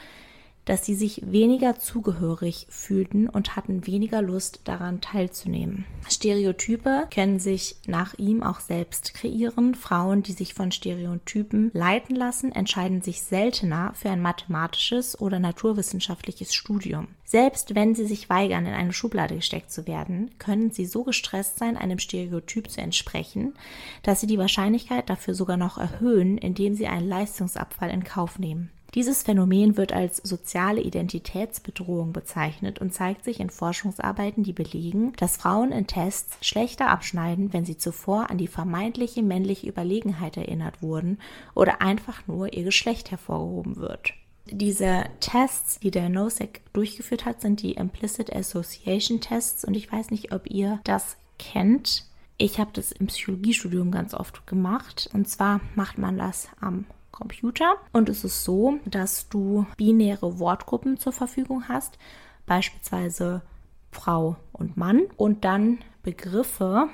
dass 0.68 0.84
sie 0.84 0.94
sich 0.94 1.22
weniger 1.24 1.78
zugehörig 1.78 2.66
fühlten 2.68 3.26
und 3.26 3.56
hatten 3.56 3.86
weniger 3.86 4.20
Lust 4.20 4.60
daran 4.64 5.00
teilzunehmen. 5.00 5.86
Stereotype 6.10 7.08
können 7.12 7.38
sich 7.38 7.76
nach 7.86 8.12
ihm 8.18 8.42
auch 8.42 8.60
selbst 8.60 9.14
kreieren. 9.14 9.74
Frauen, 9.74 10.22
die 10.22 10.32
sich 10.32 10.52
von 10.52 10.70
Stereotypen 10.70 11.70
leiten 11.72 12.14
lassen, 12.14 12.52
entscheiden 12.52 13.00
sich 13.00 13.22
seltener 13.22 13.94
für 13.94 14.10
ein 14.10 14.20
mathematisches 14.20 15.18
oder 15.18 15.38
naturwissenschaftliches 15.38 16.54
Studium. 16.54 17.08
Selbst 17.24 17.74
wenn 17.74 17.94
sie 17.94 18.06
sich 18.06 18.28
weigern, 18.28 18.66
in 18.66 18.74
eine 18.74 18.92
Schublade 18.92 19.36
gesteckt 19.36 19.70
zu 19.70 19.86
werden, 19.86 20.30
können 20.38 20.70
sie 20.70 20.84
so 20.84 21.02
gestresst 21.02 21.58
sein, 21.58 21.78
einem 21.78 21.98
Stereotyp 21.98 22.70
zu 22.70 22.82
entsprechen, 22.82 23.54
dass 24.02 24.20
sie 24.20 24.26
die 24.26 24.38
Wahrscheinlichkeit 24.38 25.08
dafür 25.08 25.32
sogar 25.34 25.56
noch 25.56 25.78
erhöhen, 25.78 26.36
indem 26.36 26.74
sie 26.74 26.88
einen 26.88 27.08
Leistungsabfall 27.08 27.88
in 27.88 28.04
Kauf 28.04 28.38
nehmen. 28.38 28.70
Dieses 28.98 29.22
Phänomen 29.22 29.76
wird 29.76 29.92
als 29.92 30.16
soziale 30.16 30.80
Identitätsbedrohung 30.80 32.12
bezeichnet 32.12 32.80
und 32.80 32.92
zeigt 32.92 33.22
sich 33.22 33.38
in 33.38 33.48
Forschungsarbeiten, 33.48 34.42
die 34.42 34.52
belegen, 34.52 35.12
dass 35.18 35.36
Frauen 35.36 35.70
in 35.70 35.86
Tests 35.86 36.44
schlechter 36.44 36.88
abschneiden, 36.88 37.52
wenn 37.52 37.64
sie 37.64 37.78
zuvor 37.78 38.28
an 38.28 38.38
die 38.38 38.48
vermeintliche 38.48 39.22
männliche 39.22 39.68
Überlegenheit 39.68 40.36
erinnert 40.36 40.82
wurden 40.82 41.20
oder 41.54 41.80
einfach 41.80 42.26
nur 42.26 42.52
ihr 42.52 42.64
Geschlecht 42.64 43.12
hervorgehoben 43.12 43.76
wird. 43.76 44.14
Diese 44.46 45.04
Tests, 45.20 45.78
die 45.78 45.92
der 45.92 46.08
NOSEC 46.08 46.62
durchgeführt 46.72 47.24
hat, 47.24 47.40
sind 47.40 47.62
die 47.62 47.74
Implicit 47.74 48.34
Association 48.34 49.20
Tests 49.20 49.64
und 49.64 49.76
ich 49.76 49.92
weiß 49.92 50.10
nicht, 50.10 50.32
ob 50.32 50.50
ihr 50.50 50.80
das 50.82 51.16
kennt. 51.38 52.04
Ich 52.36 52.58
habe 52.58 52.72
das 52.72 52.90
im 52.90 53.06
Psychologiestudium 53.06 53.92
ganz 53.92 54.12
oft 54.12 54.44
gemacht 54.48 55.08
und 55.12 55.28
zwar 55.28 55.60
macht 55.76 55.98
man 55.98 56.18
das 56.18 56.48
am 56.60 56.84
Computer. 57.18 57.74
Und 57.92 58.08
es 58.08 58.22
ist 58.22 58.44
so, 58.44 58.78
dass 58.84 59.28
du 59.28 59.66
binäre 59.76 60.38
Wortgruppen 60.38 60.98
zur 60.98 61.12
Verfügung 61.12 61.68
hast, 61.68 61.98
beispielsweise 62.46 63.42
Frau 63.90 64.36
und 64.52 64.76
Mann, 64.76 65.02
und 65.16 65.44
dann 65.44 65.78
Begriffe, 66.02 66.88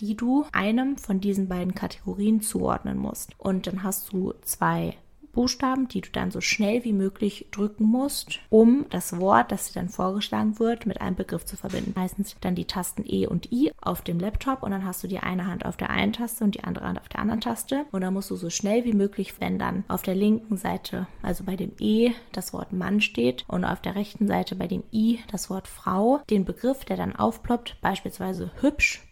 die 0.00 0.16
du 0.16 0.44
einem 0.52 0.98
von 0.98 1.20
diesen 1.20 1.48
beiden 1.48 1.74
Kategorien 1.74 2.40
zuordnen 2.40 2.98
musst. 2.98 3.38
Und 3.38 3.66
dann 3.66 3.84
hast 3.84 4.12
du 4.12 4.34
zwei 4.42 4.96
Buchstaben, 5.32 5.88
die 5.88 6.00
du 6.00 6.10
dann 6.10 6.30
so 6.30 6.40
schnell 6.40 6.84
wie 6.84 6.92
möglich 6.92 7.46
drücken 7.50 7.84
musst, 7.84 8.40
um 8.50 8.86
das 8.90 9.18
Wort, 9.18 9.52
das 9.52 9.66
dir 9.66 9.80
dann 9.80 9.88
vorgeschlagen 9.88 10.58
wird, 10.58 10.86
mit 10.86 11.00
einem 11.00 11.16
Begriff 11.16 11.44
zu 11.44 11.56
verbinden. 11.56 11.92
Meistens 11.94 12.36
dann 12.40 12.54
die 12.54 12.64
Tasten 12.64 13.04
E 13.06 13.26
und 13.26 13.52
I 13.52 13.72
auf 13.80 14.02
dem 14.02 14.18
Laptop 14.18 14.62
und 14.62 14.70
dann 14.70 14.84
hast 14.84 15.02
du 15.02 15.08
die 15.08 15.18
eine 15.18 15.46
Hand 15.46 15.64
auf 15.64 15.76
der 15.76 15.90
einen 15.90 16.12
Taste 16.12 16.44
und 16.44 16.54
die 16.54 16.64
andere 16.64 16.86
Hand 16.86 17.00
auf 17.00 17.08
der 17.08 17.20
anderen 17.20 17.40
Taste 17.40 17.86
und 17.92 18.00
dann 18.00 18.14
musst 18.14 18.30
du 18.30 18.36
so 18.36 18.50
schnell 18.50 18.84
wie 18.84 18.92
möglich, 18.92 19.34
wenn 19.40 19.58
dann 19.58 19.84
auf 19.88 20.02
der 20.02 20.14
linken 20.14 20.56
Seite, 20.56 21.06
also 21.22 21.44
bei 21.44 21.56
dem 21.56 21.72
E, 21.78 22.12
das 22.32 22.52
Wort 22.52 22.72
Mann 22.72 23.00
steht 23.00 23.44
und 23.48 23.64
auf 23.64 23.80
der 23.80 23.94
rechten 23.94 24.26
Seite 24.26 24.54
bei 24.56 24.66
dem 24.66 24.82
I 24.92 25.20
das 25.30 25.50
Wort 25.50 25.68
Frau, 25.68 26.20
den 26.30 26.44
Begriff, 26.44 26.84
der 26.84 26.96
dann 26.96 27.16
aufploppt, 27.16 27.76
beispielsweise 27.80 28.50
hübsch, 28.60 29.02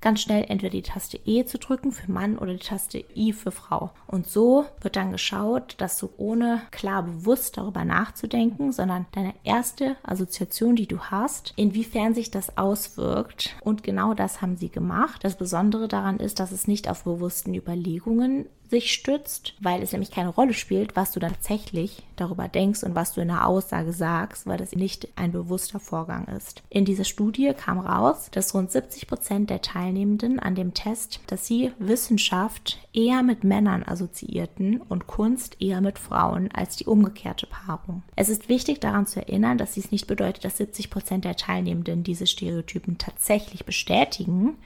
ganz 0.00 0.20
schnell 0.20 0.44
entweder 0.48 0.70
die 0.70 0.82
Taste 0.82 1.18
E 1.24 1.44
zu 1.44 1.58
drücken 1.58 1.92
für 1.92 2.10
Mann 2.10 2.38
oder 2.38 2.52
die 2.52 2.66
Taste 2.66 3.04
I 3.14 3.32
für 3.32 3.50
Frau. 3.50 3.90
Und 4.06 4.26
so 4.26 4.64
wird 4.80 4.96
dann 4.96 5.12
geschaut, 5.12 5.74
dass 5.78 5.98
du 5.98 6.10
ohne 6.16 6.62
klar 6.70 7.02
bewusst 7.02 7.56
darüber 7.56 7.84
nachzudenken, 7.84 8.72
sondern 8.72 9.06
deine 9.12 9.34
erste 9.44 9.96
Assoziation, 10.02 10.76
die 10.76 10.86
du 10.86 10.98
hast, 10.98 11.52
inwiefern 11.56 12.14
sich 12.14 12.30
das 12.30 12.56
auswirkt. 12.56 13.56
Und 13.62 13.82
genau 13.82 14.14
das 14.14 14.42
haben 14.42 14.56
sie 14.56 14.68
gemacht. 14.68 15.24
Das 15.24 15.36
Besondere 15.36 15.88
daran 15.88 16.18
ist, 16.18 16.40
dass 16.40 16.52
es 16.52 16.68
nicht 16.68 16.88
auf 16.88 17.04
bewussten 17.04 17.54
Überlegungen 17.54 18.46
sich 18.68 18.92
stützt, 18.92 19.54
weil 19.60 19.82
es 19.82 19.92
nämlich 19.92 20.10
keine 20.10 20.30
Rolle 20.30 20.54
spielt, 20.54 20.96
was 20.96 21.12
du 21.12 21.20
dann 21.20 21.32
tatsächlich 21.32 22.02
darüber 22.16 22.48
denkst 22.48 22.82
und 22.82 22.94
was 22.94 23.12
du 23.12 23.20
in 23.20 23.28
der 23.28 23.46
Aussage 23.46 23.92
sagst, 23.92 24.46
weil 24.46 24.58
das 24.58 24.72
nicht 24.72 25.08
ein 25.16 25.32
bewusster 25.32 25.80
Vorgang 25.80 26.26
ist. 26.28 26.62
In 26.70 26.84
dieser 26.84 27.04
Studie 27.04 27.52
kam 27.56 27.78
raus, 27.78 28.28
dass 28.32 28.54
rund 28.54 28.72
70 28.72 29.06
Prozent 29.06 29.50
der 29.50 29.62
Teilnehmenden 29.62 30.38
an 30.38 30.54
dem 30.54 30.74
Test, 30.74 31.20
dass 31.26 31.46
sie 31.46 31.72
Wissenschaft 31.78 32.78
eher 32.92 33.22
mit 33.22 33.44
Männern 33.44 33.82
assoziierten 33.82 34.80
und 34.80 35.06
Kunst 35.06 35.60
eher 35.60 35.80
mit 35.80 35.98
Frauen 35.98 36.50
als 36.52 36.76
die 36.76 36.86
umgekehrte 36.86 37.46
Paarung. 37.46 38.02
Es 38.16 38.28
ist 38.28 38.48
wichtig 38.48 38.80
daran 38.80 39.06
zu 39.06 39.20
erinnern, 39.20 39.58
dass 39.58 39.72
dies 39.72 39.92
nicht 39.92 40.06
bedeutet, 40.06 40.44
dass 40.44 40.56
70 40.56 40.90
Prozent 40.90 41.24
der 41.24 41.36
Teilnehmenden 41.36 42.02
diese 42.02 42.26
Stereotypen 42.26 42.98
tatsächlich 42.98 43.64
bestätigen, 43.64 44.56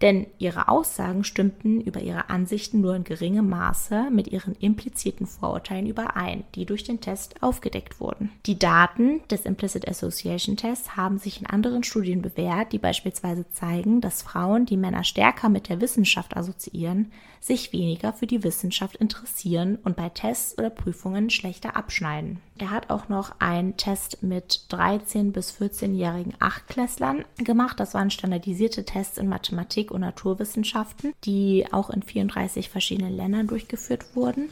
denn 0.00 0.26
ihre 0.38 0.68
Aussagen 0.68 1.24
stimmten 1.24 1.80
über 1.80 2.00
ihre 2.00 2.30
Ansichten 2.30 2.80
nur 2.80 2.94
in 2.94 3.04
geringem 3.04 3.48
Maße 3.48 4.10
mit 4.10 4.28
ihren 4.28 4.54
impliziten 4.56 5.26
Vorurteilen 5.26 5.86
überein, 5.86 6.44
die 6.54 6.66
durch 6.66 6.84
den 6.84 7.00
Test 7.00 7.42
aufgedeckt 7.42 8.00
wurden. 8.00 8.30
Die 8.46 8.58
Daten 8.58 9.20
des 9.30 9.42
Implicit 9.42 9.88
Association 9.88 10.56
Tests 10.56 10.96
haben 10.96 11.18
sich 11.18 11.40
in 11.40 11.46
anderen 11.46 11.84
Studien 11.84 12.22
bewährt, 12.22 12.72
die 12.72 12.78
beispielsweise 12.78 13.48
zeigen, 13.50 14.00
dass 14.00 14.22
Frauen, 14.22 14.66
die 14.66 14.76
Männer 14.76 15.04
stärker 15.04 15.48
mit 15.48 15.68
der 15.68 15.80
Wissenschaft 15.80 16.36
assoziieren, 16.36 17.12
sich 17.40 17.72
weniger 17.72 18.12
für 18.12 18.26
die 18.26 18.44
Wissenschaft 18.44 18.96
interessieren 18.96 19.78
und 19.82 19.96
bei 19.96 20.10
Tests 20.10 20.56
oder 20.58 20.68
Prüfungen 20.68 21.30
schlechter 21.30 21.74
abschneiden. 21.74 22.38
Er 22.58 22.70
hat 22.70 22.90
auch 22.90 23.08
noch 23.08 23.40
einen 23.40 23.78
Test 23.78 24.22
mit 24.22 24.66
13 24.68 25.32
bis 25.32 25.52
14-jährigen 25.52 26.34
Achtklässlern 26.38 27.24
gemacht. 27.38 27.80
Das 27.80 27.94
waren 27.94 28.10
standardisierte 28.10 28.84
Tests 28.84 29.16
in 29.16 29.28
Mathematik 29.28 29.90
und 29.90 30.02
Naturwissenschaften, 30.02 31.14
die 31.24 31.66
auch 31.72 31.88
in 31.88 32.02
34 32.02 32.68
verschiedenen 32.68 33.16
Ländern 33.16 33.46
durchgeführt 33.46 34.14
wurden. 34.14 34.50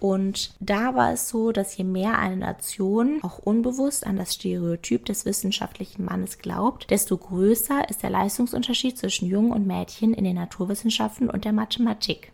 Und 0.00 0.54
da 0.60 0.94
war 0.94 1.12
es 1.12 1.28
so, 1.28 1.52
dass 1.52 1.76
je 1.76 1.84
mehr 1.84 2.18
eine 2.18 2.36
Nation 2.36 3.20
auch 3.22 3.38
unbewusst 3.38 4.06
an 4.06 4.16
das 4.16 4.34
Stereotyp 4.34 5.04
des 5.06 5.24
wissenschaftlichen 5.24 6.04
Mannes 6.04 6.38
glaubt, 6.38 6.90
desto 6.90 7.16
größer 7.16 7.88
ist 7.88 8.02
der 8.02 8.10
Leistungsunterschied 8.10 8.98
zwischen 8.98 9.28
Jungen 9.28 9.52
und 9.52 9.66
Mädchen 9.66 10.14
in 10.14 10.24
den 10.24 10.36
Naturwissenschaften 10.36 11.30
und 11.30 11.44
der 11.44 11.52
Mathematik. 11.52 12.32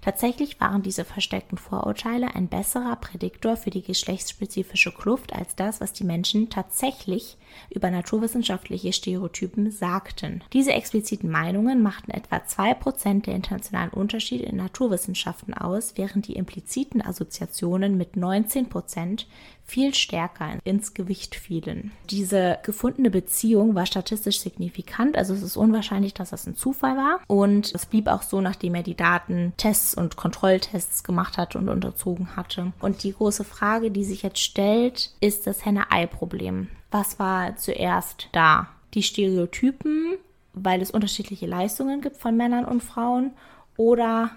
Tatsächlich 0.00 0.60
waren 0.60 0.82
diese 0.82 1.04
versteckten 1.04 1.58
Vorurteile 1.58 2.34
ein 2.34 2.48
besserer 2.48 2.96
Prädiktor 2.96 3.56
für 3.56 3.70
die 3.70 3.82
geschlechtsspezifische 3.82 4.92
Kluft 4.92 5.34
als 5.34 5.54
das, 5.56 5.80
was 5.80 5.92
die 5.92 6.04
Menschen 6.04 6.48
tatsächlich 6.48 7.36
über 7.68 7.90
naturwissenschaftliche 7.90 8.92
Stereotypen 8.94 9.70
sagten. 9.70 10.42
Diese 10.54 10.72
expliziten 10.72 11.30
Meinungen 11.30 11.82
machten 11.82 12.12
etwa 12.12 12.36
2% 12.36 13.24
der 13.24 13.34
internationalen 13.34 13.90
Unterschiede 13.90 14.44
in 14.44 14.56
Naturwissenschaften 14.56 15.52
aus, 15.52 15.92
während 15.96 16.28
die 16.28 16.34
impliziten 16.34 17.02
Assoziationen 17.02 17.98
mit 17.98 18.14
19% 18.14 19.26
viel 19.70 19.94
stärker 19.94 20.58
ins 20.64 20.94
Gewicht 20.94 21.36
fielen. 21.36 21.92
Diese 22.10 22.58
gefundene 22.64 23.10
Beziehung 23.10 23.74
war 23.76 23.86
statistisch 23.86 24.40
signifikant, 24.40 25.16
also 25.16 25.32
es 25.32 25.42
ist 25.42 25.56
unwahrscheinlich, 25.56 26.12
dass 26.12 26.30
das 26.30 26.46
ein 26.46 26.56
Zufall 26.56 26.96
war. 26.96 27.20
Und 27.28 27.72
es 27.74 27.86
blieb 27.86 28.08
auch 28.08 28.22
so, 28.22 28.40
nachdem 28.40 28.74
er 28.74 28.82
die 28.82 28.96
Daten 28.96 29.52
Tests 29.56 29.94
und 29.94 30.16
Kontrolltests 30.16 31.04
gemacht 31.04 31.38
hatte 31.38 31.58
und 31.58 31.68
unterzogen 31.68 32.36
hatte. 32.36 32.72
Und 32.80 33.04
die 33.04 33.14
große 33.14 33.44
Frage, 33.44 33.90
die 33.90 34.04
sich 34.04 34.22
jetzt 34.22 34.40
stellt, 34.40 35.12
ist 35.20 35.46
das 35.46 35.64
Henne-Ei-Problem. 35.64 36.68
Was 36.90 37.18
war 37.18 37.56
zuerst 37.56 38.28
da? 38.32 38.68
Die 38.94 39.04
Stereotypen, 39.04 40.16
weil 40.52 40.82
es 40.82 40.90
unterschiedliche 40.90 41.46
Leistungen 41.46 42.00
gibt 42.00 42.16
von 42.16 42.36
Männern 42.36 42.64
und 42.64 42.82
Frauen 42.82 43.30
oder 43.76 44.32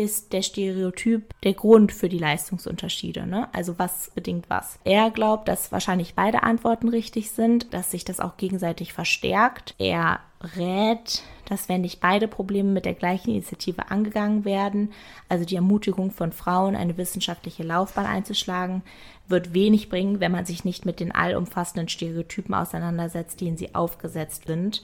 ist 0.00 0.32
der 0.32 0.42
Stereotyp 0.42 1.34
der 1.42 1.52
Grund 1.52 1.92
für 1.92 2.08
die 2.08 2.18
Leistungsunterschiede. 2.18 3.26
Ne? 3.26 3.48
Also 3.52 3.78
was 3.78 4.10
bedingt 4.14 4.48
was. 4.48 4.78
Er 4.84 5.10
glaubt, 5.10 5.46
dass 5.48 5.72
wahrscheinlich 5.72 6.14
beide 6.14 6.42
Antworten 6.42 6.88
richtig 6.88 7.30
sind, 7.30 7.72
dass 7.74 7.90
sich 7.90 8.04
das 8.04 8.20
auch 8.20 8.36
gegenseitig 8.36 8.92
verstärkt. 8.92 9.74
Er 9.78 10.20
rät, 10.56 11.22
dass 11.44 11.68
wenn 11.68 11.82
nicht 11.82 12.00
beide 12.00 12.28
Probleme 12.28 12.70
mit 12.70 12.86
der 12.86 12.94
gleichen 12.94 13.30
Initiative 13.30 13.90
angegangen 13.90 14.44
werden, 14.44 14.92
also 15.28 15.44
die 15.44 15.56
Ermutigung 15.56 16.10
von 16.10 16.32
Frauen, 16.32 16.76
eine 16.76 16.96
wissenschaftliche 16.96 17.62
Laufbahn 17.62 18.06
einzuschlagen, 18.06 18.82
wird 19.28 19.52
wenig 19.52 19.90
bringen, 19.90 20.20
wenn 20.20 20.32
man 20.32 20.46
sich 20.46 20.64
nicht 20.64 20.86
mit 20.86 20.98
den 20.98 21.12
allumfassenden 21.12 21.88
Stereotypen 21.88 22.54
auseinandersetzt, 22.54 23.40
denen 23.40 23.58
sie 23.58 23.74
aufgesetzt 23.74 24.46
sind. 24.46 24.82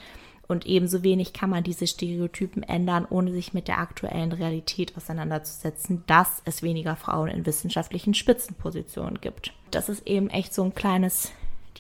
Und 0.48 0.66
ebenso 0.66 1.02
wenig 1.02 1.32
kann 1.32 1.50
man 1.50 1.64
diese 1.64 1.86
Stereotypen 1.86 2.62
ändern, 2.62 3.06
ohne 3.08 3.32
sich 3.32 3.52
mit 3.52 3.68
der 3.68 3.78
aktuellen 3.78 4.32
Realität 4.32 4.96
auseinanderzusetzen, 4.96 6.04
dass 6.06 6.42
es 6.44 6.62
weniger 6.62 6.96
Frauen 6.96 7.28
in 7.28 7.46
wissenschaftlichen 7.46 8.14
Spitzenpositionen 8.14 9.20
gibt. 9.20 9.52
Das 9.70 9.88
ist 9.88 10.06
eben 10.06 10.30
echt 10.30 10.54
so 10.54 10.62
ein 10.62 10.74
kleines 10.74 11.32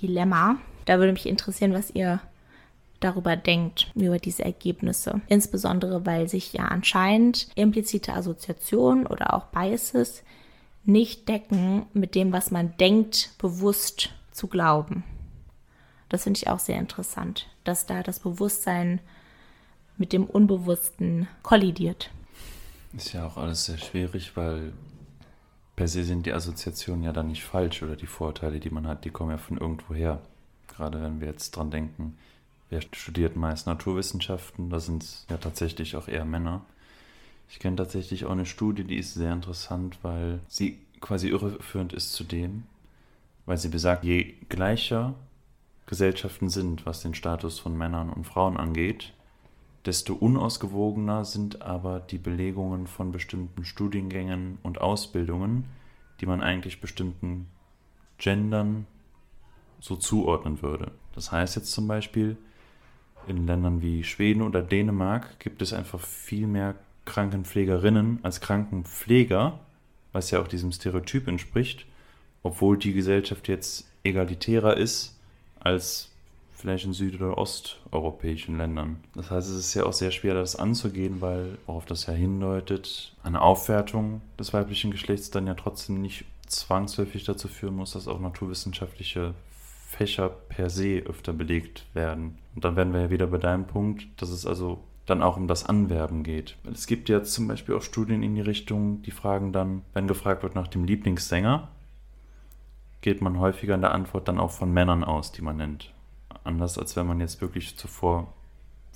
Dilemma. 0.02 0.56
Da 0.84 0.98
würde 0.98 1.12
mich 1.12 1.26
interessieren, 1.26 1.72
was 1.72 1.90
ihr 1.90 2.20
darüber 3.00 3.36
denkt, 3.36 3.92
über 3.94 4.18
diese 4.18 4.44
Ergebnisse. 4.44 5.20
Insbesondere, 5.28 6.06
weil 6.06 6.28
sich 6.28 6.52
ja 6.52 6.64
anscheinend 6.64 7.48
implizite 7.54 8.14
Assoziationen 8.14 9.06
oder 9.06 9.34
auch 9.34 9.46
Biases 9.46 10.22
nicht 10.84 11.28
decken 11.28 11.86
mit 11.92 12.14
dem, 12.14 12.32
was 12.32 12.50
man 12.50 12.76
denkt, 12.78 13.30
bewusst 13.38 14.10
zu 14.32 14.46
glauben. 14.46 15.04
Das 16.08 16.22
finde 16.22 16.38
ich 16.38 16.48
auch 16.48 16.58
sehr 16.58 16.78
interessant, 16.78 17.48
dass 17.64 17.86
da 17.86 18.02
das 18.02 18.20
Bewusstsein 18.20 19.00
mit 19.98 20.12
dem 20.12 20.24
Unbewussten 20.24 21.26
kollidiert. 21.42 22.10
Ist 22.96 23.12
ja 23.12 23.26
auch 23.26 23.36
alles 23.36 23.66
sehr 23.66 23.78
schwierig, 23.78 24.36
weil 24.36 24.72
per 25.74 25.88
se 25.88 26.04
sind 26.04 26.26
die 26.26 26.32
Assoziationen 26.32 27.04
ja 27.04 27.12
dann 27.12 27.28
nicht 27.28 27.44
falsch 27.44 27.82
oder 27.82 27.96
die 27.96 28.06
Vorteile, 28.06 28.60
die 28.60 28.70
man 28.70 28.86
hat, 28.86 29.04
die 29.04 29.10
kommen 29.10 29.30
ja 29.30 29.38
von 29.38 29.58
irgendwo 29.58 29.94
her. 29.94 30.20
Gerade 30.68 31.02
wenn 31.02 31.20
wir 31.20 31.28
jetzt 31.28 31.50
dran 31.52 31.70
denken, 31.70 32.16
wer 32.70 32.82
studiert 32.82 33.36
meist 33.36 33.66
Naturwissenschaften, 33.66 34.70
da 34.70 34.80
sind 34.80 35.02
es 35.02 35.26
ja 35.28 35.36
tatsächlich 35.36 35.96
auch 35.96 36.08
eher 36.08 36.24
Männer. 36.24 36.62
Ich 37.48 37.58
kenne 37.58 37.76
tatsächlich 37.76 38.24
auch 38.24 38.32
eine 38.32 38.46
Studie, 38.46 38.84
die 38.84 38.98
ist 38.98 39.14
sehr 39.14 39.32
interessant, 39.32 39.98
weil 40.02 40.40
sie 40.48 40.78
quasi 41.00 41.28
irreführend 41.28 41.92
ist 41.92 42.12
zu 42.12 42.24
dem, 42.24 42.64
weil 43.44 43.58
sie 43.58 43.68
besagt, 43.68 44.04
je 44.04 44.34
gleicher 44.48 45.14
Gesellschaften 45.86 46.48
sind, 46.48 46.84
was 46.84 47.02
den 47.02 47.14
Status 47.14 47.60
von 47.60 47.76
Männern 47.76 48.10
und 48.10 48.24
Frauen 48.24 48.56
angeht, 48.56 49.14
desto 49.86 50.14
unausgewogener 50.14 51.24
sind 51.24 51.62
aber 51.62 52.00
die 52.00 52.18
Belegungen 52.18 52.88
von 52.88 53.12
bestimmten 53.12 53.64
Studiengängen 53.64 54.58
und 54.64 54.80
Ausbildungen, 54.80 55.66
die 56.20 56.26
man 56.26 56.42
eigentlich 56.42 56.80
bestimmten 56.80 57.46
Gendern 58.18 58.86
so 59.78 59.94
zuordnen 59.94 60.60
würde. 60.60 60.90
Das 61.14 61.30
heißt 61.30 61.54
jetzt 61.54 61.70
zum 61.70 61.86
Beispiel, 61.86 62.36
in 63.28 63.46
Ländern 63.46 63.80
wie 63.80 64.02
Schweden 64.02 64.42
oder 64.42 64.62
Dänemark 64.62 65.38
gibt 65.38 65.62
es 65.62 65.72
einfach 65.72 66.00
viel 66.00 66.46
mehr 66.46 66.74
Krankenpflegerinnen 67.04 68.20
als 68.22 68.40
Krankenpfleger, 68.40 69.60
was 70.12 70.30
ja 70.30 70.40
auch 70.40 70.48
diesem 70.48 70.72
Stereotyp 70.72 71.28
entspricht, 71.28 71.86
obwohl 72.42 72.78
die 72.78 72.92
Gesellschaft 72.92 73.46
jetzt 73.48 73.88
egalitärer 74.02 74.76
ist 74.76 75.15
als 75.66 76.10
vielleicht 76.52 76.86
in 76.86 76.92
süd- 76.92 77.16
oder 77.16 77.36
osteuropäischen 77.36 78.56
Ländern. 78.56 79.00
Das 79.14 79.30
heißt, 79.30 79.50
es 79.50 79.56
ist 79.56 79.74
ja 79.74 79.84
auch 79.84 79.92
sehr 79.92 80.10
schwer, 80.10 80.34
das 80.34 80.56
anzugehen, 80.56 81.20
weil, 81.20 81.58
worauf 81.66 81.84
das 81.84 82.06
ja 82.06 82.14
hindeutet, 82.14 83.14
eine 83.22 83.42
Aufwertung 83.42 84.22
des 84.38 84.54
weiblichen 84.54 84.90
Geschlechts 84.90 85.30
dann 85.30 85.46
ja 85.46 85.54
trotzdem 85.54 86.00
nicht 86.00 86.24
zwangsläufig 86.46 87.24
dazu 87.24 87.48
führen 87.48 87.76
muss, 87.76 87.92
dass 87.92 88.08
auch 88.08 88.20
naturwissenschaftliche 88.20 89.34
Fächer 89.88 90.28
per 90.28 90.70
se 90.70 91.02
öfter 91.06 91.32
belegt 91.32 91.84
werden. 91.92 92.38
Und 92.54 92.64
dann 92.64 92.76
werden 92.76 92.92
wir 92.92 93.02
ja 93.02 93.10
wieder 93.10 93.26
bei 93.26 93.38
deinem 93.38 93.66
Punkt, 93.66 94.06
dass 94.16 94.30
es 94.30 94.46
also 94.46 94.78
dann 95.04 95.22
auch 95.22 95.36
um 95.36 95.46
das 95.46 95.64
Anwerben 95.64 96.22
geht. 96.24 96.56
Es 96.72 96.86
gibt 96.86 97.08
ja 97.08 97.22
zum 97.22 97.46
Beispiel 97.46 97.74
auch 97.76 97.82
Studien 97.82 98.22
in 98.22 98.34
die 98.34 98.40
Richtung, 98.40 99.02
die 99.02 99.12
fragen 99.12 99.52
dann, 99.52 99.82
wenn 99.94 100.08
gefragt 100.08 100.42
wird 100.42 100.54
nach 100.54 100.68
dem 100.68 100.84
Lieblingssänger, 100.84 101.68
geht 103.00 103.20
man 103.20 103.38
häufiger 103.38 103.74
in 103.74 103.82
der 103.82 103.92
Antwort 103.92 104.28
dann 104.28 104.40
auch 104.40 104.50
von 104.50 104.72
Männern 104.72 105.04
aus, 105.04 105.32
die 105.32 105.42
man 105.42 105.56
nennt. 105.56 105.92
Anders 106.44 106.78
als 106.78 106.96
wenn 106.96 107.06
man 107.06 107.20
jetzt 107.20 107.40
wirklich 107.40 107.76
zuvor 107.76 108.32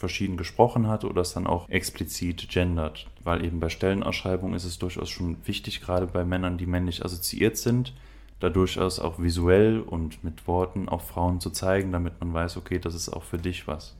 verschieden 0.00 0.36
gesprochen 0.38 0.88
hat 0.88 1.04
oder 1.04 1.20
es 1.20 1.34
dann 1.34 1.46
auch 1.46 1.68
explizit 1.68 2.48
gendert. 2.48 3.06
Weil 3.22 3.44
eben 3.44 3.60
bei 3.60 3.68
Stellenausschreibungen 3.68 4.54
ist 4.54 4.64
es 4.64 4.78
durchaus 4.78 5.10
schon 5.10 5.36
wichtig, 5.46 5.82
gerade 5.82 6.06
bei 6.06 6.24
Männern, 6.24 6.56
die 6.56 6.66
männlich 6.66 7.04
assoziiert 7.04 7.58
sind, 7.58 7.94
da 8.40 8.48
durchaus 8.48 8.98
auch 8.98 9.18
visuell 9.18 9.80
und 9.80 10.24
mit 10.24 10.46
Worten 10.48 10.88
auch 10.88 11.02
Frauen 11.02 11.40
zu 11.40 11.50
zeigen, 11.50 11.92
damit 11.92 12.18
man 12.20 12.32
weiß, 12.32 12.56
okay, 12.56 12.78
das 12.78 12.94
ist 12.94 13.10
auch 13.10 13.22
für 13.22 13.36
dich 13.36 13.68
was. 13.68 13.94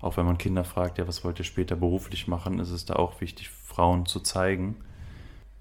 Auch 0.00 0.16
wenn 0.16 0.26
man 0.26 0.38
Kinder 0.38 0.64
fragt, 0.64 0.98
ja, 0.98 1.06
was 1.06 1.24
wollt 1.24 1.38
ihr 1.38 1.44
später 1.44 1.76
beruflich 1.76 2.26
machen, 2.26 2.58
ist 2.58 2.70
es 2.70 2.84
da 2.84 2.96
auch 2.96 3.20
wichtig, 3.20 3.48
Frauen 3.50 4.06
zu 4.06 4.20
zeigen, 4.20 4.76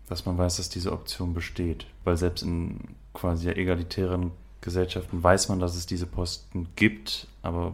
dass 0.07 0.25
man 0.25 0.37
weiß, 0.37 0.57
dass 0.57 0.69
diese 0.69 0.91
Option 0.91 1.35
besteht. 1.35 1.85
Weil 2.03 2.17
selbst 2.17 2.41
in 2.41 2.79
quasi 3.13 3.49
egalitären 3.49 4.31
Gesellschaften 4.61 5.23
weiß 5.23 5.47
man, 5.49 5.59
dass 5.59 5.75
es 5.75 5.85
diese 5.85 6.05
Posten 6.05 6.67
gibt, 6.75 7.27
aber 7.41 7.73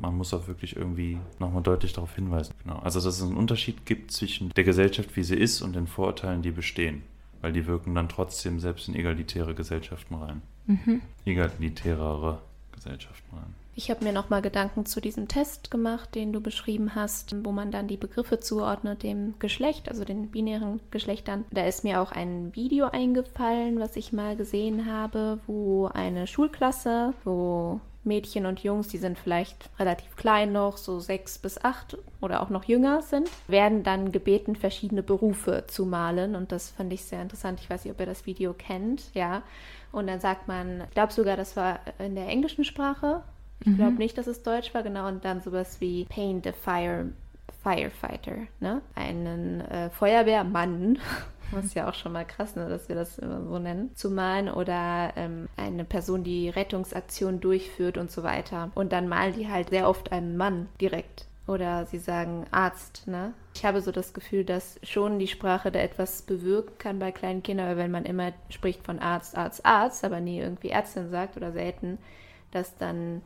man 0.00 0.16
muss 0.16 0.34
auch 0.34 0.48
wirklich 0.48 0.74
irgendwie 0.74 1.18
nochmal 1.38 1.62
deutlich 1.62 1.92
darauf 1.92 2.14
hinweisen. 2.16 2.52
Genau. 2.64 2.78
Also, 2.80 2.98
dass 3.00 3.16
es 3.16 3.22
einen 3.22 3.36
Unterschied 3.36 3.86
gibt 3.86 4.10
zwischen 4.10 4.50
der 4.50 4.64
Gesellschaft, 4.64 5.14
wie 5.16 5.22
sie 5.22 5.36
ist, 5.36 5.62
und 5.62 5.76
den 5.76 5.86
Vorurteilen, 5.86 6.42
die 6.42 6.50
bestehen 6.50 7.02
weil 7.44 7.52
die 7.52 7.66
wirken 7.66 7.94
dann 7.94 8.08
trotzdem 8.08 8.58
selbst 8.58 8.88
in 8.88 8.94
egalitäre 8.94 9.54
Gesellschaften 9.54 10.14
rein. 10.14 10.40
Mhm. 10.66 11.02
Egalitärere 11.26 12.40
Gesellschaften 12.72 13.36
rein. 13.36 13.54
Ich 13.76 13.90
habe 13.90 14.04
mir 14.04 14.12
nochmal 14.12 14.40
Gedanken 14.40 14.86
zu 14.86 15.00
diesem 15.00 15.26
Test 15.26 15.70
gemacht, 15.70 16.14
den 16.14 16.32
du 16.32 16.40
beschrieben 16.40 16.94
hast, 16.94 17.34
wo 17.44 17.50
man 17.50 17.72
dann 17.72 17.88
die 17.88 17.96
Begriffe 17.96 18.38
zuordnet 18.38 19.02
dem 19.02 19.34
Geschlecht, 19.40 19.88
also 19.88 20.04
den 20.04 20.30
binären 20.30 20.80
Geschlechtern. 20.92 21.44
Da 21.50 21.66
ist 21.66 21.82
mir 21.82 22.00
auch 22.00 22.12
ein 22.12 22.54
Video 22.54 22.86
eingefallen, 22.86 23.80
was 23.80 23.96
ich 23.96 24.12
mal 24.12 24.36
gesehen 24.36 24.86
habe, 24.86 25.40
wo 25.48 25.86
eine 25.86 26.28
Schulklasse, 26.28 27.14
wo 27.24 27.80
Mädchen 28.04 28.46
und 28.46 28.62
Jungs, 28.62 28.88
die 28.88 28.98
sind 28.98 29.18
vielleicht 29.18 29.70
relativ 29.78 30.14
klein 30.14 30.52
noch, 30.52 30.76
so 30.76 31.00
sechs 31.00 31.38
bis 31.38 31.64
acht 31.64 31.98
oder 32.20 32.42
auch 32.42 32.50
noch 32.50 32.64
jünger 32.64 33.02
sind, 33.02 33.28
werden 33.48 33.82
dann 33.82 34.12
gebeten, 34.12 34.54
verschiedene 34.54 35.02
Berufe 35.02 35.64
zu 35.66 35.84
malen. 35.84 36.36
Und 36.36 36.52
das 36.52 36.70
fand 36.70 36.92
ich 36.92 37.04
sehr 37.04 37.22
interessant. 37.22 37.58
Ich 37.60 37.70
weiß 37.70 37.84
nicht, 37.84 37.92
ob 37.92 37.98
ihr 37.98 38.06
das 38.06 38.26
Video 38.26 38.52
kennt, 38.52 39.12
ja. 39.14 39.42
Und 39.90 40.06
dann 40.06 40.20
sagt 40.20 40.46
man, 40.46 40.82
ich 40.82 40.90
glaube 40.90 41.12
sogar, 41.12 41.36
das 41.36 41.56
war 41.56 41.80
in 41.98 42.14
der 42.14 42.28
englischen 42.28 42.64
Sprache. 42.64 43.22
Ich 43.64 43.72
mhm. 43.72 43.76
glaube 43.76 43.96
nicht, 43.96 44.16
dass 44.16 44.26
es 44.26 44.42
Deutsch 44.42 44.72
war, 44.74 44.82
genau. 44.82 45.08
Und 45.08 45.24
dann 45.24 45.40
sowas 45.40 45.80
wie 45.80 46.04
Paint 46.04 46.46
a 46.46 46.52
Fire 46.52 47.06
Firefighter, 47.62 48.36
ne? 48.60 48.82
Einen 48.94 49.62
äh, 49.62 49.88
Feuerwehrmann 49.88 50.98
das 51.52 51.66
ist 51.66 51.74
ja 51.74 51.88
auch 51.88 51.94
schon 51.94 52.12
mal 52.12 52.24
krass, 52.24 52.56
ne, 52.56 52.68
dass 52.68 52.88
wir 52.88 52.96
das 52.96 53.18
immer 53.18 53.42
so 53.42 53.58
nennen, 53.58 53.94
zu 53.94 54.10
malen 54.10 54.48
oder 54.48 55.12
ähm, 55.16 55.48
eine 55.56 55.84
Person, 55.84 56.24
die 56.24 56.48
Rettungsaktionen 56.48 57.40
durchführt 57.40 57.98
und 57.98 58.10
so 58.10 58.22
weiter. 58.22 58.70
Und 58.74 58.92
dann 58.92 59.08
malen 59.08 59.34
die 59.34 59.48
halt 59.48 59.70
sehr 59.70 59.88
oft 59.88 60.12
einen 60.12 60.36
Mann 60.36 60.68
direkt. 60.80 61.26
Oder 61.46 61.84
sie 61.84 61.98
sagen 61.98 62.46
Arzt, 62.50 63.06
ne? 63.06 63.34
Ich 63.54 63.66
habe 63.66 63.82
so 63.82 63.92
das 63.92 64.14
Gefühl, 64.14 64.44
dass 64.44 64.80
schon 64.82 65.18
die 65.18 65.28
Sprache 65.28 65.70
da 65.70 65.78
etwas 65.78 66.22
bewirken 66.22 66.78
kann 66.78 66.98
bei 66.98 67.12
kleinen 67.12 67.42
Kindern, 67.42 67.68
weil 67.68 67.76
wenn 67.76 67.90
man 67.90 68.06
immer 68.06 68.32
spricht 68.48 68.82
von 68.82 68.98
Arzt, 68.98 69.36
Arzt, 69.36 69.64
Arzt, 69.66 70.04
aber 70.04 70.20
nie 70.20 70.38
irgendwie 70.38 70.70
Ärztin 70.70 71.10
sagt 71.10 71.36
oder 71.36 71.52
selten, 71.52 71.98
dass 72.50 72.76
dann 72.78 73.20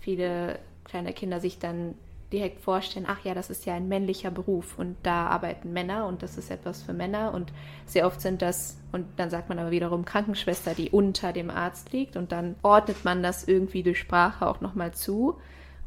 viele 0.00 0.58
kleine 0.84 1.12
Kinder 1.12 1.40
sich 1.40 1.58
dann 1.58 1.94
direkt 2.32 2.60
vorstellen, 2.60 3.06
ach 3.08 3.24
ja, 3.24 3.34
das 3.34 3.50
ist 3.50 3.66
ja 3.66 3.74
ein 3.74 3.88
männlicher 3.88 4.30
Beruf 4.30 4.78
und 4.78 4.96
da 5.02 5.26
arbeiten 5.26 5.72
Männer 5.72 6.06
und 6.06 6.22
das 6.22 6.38
ist 6.38 6.50
etwas 6.50 6.82
für 6.82 6.92
Männer 6.92 7.34
und 7.34 7.52
sehr 7.86 8.06
oft 8.06 8.20
sind 8.20 8.40
das, 8.40 8.78
und 8.92 9.06
dann 9.16 9.30
sagt 9.30 9.48
man 9.48 9.58
aber 9.58 9.72
wiederum 9.72 10.04
Krankenschwester, 10.04 10.74
die 10.74 10.90
unter 10.90 11.32
dem 11.32 11.50
Arzt 11.50 11.92
liegt 11.92 12.16
und 12.16 12.30
dann 12.30 12.54
ordnet 12.62 13.04
man 13.04 13.22
das 13.22 13.48
irgendwie 13.48 13.82
durch 13.82 13.98
Sprache 13.98 14.46
auch 14.46 14.60
nochmal 14.60 14.92
zu. 14.92 15.38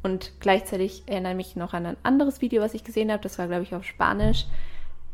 Und 0.01 0.33
gleichzeitig 0.41 1.03
erinnere 1.05 1.31
ich 1.31 1.37
mich 1.37 1.55
noch 1.55 1.73
an 1.73 1.85
ein 1.85 1.97
anderes 2.03 2.41
Video, 2.41 2.61
was 2.61 2.73
ich 2.73 2.83
gesehen 2.83 3.09
habe, 3.09 3.23
das 3.23 3.39
war, 3.39 3.47
glaube 3.47 3.63
ich, 3.63 3.73
auf 3.73 3.85
Spanisch, 3.85 4.45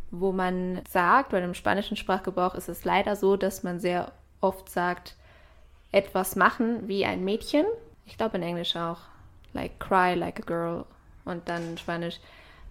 wo 0.10 0.32
man 0.32 0.82
sagt, 0.90 1.32
weil 1.32 1.44
im 1.44 1.54
spanischen 1.54 1.96
Sprachgebrauch 1.96 2.56
ist 2.56 2.70
es 2.70 2.86
leider 2.86 3.16
so, 3.16 3.38
dass 3.38 3.62
man 3.62 3.80
sehr 3.80 4.12
oft 4.42 4.68
sagt, 4.70 5.16
etwas 5.92 6.36
machen 6.36 6.88
wie 6.88 7.06
ein 7.06 7.24
Mädchen. 7.24 7.66
Ich 8.10 8.18
glaube 8.18 8.38
in 8.38 8.44
Englisch 8.44 8.76
auch. 8.76 9.00
Like 9.54 9.80
cry 9.80 10.14
like 10.14 10.40
a 10.40 10.44
girl 10.44 10.86
und 11.26 11.48
dann 11.48 11.78
Spanisch 11.78 12.20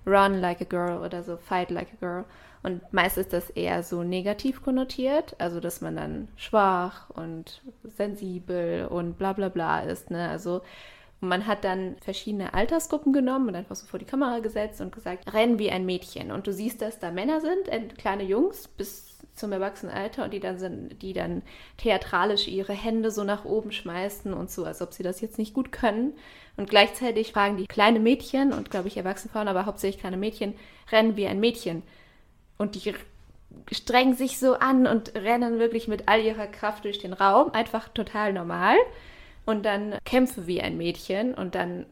run 0.06 0.40
like 0.40 0.60
a 0.60 0.64
girl 0.64 1.04
oder 1.04 1.22
so 1.22 1.36
fight 1.36 1.70
like 1.70 1.88
a 1.94 1.96
girl. 2.00 2.24
Und 2.62 2.92
meist 2.92 3.18
ist 3.18 3.32
das 3.32 3.50
eher 3.50 3.82
so 3.82 4.02
negativ 4.02 4.62
konnotiert, 4.62 5.36
also 5.38 5.60
dass 5.60 5.80
man 5.80 5.96
dann 5.96 6.28
schwach 6.36 7.08
und 7.10 7.62
sensibel 7.84 8.86
und 8.86 9.16
bla 9.16 9.32
bla 9.32 9.48
bla 9.48 9.80
ist. 9.80 10.10
Ne? 10.10 10.28
Also 10.28 10.62
man 11.20 11.46
hat 11.46 11.64
dann 11.64 11.96
verschiedene 12.00 12.54
Altersgruppen 12.54 13.12
genommen 13.12 13.48
und 13.48 13.54
einfach 13.54 13.76
so 13.76 13.86
vor 13.86 13.98
die 13.98 14.04
Kamera 14.04 14.40
gesetzt 14.40 14.80
und 14.80 14.94
gesagt, 14.94 15.32
rennen 15.32 15.58
wie 15.58 15.70
ein 15.70 15.86
Mädchen. 15.86 16.30
Und 16.30 16.46
du 16.46 16.52
siehst, 16.52 16.82
dass 16.82 16.98
da 16.98 17.10
Männer 17.10 17.40
sind, 17.40 17.68
äh, 17.68 17.88
kleine 17.96 18.24
Jungs 18.24 18.68
bis 18.68 19.07
zum 19.38 19.52
Erwachsenenalter 19.52 20.24
und 20.24 20.32
die 20.32 20.40
dann 20.40 20.58
sind, 20.58 21.00
die 21.02 21.12
dann 21.12 21.42
theatralisch 21.76 22.48
ihre 22.48 22.72
Hände 22.72 23.10
so 23.10 23.24
nach 23.24 23.44
oben 23.44 23.72
schmeißen 23.72 24.32
und 24.34 24.50
so, 24.50 24.64
als 24.64 24.82
ob 24.82 24.92
sie 24.92 25.02
das 25.02 25.20
jetzt 25.20 25.38
nicht 25.38 25.54
gut 25.54 25.72
können. 25.72 26.14
Und 26.56 26.68
gleichzeitig 26.68 27.32
fragen 27.32 27.56
die 27.56 27.66
kleine 27.66 28.00
Mädchen 28.00 28.52
und 28.52 28.70
glaube 28.70 28.88
ich 28.88 28.96
erwachsene 28.96 29.32
Frauen, 29.32 29.48
aber 29.48 29.66
hauptsächlich 29.66 30.00
kleine 30.00 30.16
Mädchen, 30.16 30.54
rennen 30.90 31.16
wie 31.16 31.26
ein 31.26 31.40
Mädchen. 31.40 31.82
Und 32.58 32.74
die 32.74 32.94
strengen 33.72 34.14
sich 34.14 34.38
so 34.38 34.54
an 34.54 34.86
und 34.86 35.14
rennen 35.14 35.58
wirklich 35.58 35.88
mit 35.88 36.08
all 36.08 36.20
ihrer 36.20 36.46
Kraft 36.46 36.84
durch 36.84 36.98
den 36.98 37.12
Raum, 37.12 37.52
einfach 37.52 37.88
total 37.88 38.32
normal. 38.32 38.76
Und 39.46 39.64
dann 39.64 39.96
kämpfen 40.04 40.46
wie 40.46 40.60
ein 40.60 40.76
Mädchen 40.76 41.34
und 41.34 41.54
dann 41.54 41.86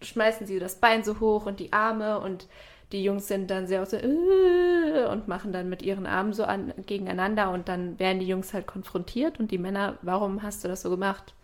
schmeißen 0.00 0.46
sie 0.46 0.58
das 0.58 0.76
Bein 0.76 1.04
so 1.04 1.20
hoch 1.20 1.46
und 1.46 1.60
die 1.60 1.72
Arme 1.72 2.20
und 2.20 2.46
die 2.94 3.02
Jungs 3.02 3.26
sind 3.26 3.50
dann 3.50 3.66
sehr 3.66 3.84
so 3.84 3.96
äh, 3.96 5.06
und 5.10 5.26
machen 5.26 5.52
dann 5.52 5.68
mit 5.68 5.82
ihren 5.82 6.06
Armen 6.06 6.32
so 6.32 6.44
an, 6.44 6.72
gegeneinander 6.86 7.50
und 7.50 7.68
dann 7.68 7.98
werden 7.98 8.20
die 8.20 8.28
Jungs 8.28 8.54
halt 8.54 8.66
konfrontiert 8.66 9.40
und 9.40 9.50
die 9.50 9.58
Männer, 9.58 9.98
warum 10.02 10.42
hast 10.44 10.62
du 10.62 10.68
das 10.68 10.82
so 10.82 10.90
gemacht? 10.90 11.34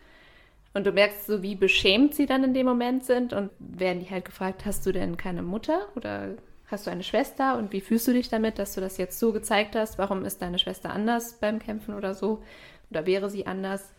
Und 0.74 0.86
du 0.86 0.92
merkst 0.92 1.26
so, 1.26 1.42
wie 1.42 1.56
beschämt 1.56 2.14
sie 2.14 2.26
dann 2.26 2.44
in 2.44 2.54
dem 2.54 2.66
Moment 2.66 3.04
sind 3.04 3.32
und 3.32 3.50
werden 3.58 3.98
die 3.98 4.08
halt 4.08 4.24
gefragt, 4.24 4.64
hast 4.64 4.86
du 4.86 4.92
denn 4.92 5.16
keine 5.16 5.42
Mutter 5.42 5.88
oder 5.96 6.36
hast 6.68 6.86
du 6.86 6.92
eine 6.92 7.02
Schwester 7.02 7.58
und 7.58 7.72
wie 7.72 7.80
fühlst 7.80 8.06
du 8.06 8.12
dich 8.12 8.28
damit, 8.28 8.60
dass 8.60 8.76
du 8.76 8.80
das 8.80 8.96
jetzt 8.96 9.18
so 9.18 9.32
gezeigt 9.32 9.74
hast? 9.74 9.98
Warum 9.98 10.24
ist 10.24 10.40
deine 10.40 10.60
Schwester 10.60 10.90
anders 10.90 11.34
beim 11.40 11.58
Kämpfen 11.58 11.94
oder 11.94 12.14
so? 12.14 12.44
Oder 12.92 13.06
wäre 13.06 13.28
sie 13.28 13.48
anders? 13.48 13.92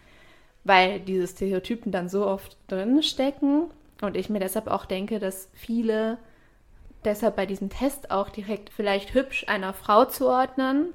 Weil 0.63 1.01
diese 1.01 1.27
Stereotypen 1.27 1.91
dann 1.91 2.07
so 2.07 2.25
oft 2.25 2.55
drin 2.69 3.03
stecken 3.03 3.65
und 4.01 4.15
ich 4.15 4.29
mir 4.29 4.39
deshalb 4.39 4.67
auch 4.67 4.85
denke, 4.85 5.19
dass 5.19 5.49
viele 5.53 6.17
deshalb 7.05 7.35
bei 7.35 7.45
diesem 7.45 7.69
Test 7.69 8.11
auch 8.11 8.29
direkt 8.29 8.69
vielleicht 8.69 9.13
hübsch 9.13 9.45
einer 9.47 9.73
Frau 9.73 10.05
zuordnen 10.05 10.87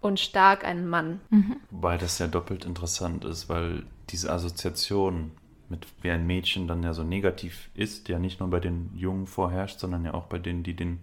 und 0.00 0.20
stark 0.20 0.64
einen 0.64 0.88
Mann. 0.88 1.20
Mhm. 1.30 1.56
Wobei 1.70 1.98
das 1.98 2.18
ja 2.18 2.26
doppelt 2.26 2.64
interessant 2.64 3.24
ist, 3.24 3.48
weil 3.48 3.84
diese 4.10 4.32
Assoziation 4.32 5.32
mit 5.68 5.86
wie 6.02 6.10
ein 6.10 6.26
Mädchen 6.26 6.66
dann 6.66 6.82
ja 6.82 6.94
so 6.94 7.04
negativ 7.04 7.68
ist, 7.74 8.08
ja 8.08 8.18
nicht 8.18 8.40
nur 8.40 8.48
bei 8.48 8.60
den 8.60 8.90
Jungen 8.94 9.26
vorherrscht, 9.26 9.80
sondern 9.80 10.04
ja 10.04 10.14
auch 10.14 10.24
bei 10.24 10.38
denen, 10.38 10.62
die 10.62 10.74
den 10.74 11.00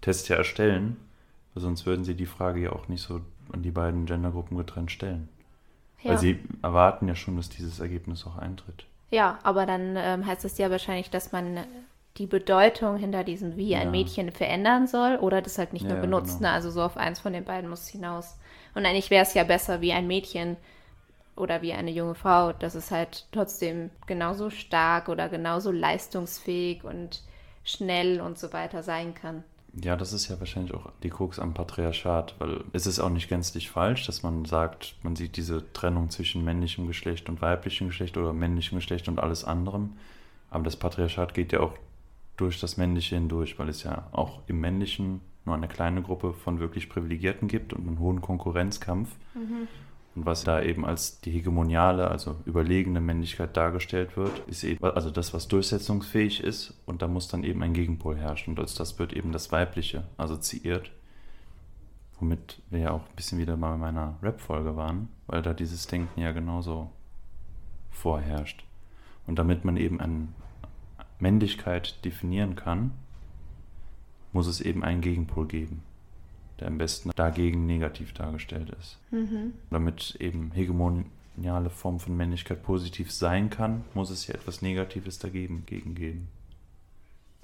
Test 0.00 0.28
ja 0.28 0.36
erstellen. 0.36 0.96
Sonst 1.54 1.86
würden 1.86 2.04
sie 2.04 2.14
die 2.14 2.26
Frage 2.26 2.60
ja 2.60 2.72
auch 2.72 2.88
nicht 2.88 3.02
so 3.02 3.20
an 3.52 3.62
die 3.62 3.70
beiden 3.70 4.06
Gendergruppen 4.06 4.56
getrennt 4.56 4.92
stellen. 4.92 5.28
Ja. 6.02 6.10
Weil 6.10 6.18
sie 6.18 6.38
erwarten 6.62 7.08
ja 7.08 7.14
schon, 7.14 7.36
dass 7.36 7.48
dieses 7.48 7.80
Ergebnis 7.80 8.26
auch 8.26 8.36
eintritt. 8.36 8.86
Ja, 9.10 9.38
aber 9.42 9.66
dann 9.66 9.96
ähm, 9.96 10.26
heißt 10.26 10.44
es 10.44 10.58
ja 10.58 10.70
wahrscheinlich, 10.70 11.10
dass 11.10 11.32
man 11.32 11.58
die 12.18 12.26
Bedeutung 12.26 12.96
hinter 12.96 13.24
diesem 13.24 13.56
wie 13.56 13.70
ja. 13.70 13.80
ein 13.80 13.90
Mädchen 13.90 14.32
verändern 14.32 14.86
soll 14.86 15.16
oder 15.16 15.40
das 15.40 15.58
halt 15.58 15.72
nicht 15.72 15.84
ja, 15.84 15.92
nur 15.92 16.00
benutzt. 16.00 16.38
Genau. 16.38 16.50
Ne? 16.50 16.54
Also 16.54 16.70
so 16.70 16.82
auf 16.82 16.96
eins 16.96 17.20
von 17.20 17.32
den 17.32 17.44
beiden 17.44 17.70
muss 17.70 17.82
es 17.82 17.88
hinaus. 17.88 18.36
Und 18.74 18.84
eigentlich 18.84 19.10
wäre 19.10 19.22
es 19.22 19.34
ja 19.34 19.44
besser 19.44 19.80
wie 19.80 19.92
ein 19.92 20.06
Mädchen 20.06 20.56
oder 21.36 21.62
wie 21.62 21.72
eine 21.72 21.90
junge 21.90 22.14
Frau, 22.14 22.52
dass 22.52 22.74
es 22.74 22.90
halt 22.90 23.26
trotzdem 23.32 23.90
genauso 24.06 24.50
stark 24.50 25.08
oder 25.08 25.28
genauso 25.28 25.70
leistungsfähig 25.70 26.84
und 26.84 27.22
schnell 27.64 28.20
und 28.20 28.38
so 28.38 28.52
weiter 28.52 28.82
sein 28.82 29.14
kann. 29.14 29.44
Ja, 29.74 29.96
das 29.96 30.12
ist 30.12 30.28
ja 30.28 30.40
wahrscheinlich 30.40 30.74
auch 30.74 30.90
die 31.02 31.10
Krux 31.10 31.38
am 31.38 31.54
Patriarchat, 31.54 32.34
weil 32.38 32.64
es 32.72 32.86
ist 32.86 32.98
auch 32.98 33.10
nicht 33.10 33.28
gänzlich 33.28 33.70
falsch, 33.70 34.06
dass 34.06 34.22
man 34.22 34.44
sagt, 34.44 34.96
man 35.02 35.14
sieht 35.14 35.36
diese 35.36 35.72
Trennung 35.72 36.10
zwischen 36.10 36.44
männlichem 36.44 36.86
Geschlecht 36.86 37.28
und 37.28 37.40
weiblichem 37.40 37.88
Geschlecht 37.88 38.16
oder 38.16 38.32
männlichem 38.32 38.78
Geschlecht 38.78 39.08
und 39.08 39.20
alles 39.20 39.44
anderem. 39.44 39.92
Aber 40.50 40.64
das 40.64 40.76
Patriarchat 40.76 41.34
geht 41.34 41.52
ja 41.52 41.60
auch 41.60 41.74
durch 42.38 42.60
das 42.60 42.76
Männliche 42.76 43.16
hindurch, 43.16 43.58
weil 43.58 43.68
es 43.68 43.82
ja 43.82 44.08
auch 44.12 44.40
im 44.46 44.60
Männlichen 44.60 45.20
nur 45.44 45.54
eine 45.54 45.68
kleine 45.68 46.02
Gruppe 46.02 46.32
von 46.32 46.60
wirklich 46.60 46.88
Privilegierten 46.88 47.48
gibt 47.48 47.72
und 47.72 47.86
einen 47.86 47.98
hohen 47.98 48.20
Konkurrenzkampf. 48.20 49.10
Mhm. 49.34 49.68
Und 50.14 50.26
was 50.26 50.44
da 50.44 50.62
eben 50.62 50.84
als 50.84 51.20
die 51.20 51.30
hegemoniale, 51.30 52.10
also 52.10 52.36
überlegene 52.44 53.00
Männlichkeit 53.00 53.56
dargestellt 53.56 54.16
wird, 54.16 54.36
ist 54.48 54.64
eben 54.64 54.82
also 54.82 55.10
das, 55.10 55.32
was 55.32 55.48
durchsetzungsfähig 55.48 56.42
ist. 56.42 56.74
Und 56.86 57.02
da 57.02 57.08
muss 57.08 57.28
dann 57.28 57.44
eben 57.44 57.62
ein 57.62 57.72
Gegenpol 57.72 58.16
herrschen. 58.16 58.54
Und 58.54 58.60
als 58.60 58.74
das 58.74 58.98
wird 58.98 59.12
eben 59.12 59.32
das 59.32 59.52
Weibliche 59.52 60.04
assoziiert. 60.16 60.90
Womit 62.18 62.60
wir 62.70 62.80
ja 62.80 62.90
auch 62.90 63.02
ein 63.02 63.16
bisschen 63.16 63.38
wieder 63.38 63.56
mal 63.56 63.72
bei 63.72 63.76
meiner 63.76 64.16
Rap-Folge 64.22 64.74
waren, 64.76 65.08
weil 65.28 65.40
da 65.40 65.54
dieses 65.54 65.86
Denken 65.86 66.20
ja 66.20 66.32
genauso 66.32 66.90
vorherrscht. 67.90 68.64
Und 69.28 69.38
damit 69.38 69.64
man 69.64 69.76
eben 69.76 70.00
eine 70.00 70.28
Männlichkeit 71.20 72.04
definieren 72.04 72.56
kann, 72.56 72.92
muss 74.32 74.46
es 74.46 74.60
eben 74.60 74.84
einen 74.84 75.00
Gegenpol 75.00 75.46
geben 75.46 75.82
der 76.58 76.68
am 76.68 76.78
besten 76.78 77.10
dagegen 77.14 77.66
negativ 77.66 78.12
dargestellt 78.12 78.70
ist. 78.80 78.98
Mhm. 79.10 79.52
Damit 79.70 80.16
eben 80.18 80.50
hegemoniale 80.52 81.70
Form 81.70 82.00
von 82.00 82.16
Männlichkeit 82.16 82.62
positiv 82.62 83.12
sein 83.12 83.50
kann, 83.50 83.84
muss 83.94 84.10
es 84.10 84.26
ja 84.26 84.34
etwas 84.34 84.62
Negatives 84.62 85.18
dagegen 85.18 85.64
geben. 85.66 86.28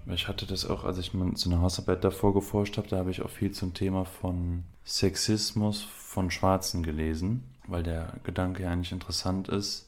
Ich 0.07 0.29
hatte 0.29 0.47
das 0.47 0.68
auch, 0.68 0.85
als 0.85 0.99
ich 0.99 1.14
mir 1.14 1.35
so 1.35 1.51
eine 1.51 1.62
Hausarbeit 1.62 2.05
davor 2.05 2.35
geforscht 2.35 2.77
habe, 2.77 2.89
da 2.89 2.99
habe 2.99 3.11
ich 3.11 3.22
auch 3.22 3.31
viel 3.31 3.53
zum 3.53 3.72
Thema 3.72 4.05
von 4.05 4.64
Sexismus 4.85 5.83
von 5.83 6.31
Schwarzen 6.31 6.83
gelesen, 6.83 7.43
weil 7.66 7.83
der 7.83 8.12
Gedanke 8.22 8.64
ja 8.64 8.70
eigentlich 8.70 8.93
interessant 8.93 9.49
ist, 9.49 9.84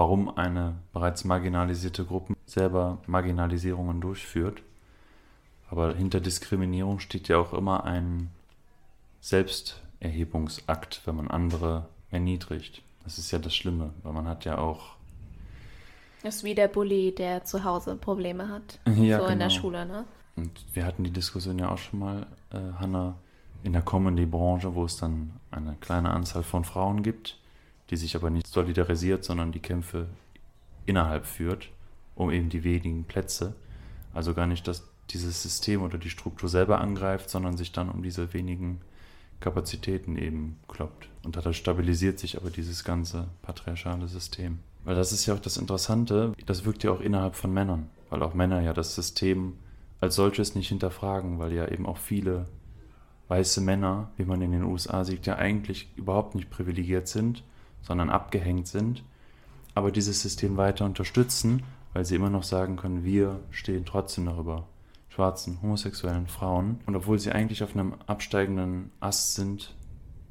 warum 0.00 0.34
eine 0.34 0.76
bereits 0.94 1.24
marginalisierte 1.24 2.06
Gruppe 2.06 2.34
selber 2.46 3.02
Marginalisierungen 3.06 4.00
durchführt. 4.00 4.62
Aber 5.68 5.94
hinter 5.94 6.20
Diskriminierung 6.20 7.00
steht 7.00 7.28
ja 7.28 7.36
auch 7.36 7.52
immer 7.52 7.84
ein 7.84 8.30
Selbsterhebungsakt, 9.20 11.02
wenn 11.04 11.16
man 11.16 11.28
andere 11.28 11.86
erniedrigt. 12.10 12.80
Das 13.04 13.18
ist 13.18 13.30
ja 13.30 13.38
das 13.38 13.54
Schlimme, 13.54 13.92
weil 14.02 14.14
man 14.14 14.26
hat 14.26 14.46
ja 14.46 14.56
auch. 14.56 14.96
Das 16.22 16.36
ist 16.36 16.44
wie 16.44 16.54
der 16.54 16.68
Bully, 16.68 17.14
der 17.14 17.44
zu 17.44 17.62
Hause 17.64 17.94
Probleme 17.94 18.48
hat. 18.48 18.78
Ja, 18.86 19.18
so 19.18 19.24
genau. 19.24 19.26
in 19.26 19.38
der 19.38 19.48
genau. 19.48 19.60
Schule, 19.60 19.84
ne? 19.84 20.06
Und 20.34 20.64
wir 20.72 20.86
hatten 20.86 21.04
die 21.04 21.12
Diskussion 21.12 21.58
ja 21.58 21.70
auch 21.70 21.76
schon 21.76 21.98
mal, 21.98 22.26
äh, 22.54 22.56
Hanna, 22.78 23.16
in 23.64 23.74
der 23.74 23.82
Comedy-Branche, 23.82 24.74
wo 24.74 24.86
es 24.86 24.96
dann 24.96 25.32
eine 25.50 25.76
kleine 25.78 26.08
Anzahl 26.08 26.42
von 26.42 26.64
Frauen 26.64 27.02
gibt, 27.02 27.36
die 27.90 27.96
sich 27.96 28.16
aber 28.16 28.30
nicht 28.30 28.46
solidarisiert, 28.46 29.24
sondern 29.24 29.52
die 29.52 29.60
Kämpfe 29.60 30.06
innerhalb 30.86 31.26
führt, 31.26 31.68
um 32.14 32.30
eben 32.30 32.48
die 32.48 32.64
wenigen 32.64 33.04
Plätze. 33.04 33.54
Also 34.14 34.34
gar 34.34 34.46
nicht, 34.46 34.66
dass 34.66 34.88
dieses 35.10 35.42
System 35.42 35.82
oder 35.82 35.98
die 35.98 36.10
Struktur 36.10 36.48
selber 36.48 36.80
angreift, 36.80 37.30
sondern 37.30 37.56
sich 37.56 37.72
dann 37.72 37.90
um 37.90 38.02
diese 38.02 38.32
wenigen 38.32 38.80
Kapazitäten 39.40 40.16
eben 40.16 40.58
kloppt. 40.68 41.08
Und 41.24 41.36
dadurch 41.36 41.56
stabilisiert 41.56 42.18
sich 42.18 42.36
aber 42.36 42.50
dieses 42.50 42.84
ganze 42.84 43.28
patriarchale 43.42 44.06
System. 44.06 44.58
Weil 44.84 44.94
das 44.94 45.12
ist 45.12 45.26
ja 45.26 45.34
auch 45.34 45.40
das 45.40 45.56
Interessante, 45.56 46.32
das 46.46 46.64
wirkt 46.64 46.84
ja 46.84 46.90
auch 46.90 47.00
innerhalb 47.00 47.34
von 47.34 47.52
Männern, 47.52 47.88
weil 48.08 48.22
auch 48.22 48.34
Männer 48.34 48.60
ja 48.60 48.72
das 48.72 48.94
System 48.94 49.54
als 50.00 50.14
solches 50.14 50.54
nicht 50.54 50.68
hinterfragen, 50.68 51.38
weil 51.38 51.52
ja 51.52 51.68
eben 51.68 51.86
auch 51.86 51.98
viele 51.98 52.46
weiße 53.28 53.60
Männer, 53.60 54.10
wie 54.16 54.24
man 54.24 54.42
in 54.42 54.52
den 54.52 54.64
USA 54.64 55.04
sieht, 55.04 55.26
ja 55.26 55.36
eigentlich 55.36 55.92
überhaupt 55.96 56.34
nicht 56.34 56.50
privilegiert 56.50 57.08
sind, 57.08 57.44
sondern 57.82 58.10
abgehängt 58.10 58.66
sind, 58.66 59.02
aber 59.74 59.90
dieses 59.90 60.22
System 60.22 60.56
weiter 60.56 60.84
unterstützen, 60.84 61.62
weil 61.92 62.04
sie 62.04 62.16
immer 62.16 62.30
noch 62.30 62.42
sagen 62.42 62.76
können, 62.76 63.04
wir 63.04 63.40
stehen 63.50 63.84
trotzdem 63.84 64.26
darüber 64.26 64.66
schwarzen, 65.08 65.60
homosexuellen 65.60 66.28
Frauen. 66.28 66.80
Und 66.86 66.96
obwohl 66.96 67.18
sie 67.18 67.32
eigentlich 67.32 67.62
auf 67.62 67.74
einem 67.74 67.94
absteigenden 68.06 68.90
Ast 69.00 69.34
sind, 69.34 69.74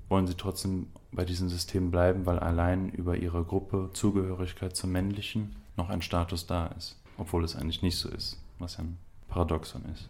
wollen 0.08 0.26
sie 0.26 0.36
trotzdem 0.36 0.88
bei 1.12 1.26
diesem 1.26 1.50
System 1.50 1.92
bleiben, 1.92 2.26
weil 2.26 2.40
allein 2.40 2.90
über 2.90 3.18
ihre 3.18 3.44
Gruppe 3.44 3.90
Zugehörigkeit 3.94 4.76
zum 4.76 4.92
Männlichen 4.92 5.56
noch 5.78 5.90
ein 5.90 6.02
Status 6.02 6.48
da 6.48 6.68
ist. 6.68 7.00
Obwohl 7.18 7.44
es 7.44 7.56
eigentlich 7.56 7.82
nicht 7.82 7.98
so 7.98 8.10
ist, 8.10 8.42
was 8.60 8.78
ja 8.78 8.84
ein 8.84 8.98
Paradoxon 9.28 9.84
ist. 9.94 10.10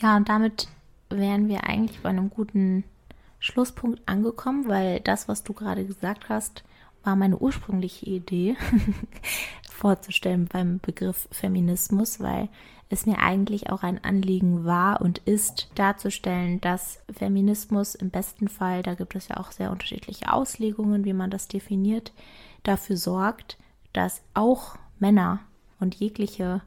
Ja, 0.00 0.16
und 0.16 0.28
damit 0.28 0.68
wären 1.08 1.48
wir 1.48 1.64
eigentlich 1.64 2.00
bei 2.02 2.10
einem 2.10 2.30
guten 2.30 2.84
Schlusspunkt 3.44 4.00
angekommen, 4.06 4.68
weil 4.68 5.00
das, 5.00 5.28
was 5.28 5.42
du 5.44 5.52
gerade 5.52 5.84
gesagt 5.84 6.30
hast, 6.30 6.64
war 7.02 7.14
meine 7.14 7.36
ursprüngliche 7.36 8.06
Idee 8.06 8.56
vorzustellen 9.70 10.48
beim 10.50 10.80
Begriff 10.80 11.28
Feminismus, 11.30 12.20
weil 12.20 12.48
es 12.88 13.04
mir 13.04 13.18
eigentlich 13.18 13.68
auch 13.68 13.82
ein 13.82 14.02
Anliegen 14.02 14.64
war 14.64 15.02
und 15.02 15.18
ist, 15.18 15.68
darzustellen, 15.74 16.58
dass 16.62 17.00
Feminismus 17.12 17.94
im 17.94 18.08
besten 18.08 18.48
Fall, 18.48 18.82
da 18.82 18.94
gibt 18.94 19.14
es 19.14 19.28
ja 19.28 19.36
auch 19.36 19.52
sehr 19.52 19.70
unterschiedliche 19.70 20.32
Auslegungen, 20.32 21.04
wie 21.04 21.12
man 21.12 21.28
das 21.28 21.46
definiert, 21.46 22.12
dafür 22.62 22.96
sorgt, 22.96 23.58
dass 23.92 24.22
auch 24.32 24.76
Männer 24.98 25.40
und 25.80 25.96
jegliche 25.96 26.62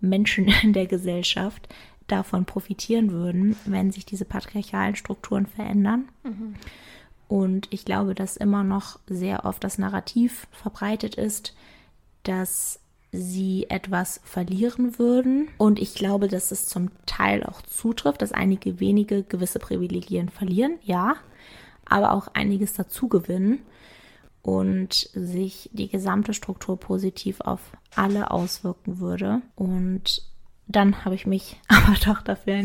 Menschen 0.00 0.48
in 0.62 0.72
der 0.72 0.86
Gesellschaft 0.86 1.68
davon 2.06 2.44
profitieren 2.44 3.10
würden, 3.10 3.56
wenn 3.64 3.90
sich 3.90 4.04
diese 4.04 4.24
patriarchalen 4.24 4.96
Strukturen 4.96 5.46
verändern. 5.46 6.08
Mhm. 6.22 6.54
Und 7.28 7.68
ich 7.70 7.84
glaube, 7.84 8.14
dass 8.14 8.36
immer 8.36 8.64
noch 8.64 8.98
sehr 9.06 9.44
oft 9.44 9.64
das 9.64 9.78
Narrativ 9.78 10.46
verbreitet 10.52 11.14
ist, 11.14 11.54
dass 12.22 12.80
sie 13.12 13.66
etwas 13.70 14.20
verlieren 14.24 14.98
würden. 14.98 15.48
Und 15.56 15.78
ich 15.78 15.94
glaube, 15.94 16.28
dass 16.28 16.50
es 16.50 16.66
zum 16.66 16.90
Teil 17.06 17.44
auch 17.44 17.62
zutrifft, 17.62 18.22
dass 18.22 18.32
einige 18.32 18.80
wenige 18.80 19.22
gewisse 19.22 19.58
Privilegien 19.58 20.28
verlieren, 20.28 20.78
ja, 20.82 21.16
aber 21.86 22.12
auch 22.12 22.28
einiges 22.34 22.72
dazu 22.74 23.08
gewinnen 23.08 23.60
und 24.42 25.08
sich 25.14 25.70
die 25.72 25.88
gesamte 25.88 26.34
Struktur 26.34 26.78
positiv 26.78 27.40
auf 27.40 27.60
alle 27.94 28.30
auswirken 28.30 28.98
würde. 28.98 29.42
Und 29.54 30.22
dann 30.66 31.04
habe 31.04 31.14
ich 31.14 31.26
mich 31.26 31.60
aber 31.68 31.96
doch 32.04 32.22
dafür, 32.22 32.64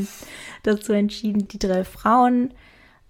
dazu 0.64 0.93
entschieden, 0.93 1.47
die 1.47 1.60
drei 1.60 1.84
Frauen 1.84 2.54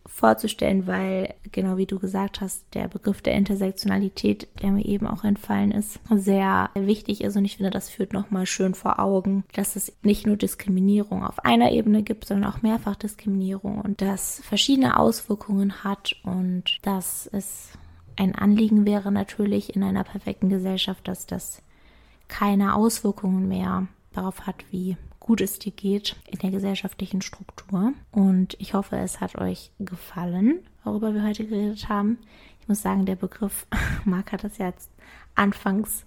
vorzustellen, 0.05 0.87
weil, 0.87 1.35
genau 1.51 1.77
wie 1.77 1.85
du 1.85 1.99
gesagt 1.99 2.41
hast, 2.41 2.65
der 2.73 2.87
Begriff 2.87 3.21
der 3.21 3.35
Intersektionalität, 3.35 4.47
der 4.61 4.71
mir 4.71 4.83
eben 4.83 5.07
auch 5.07 5.23
entfallen 5.23 5.71
ist, 5.71 5.99
sehr 6.09 6.71
wichtig 6.73 7.23
ist. 7.23 7.37
Und 7.37 7.45
ich 7.45 7.57
finde, 7.57 7.69
das 7.69 7.89
führt 7.89 8.11
nochmal 8.11 8.45
schön 8.45 8.73
vor 8.73 8.99
Augen, 8.99 9.43
dass 9.53 9.75
es 9.75 9.93
nicht 10.01 10.25
nur 10.25 10.35
Diskriminierung 10.35 11.23
auf 11.23 11.45
einer 11.45 11.71
Ebene 11.71 12.01
gibt, 12.01 12.25
sondern 12.25 12.51
auch 12.51 12.61
Mehrfachdiskriminierung 12.61 13.81
und 13.81 14.01
das 14.01 14.41
verschiedene 14.43 14.97
Auswirkungen 14.97 15.83
hat 15.83 16.15
und 16.23 16.79
dass 16.81 17.29
es 17.31 17.69
ein 18.15 18.35
Anliegen 18.35 18.85
wäre 18.85 19.11
natürlich 19.11 19.75
in 19.75 19.83
einer 19.83 20.03
perfekten 20.03 20.49
Gesellschaft, 20.49 21.07
dass 21.07 21.25
das 21.25 21.61
keine 22.27 22.75
Auswirkungen 22.75 23.47
mehr 23.47 23.87
darauf 24.13 24.47
hat, 24.47 24.65
wie 24.71 24.97
gut 25.19 25.41
es 25.41 25.59
dir 25.59 25.71
geht 25.71 26.15
in 26.27 26.39
der 26.39 26.51
gesellschaftlichen 26.51 27.21
Struktur. 27.21 27.93
Und 28.11 28.55
ich 28.59 28.73
hoffe, 28.73 28.97
es 28.97 29.21
hat 29.21 29.37
euch 29.37 29.71
gefallen, 29.79 30.59
worüber 30.83 31.13
wir 31.13 31.23
heute 31.23 31.45
geredet 31.45 31.89
haben. 31.89 32.17
Ich 32.61 32.67
muss 32.67 32.81
sagen, 32.81 33.05
der 33.05 33.15
Begriff, 33.15 33.67
Marc 34.05 34.31
hat 34.31 34.43
das 34.43 34.57
ja 34.57 34.67
jetzt 34.67 34.89
anfangs 35.35 36.05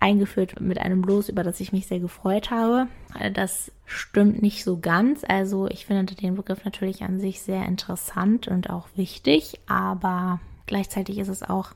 eingeführt 0.00 0.60
mit 0.60 0.78
einem 0.78 1.02
Los, 1.02 1.28
über 1.28 1.42
das 1.42 1.60
ich 1.60 1.72
mich 1.72 1.86
sehr 1.86 2.00
gefreut 2.00 2.50
habe. 2.50 2.88
Das 3.32 3.72
stimmt 3.86 4.42
nicht 4.42 4.64
so 4.64 4.78
ganz. 4.78 5.24
Also 5.26 5.68
ich 5.68 5.86
finde 5.86 6.14
den 6.14 6.34
Begriff 6.34 6.64
natürlich 6.64 7.02
an 7.02 7.20
sich 7.20 7.40
sehr 7.42 7.64
interessant 7.66 8.48
und 8.48 8.68
auch 8.68 8.88
wichtig, 8.94 9.60
aber 9.66 10.40
gleichzeitig 10.66 11.18
ist 11.18 11.28
es 11.28 11.42
auch 11.42 11.70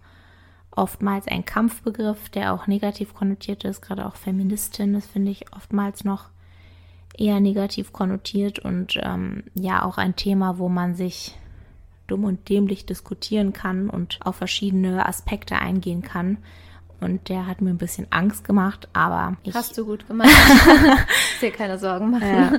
oftmals 0.72 1.26
ein 1.26 1.44
Kampfbegriff, 1.44 2.28
der 2.28 2.52
auch 2.54 2.66
negativ 2.66 3.14
konnotiert 3.14 3.64
ist, 3.64 3.82
gerade 3.82 4.06
auch 4.06 4.16
Feministin, 4.16 4.92
das 4.94 5.06
finde 5.06 5.30
ich 5.30 5.52
oftmals 5.54 6.04
noch 6.04 6.26
eher 7.16 7.40
negativ 7.40 7.92
konnotiert 7.92 8.58
und 8.60 8.98
ähm, 9.02 9.44
ja 9.54 9.84
auch 9.84 9.98
ein 9.98 10.16
Thema, 10.16 10.58
wo 10.58 10.68
man 10.68 10.94
sich 10.94 11.36
dumm 12.06 12.24
und 12.24 12.48
dämlich 12.48 12.86
diskutieren 12.86 13.52
kann 13.52 13.90
und 13.90 14.18
auf 14.24 14.36
verschiedene 14.36 15.06
Aspekte 15.06 15.56
eingehen 15.56 16.02
kann. 16.02 16.38
Und 17.00 17.28
der 17.28 17.46
hat 17.46 17.62
mir 17.62 17.70
ein 17.70 17.78
bisschen 17.78 18.06
Angst 18.10 18.44
gemacht, 18.44 18.88
aber 18.92 19.36
ich 19.42 19.54
Hast 19.54 19.76
du 19.78 19.86
gut 19.86 20.06
gemacht. 20.06 20.28
ich 21.34 21.40
dir 21.40 21.50
keine 21.50 21.78
Sorgen 21.78 22.10
machen. 22.10 22.28
Ja. 22.28 22.52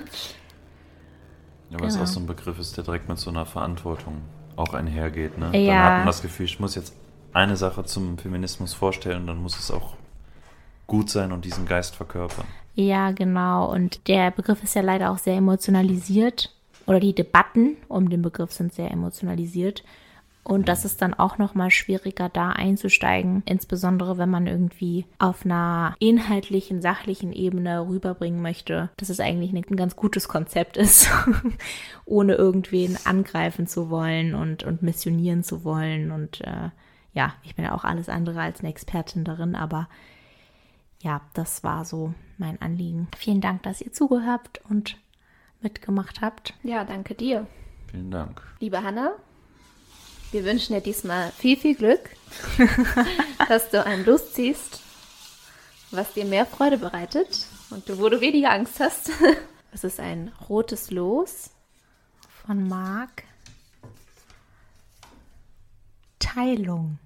Ja, 1.70 1.80
weil 1.80 1.88
genau. 1.89 2.01
es 2.03 2.09
auch 2.09 2.14
so 2.14 2.20
ein 2.20 2.26
Begriff 2.26 2.59
ist, 2.59 2.76
der 2.76 2.84
direkt 2.84 3.07
mit 3.07 3.18
so 3.18 3.30
einer 3.30 3.45
Verantwortung 3.45 4.18
auch 4.55 4.74
einhergeht. 4.74 5.38
Ne? 5.38 5.57
Ja. 5.57 5.74
Dann 5.74 5.84
hat 5.84 5.97
man 5.99 6.07
das 6.07 6.22
Gefühl, 6.22 6.45
ich 6.45 6.59
muss 6.59 6.76
jetzt 6.76 6.93
eine 7.34 7.58
Sache 7.58 7.84
zum 7.86 8.18
Feminismus 8.18 8.74
vorstellen, 8.74 9.28
dann 9.28 9.42
muss 9.42 9.58
es 9.58 9.72
auch 9.72 9.94
gut 10.88 11.10
sein 11.10 11.32
und 11.32 11.46
diesen 11.46 11.66
Geist 11.66 11.96
verkörpern. 11.96 12.46
Ja, 12.76 13.12
genau. 13.12 13.72
Und 13.72 14.08
der 14.08 14.32
Begriff 14.32 14.64
ist 14.64 14.76
ja 14.76 14.82
leider 14.82 15.12
auch 15.12 15.18
sehr 15.18 15.36
emotionalisiert. 15.36 16.54
Oder 16.88 17.00
die 17.00 17.16
Debatten 17.16 17.78
um 17.88 18.10
den 18.10 18.22
Begriff 18.22 18.52
sind 18.52 18.74
sehr 18.74 18.92
emotionalisiert. 18.92 19.84
Und 20.44 20.68
das 20.68 20.86
ist 20.86 21.02
dann 21.02 21.14
auch 21.14 21.38
nochmal 21.38 21.70
schwieriger, 21.70 22.28
da 22.28 22.50
einzusteigen, 22.50 23.44
insbesondere 23.46 24.18
wenn 24.18 24.30
man 24.30 24.48
irgendwie 24.48 25.06
auf 25.20 25.46
einer 25.46 25.96
inhaltlichen, 26.00 26.82
sachlichen 26.82 27.32
Ebene 27.32 27.88
rüberbringen 27.88 28.42
möchte, 28.42 28.90
dass 28.98 29.10
es 29.10 29.20
eigentlich 29.20 29.54
ein 29.54 29.76
ganz 29.76 29.96
gutes 29.96 30.28
Konzept 30.28 30.78
ist, 30.78 31.12
ohne 32.06 32.34
irgendwen 32.34 32.98
angreifen 33.06 33.68
zu 33.68 33.92
wollen 33.92 34.34
und, 34.34 34.64
und 34.64 34.82
missionieren 34.82 35.44
zu 35.44 35.64
wollen. 35.64 36.10
Und 36.10 36.42
äh, 36.42 36.70
ja, 37.14 37.34
ich 37.43 37.55
bin 37.55 37.66
ja 37.66 37.74
auch 37.74 37.84
alles 37.84 38.09
andere 38.09 38.41
als 38.41 38.59
eine 38.59 38.70
Expertin 38.70 39.24
darin, 39.24 39.55
aber 39.55 39.88
ja, 41.01 41.22
das 41.34 41.64
war 41.64 41.84
so 41.86 42.14
mein 42.38 42.62
Anliegen. 42.62 43.07
Vielen 43.18 43.41
Dank, 43.41 43.64
dass 43.64 43.82
ihr 43.82 43.91
zugehört 43.91 44.62
und 44.70 44.97
mitgemacht 45.62 46.22
habt. 46.22 46.53
Ja, 46.64 46.84
danke 46.84 47.16
dir. 47.16 47.47
Vielen 47.89 48.12
Dank. 48.12 48.41
Liebe 48.59 48.84
Hanna, 48.84 49.14
wir 50.32 50.45
wünschen 50.45 50.74
dir 50.74 50.82
diesmal 50.82 51.32
viel, 51.32 51.57
viel 51.57 51.76
Glück, 51.76 52.09
dass 53.49 53.70
du 53.70 53.84
einen 53.84 54.05
losziehst, 54.05 54.82
was 55.91 56.14
dir 56.14 56.26
mehr 56.26 56.45
Freude 56.45 56.78
bereitet 56.78 57.47
und 57.70 57.88
du, 57.89 57.99
wo 57.99 58.09
du 58.09 58.22
weniger 58.22 58.51
Angst 58.51 58.80
hast. 58.80 59.12
Es 59.74 59.86
ist 59.86 60.01
ein 60.01 60.34
rotes 60.49 60.91
Los 60.91 61.51
von 62.45 62.68
Marc. 62.68 63.24
Teilung. 66.34 66.98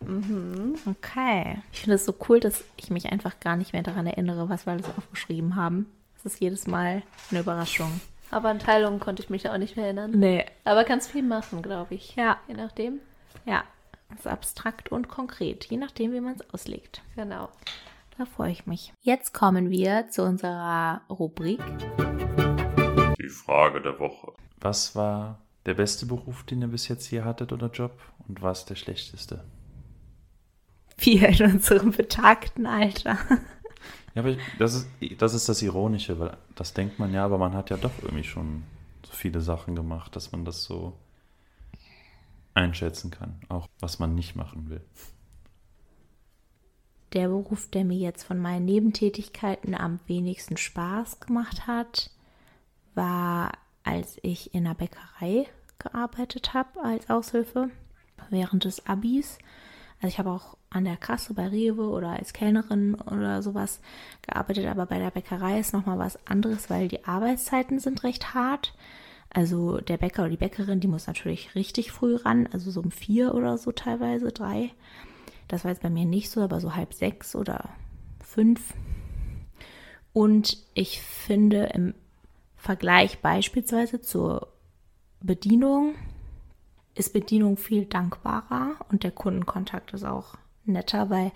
Mhm. 0.00 0.76
Okay. 0.86 1.58
Ich 1.72 1.80
finde 1.80 1.96
es 1.96 2.04
so 2.04 2.14
cool, 2.28 2.38
dass 2.40 2.64
ich 2.76 2.90
mich 2.90 3.10
einfach 3.10 3.40
gar 3.40 3.56
nicht 3.56 3.72
mehr 3.72 3.82
daran 3.82 4.06
erinnere, 4.06 4.48
was 4.48 4.66
wir 4.66 4.72
alles 4.72 4.86
aufgeschrieben 4.96 5.56
haben. 5.56 5.86
Es 6.16 6.24
ist 6.24 6.40
jedes 6.40 6.66
Mal 6.66 7.02
eine 7.30 7.40
Überraschung. 7.40 8.00
Aber 8.30 8.50
an 8.50 8.58
Teilungen 8.58 9.00
konnte 9.00 9.22
ich 9.22 9.30
mich 9.30 9.48
auch 9.48 9.58
nicht 9.58 9.76
mehr 9.76 9.86
erinnern. 9.86 10.12
Nee. 10.12 10.44
Aber 10.64 10.84
ganz 10.84 11.08
viel 11.08 11.22
machen, 11.22 11.62
glaube 11.62 11.94
ich. 11.94 12.14
Ja. 12.16 12.38
Je 12.46 12.54
nachdem. 12.54 13.00
Ja. 13.46 13.64
Es 14.10 14.20
ist 14.20 14.26
abstrakt 14.26 14.90
und 14.90 15.08
konkret, 15.08 15.66
je 15.66 15.76
nachdem, 15.76 16.12
wie 16.12 16.20
man 16.20 16.34
es 16.34 16.54
auslegt. 16.54 17.02
Genau. 17.14 17.48
Da 18.16 18.24
freue 18.24 18.52
ich 18.52 18.66
mich. 18.66 18.92
Jetzt 19.02 19.34
kommen 19.34 19.70
wir 19.70 20.08
zu 20.08 20.22
unserer 20.22 21.02
Rubrik. 21.10 21.60
Die 23.20 23.28
Frage 23.28 23.82
der 23.82 23.98
Woche. 23.98 24.32
Was 24.60 24.96
war 24.96 25.38
der 25.66 25.74
beste 25.74 26.06
Beruf, 26.06 26.44
den 26.44 26.62
ihr 26.62 26.68
bis 26.68 26.88
jetzt 26.88 27.06
hier 27.06 27.24
hattet 27.24 27.52
oder 27.52 27.70
Job? 27.70 28.00
Und 28.26 28.42
was 28.42 28.64
der 28.64 28.74
schlechteste? 28.74 29.44
Wir 30.98 31.28
in 31.28 31.52
unserem 31.52 31.92
betagten 31.92 32.66
Alter. 32.66 33.18
Ja, 34.14 34.22
aber 34.22 34.36
das 34.58 34.74
ist, 34.74 34.88
das 35.18 35.34
ist 35.34 35.48
das 35.48 35.62
Ironische, 35.62 36.18
weil 36.18 36.36
das 36.56 36.74
denkt 36.74 36.98
man 36.98 37.12
ja, 37.12 37.24
aber 37.24 37.38
man 37.38 37.54
hat 37.54 37.70
ja 37.70 37.76
doch 37.76 37.92
irgendwie 38.02 38.24
schon 38.24 38.64
so 39.06 39.12
viele 39.12 39.40
Sachen 39.40 39.76
gemacht, 39.76 40.16
dass 40.16 40.32
man 40.32 40.44
das 40.44 40.64
so 40.64 40.98
einschätzen 42.54 43.10
kann, 43.10 43.40
auch 43.48 43.68
was 43.78 43.98
man 43.98 44.14
nicht 44.14 44.34
machen 44.34 44.68
will. 44.68 44.80
Der 47.12 47.28
Beruf, 47.28 47.70
der 47.70 47.84
mir 47.84 47.96
jetzt 47.96 48.24
von 48.24 48.38
meinen 48.38 48.66
Nebentätigkeiten 48.66 49.74
am 49.74 50.00
wenigsten 50.06 50.56
Spaß 50.56 51.20
gemacht 51.20 51.66
hat, 51.66 52.10
war, 52.94 53.52
als 53.88 54.18
ich 54.22 54.54
in 54.54 54.66
einer 54.66 54.74
Bäckerei 54.74 55.46
gearbeitet 55.78 56.52
habe 56.52 56.82
als 56.82 57.08
Aushilfe 57.08 57.70
während 58.28 58.64
des 58.64 58.86
Abis. 58.86 59.38
Also 60.00 60.08
ich 60.08 60.18
habe 60.18 60.30
auch 60.30 60.58
an 60.70 60.84
der 60.84 60.98
Kasse 60.98 61.32
bei 61.32 61.48
Rewe 61.48 61.88
oder 61.88 62.10
als 62.10 62.34
Kellnerin 62.34 62.94
oder 62.94 63.42
sowas 63.42 63.80
gearbeitet, 64.22 64.66
aber 64.66 64.84
bei 64.84 64.98
der 64.98 65.10
Bäckerei 65.10 65.58
ist 65.58 65.72
nochmal 65.72 65.98
was 65.98 66.18
anderes, 66.26 66.68
weil 66.68 66.88
die 66.88 67.06
Arbeitszeiten 67.06 67.78
sind 67.78 68.04
recht 68.04 68.34
hart. 68.34 68.74
Also 69.30 69.78
der 69.78 69.96
Bäcker 69.96 70.22
oder 70.22 70.30
die 70.30 70.36
Bäckerin, 70.36 70.80
die 70.80 70.88
muss 70.88 71.06
natürlich 71.06 71.54
richtig 71.54 71.90
früh 71.90 72.16
ran, 72.16 72.46
also 72.52 72.70
so 72.70 72.80
um 72.80 72.90
vier 72.90 73.34
oder 73.34 73.56
so 73.56 73.72
teilweise, 73.72 74.32
drei. 74.32 74.70
Das 75.48 75.64
war 75.64 75.70
jetzt 75.70 75.82
bei 75.82 75.90
mir 75.90 76.04
nicht 76.04 76.30
so, 76.30 76.42
aber 76.42 76.60
so 76.60 76.74
halb 76.74 76.92
sechs 76.92 77.34
oder 77.34 77.70
fünf. 78.22 78.74
Und 80.12 80.58
ich 80.74 81.00
finde 81.00 81.70
im 81.74 81.94
Vergleich 82.58 83.20
beispielsweise 83.20 84.00
zur 84.00 84.48
Bedienung 85.20 85.94
ist 86.94 87.12
Bedienung 87.12 87.56
viel 87.56 87.86
dankbarer 87.86 88.76
und 88.90 89.04
der 89.04 89.12
Kundenkontakt 89.12 89.92
ist 89.94 90.04
auch 90.04 90.34
netter, 90.64 91.08
weil 91.08 91.32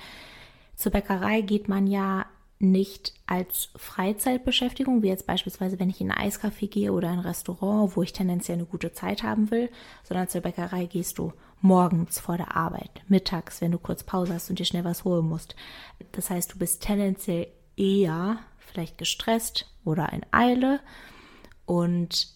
zur 0.75 0.93
Bäckerei 0.93 1.41
geht 1.41 1.69
man 1.69 1.87
ja 1.87 2.27
nicht 2.59 3.15
als 3.27 3.71
Freizeitbeschäftigung, 3.77 5.03
wie 5.03 5.09
jetzt 5.09 5.27
beispielsweise, 5.27 5.81
wenn 5.81 5.91
ich 5.91 6.01
in 6.01 6.13
ein 6.13 6.29
Eiscafé 6.29 6.69
gehe 6.69 6.93
oder 6.93 7.09
ein 7.11 7.19
Restaurant, 7.19 7.97
wo 7.97 8.03
ich 8.03 8.13
tendenziell 8.13 8.59
eine 8.59 8.67
gute 8.67 8.93
Zeit 8.93 9.23
haben 9.23 9.51
will, 9.51 9.69
sondern 10.05 10.29
zur 10.29 10.43
Bäckerei 10.43 10.87
gehst 10.87 11.19
du 11.19 11.33
morgens 11.61 12.21
vor 12.21 12.37
der 12.37 12.57
Arbeit, 12.57 13.03
mittags, 13.09 13.61
wenn 13.61 13.73
du 13.73 13.79
kurz 13.79 14.05
Pause 14.05 14.35
hast 14.35 14.51
und 14.51 14.59
dir 14.59 14.65
schnell 14.65 14.85
was 14.85 15.05
holen 15.05 15.29
musst. 15.29 15.57
Das 16.13 16.31
heißt, 16.31 16.53
du 16.55 16.59
bist 16.59 16.83
tendenziell 16.83 17.49
eher 17.77 18.39
vielleicht 18.73 18.99
gestresst 18.99 19.73
oder 19.85 20.13
in 20.13 20.25
Eile 20.31 20.81
und 21.67 22.29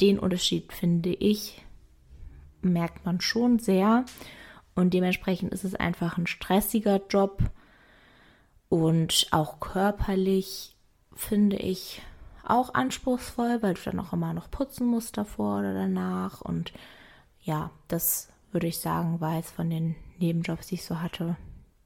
den 0.00 0.18
Unterschied 0.18 0.72
finde 0.72 1.12
ich, 1.12 1.62
merkt 2.62 3.04
man 3.04 3.20
schon 3.20 3.58
sehr. 3.58 4.04
Und 4.74 4.94
dementsprechend 4.94 5.52
ist 5.52 5.64
es 5.64 5.74
einfach 5.74 6.16
ein 6.16 6.26
stressiger 6.26 7.00
Job 7.08 7.42
und 8.68 9.26
auch 9.30 9.60
körperlich 9.60 10.76
finde 11.14 11.56
ich 11.56 12.00
auch 12.44 12.74
anspruchsvoll, 12.74 13.62
weil 13.62 13.74
du 13.74 13.80
dann 13.84 14.00
auch 14.00 14.12
immer 14.12 14.32
noch 14.32 14.50
putzen 14.50 14.86
musst 14.86 15.16
davor 15.16 15.58
oder 15.58 15.74
danach. 15.74 16.40
Und 16.40 16.72
ja, 17.40 17.70
das 17.88 18.28
würde 18.52 18.68
ich 18.68 18.78
sagen, 18.78 19.20
war 19.20 19.36
jetzt 19.36 19.50
von 19.50 19.70
den 19.70 19.96
Nebenjobs, 20.18 20.68
die 20.68 20.76
ich 20.76 20.84
so 20.84 21.00
hatte, 21.00 21.36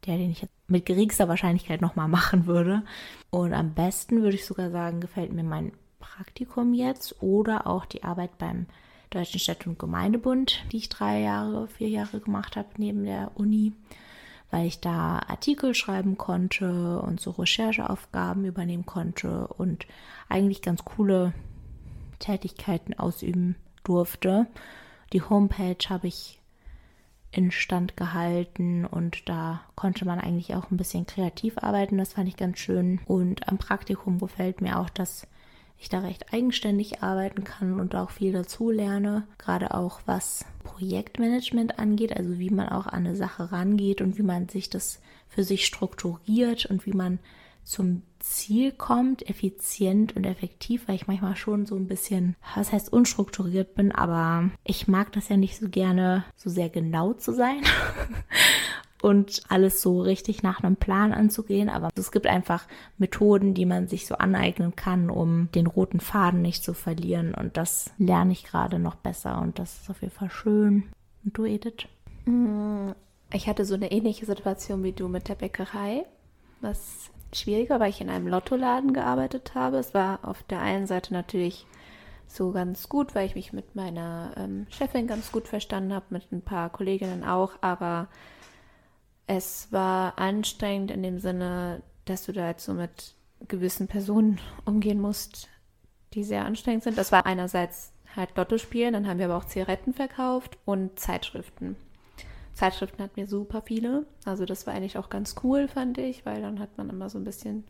der, 0.07 0.19
den 0.19 0.31
ich 0.31 0.47
mit 0.67 0.87
geringster 0.87 1.29
Wahrscheinlichkeit 1.29 1.81
nochmal 1.81 2.09
machen 2.09 2.47
würde. 2.47 2.83
Und 3.31 3.53
am 3.53 3.75
besten 3.75 4.23
würde 4.23 4.37
ich 4.37 4.47
sogar 4.47 4.71
sagen, 4.71 5.01
gefällt 5.01 5.33
mir 5.33 5.45
mein 5.45 5.73
Praktikum 5.99 6.75
jetzt 6.75 7.23
oder 7.23 7.67
auch 7.67 7.87
die 7.87 8.05
Arbeit 8.05 8.39
beim 8.39 8.67
Deutschen 9.11 9.41
Städte- 9.41 9.69
und 9.69 9.79
Gemeindebund, 9.79 10.65
die 10.73 10.79
ich 10.79 10.89
drei 10.89 11.21
Jahre, 11.21 11.69
vier 11.69 11.89
Jahre 11.89 12.21
gemacht 12.21 12.57
habe 12.57 12.69
neben 12.79 13.05
der 13.05 13.33
Uni, 13.35 13.73
weil 14.51 14.67
ich 14.67 14.81
da 14.81 15.21
Artikel 15.27 15.75
schreiben 15.75 16.19
konnte 16.19 17.01
und 17.01 17.21
so 17.21 17.31
Rechercheaufgaben 17.31 18.45
übernehmen 18.45 18.87
konnte 18.87 19.47
und 19.49 19.87
eigentlich 20.29 20.63
ganz 20.63 20.85
coole 20.85 21.33
Tätigkeiten 22.19 22.95
ausüben 22.95 23.57
durfte. 23.85 24.47
Die 25.13 25.23
Homepage 25.23 25.89
habe 25.89 26.09
ich 26.09 26.41
instand 27.37 27.97
gehalten 27.97 28.85
und 28.85 29.29
da 29.29 29.61
konnte 29.75 30.05
man 30.05 30.21
eigentlich 30.21 30.55
auch 30.55 30.71
ein 30.71 30.77
bisschen 30.77 31.07
kreativ 31.07 31.59
arbeiten. 31.59 31.99
Das 31.99 32.15
fand 32.15 32.29
ich 32.29 32.37
ganz 32.37 32.59
schön. 32.59 33.01
Und 33.07 33.49
am 33.49 33.59
Praktikum 33.59 34.19
gefällt 34.19 34.61
mir 34.61 34.79
auch, 34.79 34.91
dass 34.91 35.27
ich 35.79 35.89
da 35.89 36.01
recht 36.01 36.33
eigenständig 36.33 37.03
arbeiten 37.03 37.45
kann 37.45 37.81
und 37.81 37.95
auch 37.95 38.11
viel 38.11 38.33
dazu 38.33 38.71
lerne, 38.71 39.27
gerade 39.39 39.75
auch 39.75 40.01
was 40.07 40.45
Projektmanagement 40.63 41.79
angeht, 41.79 42.17
also 42.17 42.39
wie 42.39 42.51
man 42.51 42.69
auch 42.69 42.87
an 42.87 43.07
eine 43.07 43.17
Sache 43.17 43.53
rangeht 43.53 44.01
und 44.01 44.17
wie 44.17 44.23
man 44.23 44.49
sich 44.49 44.71
das 44.71 45.01
für 45.29 45.45
sich 45.45 45.67
strukturiert 45.67 46.67
und 46.67 46.87
wie 46.87 46.93
man 46.93 47.19
zum 47.65 48.03
Ziel 48.25 48.73
kommt, 48.73 49.29
effizient 49.29 50.17
und 50.17 50.25
effektiv, 50.25 50.89
weil 50.89 50.95
ich 50.95 51.07
manchmal 51.07 51.37
schon 51.37 51.67
so 51.67 51.77
ein 51.77 51.87
bisschen, 51.87 52.37
was 52.55 52.73
heißt 52.73 52.91
unstrukturiert 52.91 53.75
bin, 53.75 53.93
aber 53.93 54.51
ich 54.65 54.89
mag 54.89 55.13
das 55.13 55.29
ja 55.29 55.37
nicht 55.37 55.59
so 55.59 55.69
gerne, 55.69 56.25
so 56.35 56.49
sehr 56.49 56.71
genau 56.71 57.13
zu 57.13 57.35
sein. 57.35 57.61
und 59.03 59.43
alles 59.51 59.83
so 59.83 60.01
richtig 60.01 60.43
nach 60.43 60.63
einem 60.63 60.77
Plan 60.77 61.13
anzugehen. 61.13 61.69
Aber 61.69 61.91
es 61.95 62.11
gibt 62.11 62.27
einfach 62.27 62.67
Methoden, 62.97 63.53
die 63.53 63.67
man 63.67 63.87
sich 63.87 64.07
so 64.07 64.15
aneignen 64.15 64.75
kann, 64.75 65.11
um 65.11 65.51
den 65.55 65.67
roten 65.67 66.01
Faden 66.01 66.41
nicht 66.41 66.65
zu 66.65 66.73
verlieren. 66.73 67.35
Und 67.35 67.59
das 67.59 67.91
lerne 67.99 68.33
ich 68.33 68.45
gerade 68.45 68.79
noch 68.79 68.95
besser 68.95 69.43
und 69.43 69.59
das 69.59 69.83
ist 69.83 69.91
auf 69.91 70.01
jeden 70.01 70.15
Fall 70.15 70.31
schön. 70.31 70.85
Und 71.23 71.37
du, 71.37 71.45
Edith? 71.45 71.87
Mm, 72.25 72.93
ich 73.31 73.47
hatte 73.47 73.67
so 73.67 73.75
eine 73.75 73.93
ähnliche 73.93 74.25
Situation 74.25 74.83
wie 74.83 74.93
du 74.93 75.09
mit 75.09 75.29
der 75.29 75.35
Bäckerei, 75.35 76.07
was 76.63 77.11
schwieriger, 77.37 77.81
weil 77.81 77.91
ich 77.91 78.01
in 78.01 78.11
einem 78.11 78.29
Lottoladen 78.29 78.93
gearbeitet 78.93 79.55
habe. 79.55 79.79
Es 79.79 79.95
war 79.95 80.21
auf 80.23 80.43
der 80.45 80.61
einen 80.61 80.87
Seite 80.87 81.13
natürlich 81.13 81.67
so 82.27 82.53
ganz 82.53 82.89
gut, 82.89 83.15
weil 83.15 83.27
ich 83.27 83.35
mich 83.35 83.53
mit 83.53 83.75
meiner 83.75 84.33
ähm, 84.37 84.67
Chefin 84.71 85.07
ganz 85.07 85.31
gut 85.31 85.49
verstanden 85.49 85.93
habe, 85.93 86.07
mit 86.11 86.31
ein 86.33 86.43
paar 86.43 86.71
Kolleginnen 86.71 87.25
auch, 87.25 87.53
aber 87.61 88.09
es 89.27 89.69
war 89.71 90.19
anstrengend 90.19 90.91
in 90.91 91.03
dem 91.03 91.19
Sinne, 91.19 91.83
dass 92.05 92.25
du 92.25 92.33
da 92.33 92.49
jetzt 92.49 92.65
so 92.65 92.75
mit 92.75 93.15
gewissen 93.49 93.89
Personen 93.89 94.41
umgehen 94.65 95.01
musst, 95.01 95.49
die 96.13 96.25
sehr 96.25 96.45
anstrengend 96.45 96.85
sind. 96.85 96.99
Das 96.99 97.13
war 97.13 97.27
einerseits 97.27 97.93
halt 98.15 98.37
Lotto 98.37 98.59
spielen, 98.59 98.93
dann 98.93 99.09
haben 99.09 99.19
wir 99.19 99.27
aber 99.27 99.37
auch 99.37 99.47
Zigaretten 99.47 99.93
verkauft 99.93 100.59
und 100.65 100.99
Zeitschriften. 100.99 101.77
Zeitschriften 102.55 103.03
hatten 103.03 103.17
wir 103.17 103.27
super 103.27 103.63
viele. 103.63 104.07
Also 104.25 104.45
das 104.45 104.67
war 104.67 104.75
eigentlich 104.75 104.97
auch 104.99 105.11
ganz 105.11 105.35
cool, 105.43 105.69
fand 105.69 105.99
ich, 105.99 106.25
weil 106.25 106.41
dann 106.41 106.61
hat 106.61 106.77
man 106.79 106.89
immer 106.89 107.11
so 107.11 107.19
ein 107.19 107.25
bisschen 107.25 107.65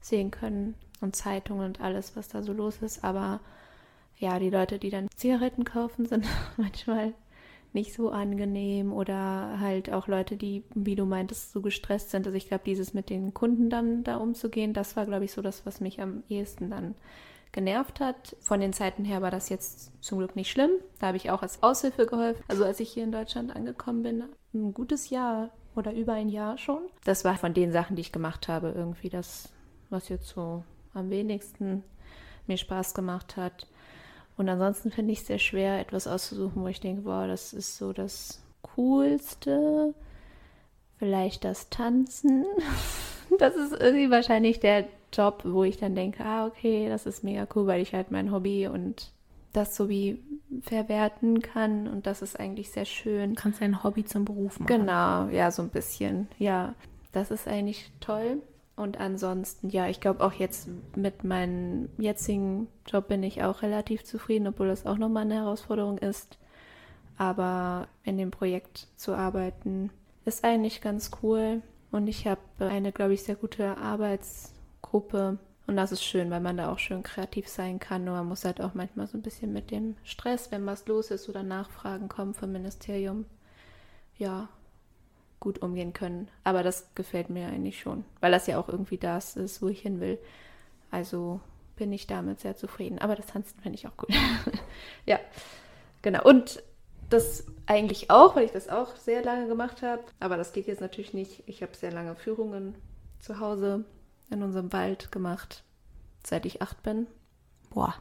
sehen 0.00 0.30
können 0.30 0.74
und 1.00 1.16
Zeitungen 1.16 1.66
und 1.66 1.80
alles, 1.80 2.16
was 2.16 2.28
da 2.28 2.42
so 2.42 2.52
los 2.52 2.78
ist. 2.82 3.02
Aber 3.02 3.40
ja, 4.18 4.38
die 4.38 4.50
Leute, 4.50 4.78
die 4.78 4.90
dann 4.90 5.08
Zigaretten 5.16 5.64
kaufen, 5.64 6.06
sind 6.06 6.26
manchmal 6.56 7.14
nicht 7.72 7.92
so 7.92 8.10
angenehm 8.10 8.92
oder 8.92 9.58
halt 9.60 9.92
auch 9.92 10.08
Leute, 10.08 10.36
die, 10.36 10.64
wie 10.74 10.96
du 10.96 11.04
meintest, 11.04 11.52
so 11.52 11.60
gestresst 11.60 12.10
sind. 12.10 12.26
Also 12.26 12.36
ich 12.36 12.48
glaube, 12.48 12.64
dieses 12.64 12.94
mit 12.94 13.10
den 13.10 13.34
Kunden 13.34 13.68
dann 13.68 14.02
da 14.04 14.16
umzugehen, 14.16 14.72
das 14.72 14.96
war, 14.96 15.04
glaube 15.04 15.26
ich, 15.26 15.32
so 15.32 15.42
das, 15.42 15.66
was 15.66 15.80
mich 15.80 16.00
am 16.00 16.22
ehesten 16.28 16.70
dann 16.70 16.94
genervt 17.56 18.00
hat. 18.00 18.36
Von 18.40 18.60
den 18.60 18.74
Zeiten 18.74 19.04
her 19.04 19.22
war 19.22 19.30
das 19.30 19.48
jetzt 19.48 19.90
zum 20.04 20.18
Glück 20.18 20.36
nicht 20.36 20.50
schlimm. 20.50 20.70
Da 21.00 21.08
habe 21.08 21.16
ich 21.16 21.30
auch 21.30 21.40
als 21.42 21.62
Aushilfe 21.62 22.06
geholfen. 22.06 22.44
Also 22.48 22.64
als 22.64 22.78
ich 22.80 22.90
hier 22.90 23.02
in 23.02 23.12
Deutschland 23.12 23.56
angekommen 23.56 24.02
bin, 24.02 24.24
ein 24.54 24.74
gutes 24.74 25.08
Jahr 25.08 25.50
oder 25.74 25.92
über 25.94 26.12
ein 26.12 26.28
Jahr 26.28 26.58
schon. 26.58 26.82
Das 27.04 27.24
war 27.24 27.36
von 27.36 27.54
den 27.54 27.72
Sachen, 27.72 27.96
die 27.96 28.02
ich 28.02 28.12
gemacht 28.12 28.46
habe, 28.48 28.72
irgendwie 28.76 29.08
das, 29.08 29.48
was 29.88 30.10
jetzt 30.10 30.28
so 30.28 30.64
am 30.92 31.08
wenigsten 31.08 31.82
mir 32.46 32.58
Spaß 32.58 32.92
gemacht 32.92 33.38
hat. 33.38 33.66
Und 34.36 34.50
ansonsten 34.50 34.90
finde 34.90 35.12
ich 35.12 35.20
es 35.20 35.26
sehr 35.26 35.38
schwer, 35.38 35.80
etwas 35.80 36.06
auszusuchen, 36.06 36.62
wo 36.62 36.66
ich 36.68 36.80
denke, 36.80 37.06
wow, 37.06 37.26
das 37.26 37.54
ist 37.54 37.78
so 37.78 37.94
das 37.94 38.42
Coolste. 38.60 39.94
Vielleicht 40.98 41.44
das 41.44 41.70
Tanzen. 41.70 42.44
Das 43.38 43.56
ist 43.56 43.72
irgendwie 43.72 44.08
wahrscheinlich 44.08 44.60
der 44.60 44.86
Job, 45.16 45.42
wo 45.44 45.64
ich 45.64 45.78
dann 45.78 45.94
denke, 45.94 46.24
ah, 46.24 46.46
okay, 46.46 46.88
das 46.88 47.06
ist 47.06 47.24
mega 47.24 47.46
cool, 47.54 47.66
weil 47.66 47.80
ich 47.80 47.94
halt 47.94 48.10
mein 48.10 48.32
Hobby 48.32 48.68
und 48.68 49.12
das 49.52 49.74
so 49.74 49.88
wie 49.88 50.20
verwerten 50.62 51.40
kann 51.40 51.88
und 51.88 52.06
das 52.06 52.20
ist 52.20 52.38
eigentlich 52.38 52.70
sehr 52.70 52.84
schön. 52.84 53.34
Du 53.34 53.40
kannst 53.40 53.60
dein 53.60 53.82
Hobby 53.82 54.04
zum 54.04 54.24
Beruf 54.24 54.60
machen. 54.60 54.66
Genau, 54.66 55.28
ja, 55.28 55.50
so 55.50 55.62
ein 55.62 55.70
bisschen. 55.70 56.28
Ja, 56.38 56.74
das 57.12 57.30
ist 57.30 57.48
eigentlich 57.48 57.90
toll. 58.00 58.42
Und 58.76 59.00
ansonsten, 59.00 59.70
ja, 59.70 59.88
ich 59.88 60.00
glaube 60.00 60.22
auch 60.22 60.34
jetzt 60.34 60.68
mit 60.94 61.24
meinem 61.24 61.88
jetzigen 61.96 62.68
Job 62.86 63.08
bin 63.08 63.22
ich 63.22 63.42
auch 63.42 63.62
relativ 63.62 64.04
zufrieden, 64.04 64.46
obwohl 64.46 64.68
das 64.68 64.84
auch 64.84 64.98
nochmal 64.98 65.22
eine 65.22 65.36
Herausforderung 65.36 65.96
ist. 65.96 66.36
Aber 67.16 67.88
in 68.04 68.18
dem 68.18 68.30
Projekt 68.30 68.88
zu 68.96 69.14
arbeiten 69.14 69.90
ist 70.26 70.44
eigentlich 70.44 70.82
ganz 70.82 71.10
cool. 71.22 71.62
Und 71.90 72.06
ich 72.06 72.26
habe 72.26 72.40
eine, 72.58 72.92
glaube 72.92 73.14
ich, 73.14 73.22
sehr 73.22 73.36
gute 73.36 73.78
Arbeitsgruppe. 74.86 75.38
Und 75.66 75.76
das 75.76 75.90
ist 75.90 76.04
schön, 76.04 76.30
weil 76.30 76.40
man 76.40 76.56
da 76.56 76.70
auch 76.70 76.78
schön 76.78 77.02
kreativ 77.02 77.48
sein 77.48 77.80
kann. 77.80 78.04
Nur 78.04 78.14
man 78.14 78.28
muss 78.28 78.44
halt 78.44 78.60
auch 78.60 78.74
manchmal 78.74 79.08
so 79.08 79.18
ein 79.18 79.22
bisschen 79.22 79.52
mit 79.52 79.70
dem 79.70 79.96
Stress, 80.04 80.52
wenn 80.52 80.64
was 80.64 80.86
los 80.86 81.10
ist 81.10 81.28
oder 81.28 81.42
Nachfragen 81.42 82.08
kommen 82.08 82.34
vom 82.34 82.52
Ministerium, 82.52 83.24
ja, 84.16 84.48
gut 85.40 85.62
umgehen 85.62 85.92
können. 85.92 86.28
Aber 86.44 86.62
das 86.62 86.94
gefällt 86.94 87.30
mir 87.30 87.48
eigentlich 87.48 87.80
schon, 87.80 88.04
weil 88.20 88.30
das 88.30 88.46
ja 88.46 88.58
auch 88.58 88.68
irgendwie 88.68 88.96
das 88.96 89.36
ist, 89.36 89.60
wo 89.60 89.68
ich 89.68 89.80
hin 89.80 90.00
will. 90.00 90.18
Also 90.92 91.40
bin 91.74 91.92
ich 91.92 92.06
damit 92.06 92.40
sehr 92.40 92.56
zufrieden. 92.56 93.00
Aber 93.00 93.16
das 93.16 93.26
Tanzen 93.26 93.58
finde 93.60 93.76
ich 93.76 93.88
auch 93.88 93.96
gut. 93.96 94.14
ja, 95.04 95.18
genau. 96.00 96.22
Und 96.22 96.62
das 97.10 97.44
eigentlich 97.66 98.10
auch, 98.10 98.36
weil 98.36 98.44
ich 98.44 98.52
das 98.52 98.68
auch 98.68 98.94
sehr 98.94 99.22
lange 99.24 99.48
gemacht 99.48 99.82
habe. 99.82 100.04
Aber 100.20 100.36
das 100.36 100.52
geht 100.52 100.68
jetzt 100.68 100.80
natürlich 100.80 101.12
nicht. 101.12 101.42
Ich 101.46 101.62
habe 101.62 101.74
sehr 101.74 101.92
lange 101.92 102.14
Führungen 102.14 102.76
zu 103.18 103.40
Hause 103.40 103.84
in 104.30 104.42
unserem 104.42 104.72
Wald 104.72 105.12
gemacht, 105.12 105.62
seit 106.24 106.46
ich 106.46 106.62
acht 106.62 106.82
bin. 106.82 107.06
Boah. 107.70 107.94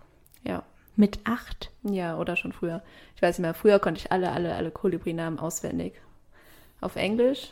Ja. 0.44 0.64
Mit 0.96 1.20
acht? 1.26 1.72
Ja, 1.84 2.18
oder 2.18 2.36
schon 2.36 2.54
früher. 2.54 2.82
Ich 3.16 3.22
weiß 3.22 3.38
nicht 3.38 3.44
mehr, 3.44 3.54
früher 3.54 3.80
konnte 3.80 4.00
ich 4.00 4.12
alle, 4.12 4.32
alle, 4.32 4.56
alle 4.56 4.72
Kolibri-Namen 4.72 5.40
auswendig 5.40 5.94
auf 6.82 6.96
Englisch 6.96 7.52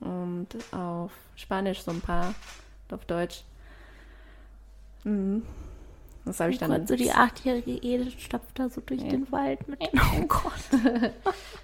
und 0.00 0.48
auf 0.72 1.12
Spanisch 1.36 1.82
so 1.82 1.92
ein 1.92 2.00
paar 2.00 2.34
auf 2.90 3.04
Deutsch. 3.04 3.44
Mhm. 5.04 5.42
Das 6.24 6.40
habe 6.40 6.50
ich 6.50 6.58
dann. 6.58 6.70
Und 6.72 6.88
so 6.88 6.96
die 6.96 7.10
achtjährige 7.10 7.72
Edith 7.72 8.14
stapft 8.18 8.58
da 8.58 8.68
so 8.68 8.80
durch 8.80 9.02
ja. 9.02 9.08
den 9.08 9.30
Wald 9.30 9.68
mit. 9.68 9.80
Oh 9.92 10.26
Gott. 10.26 11.12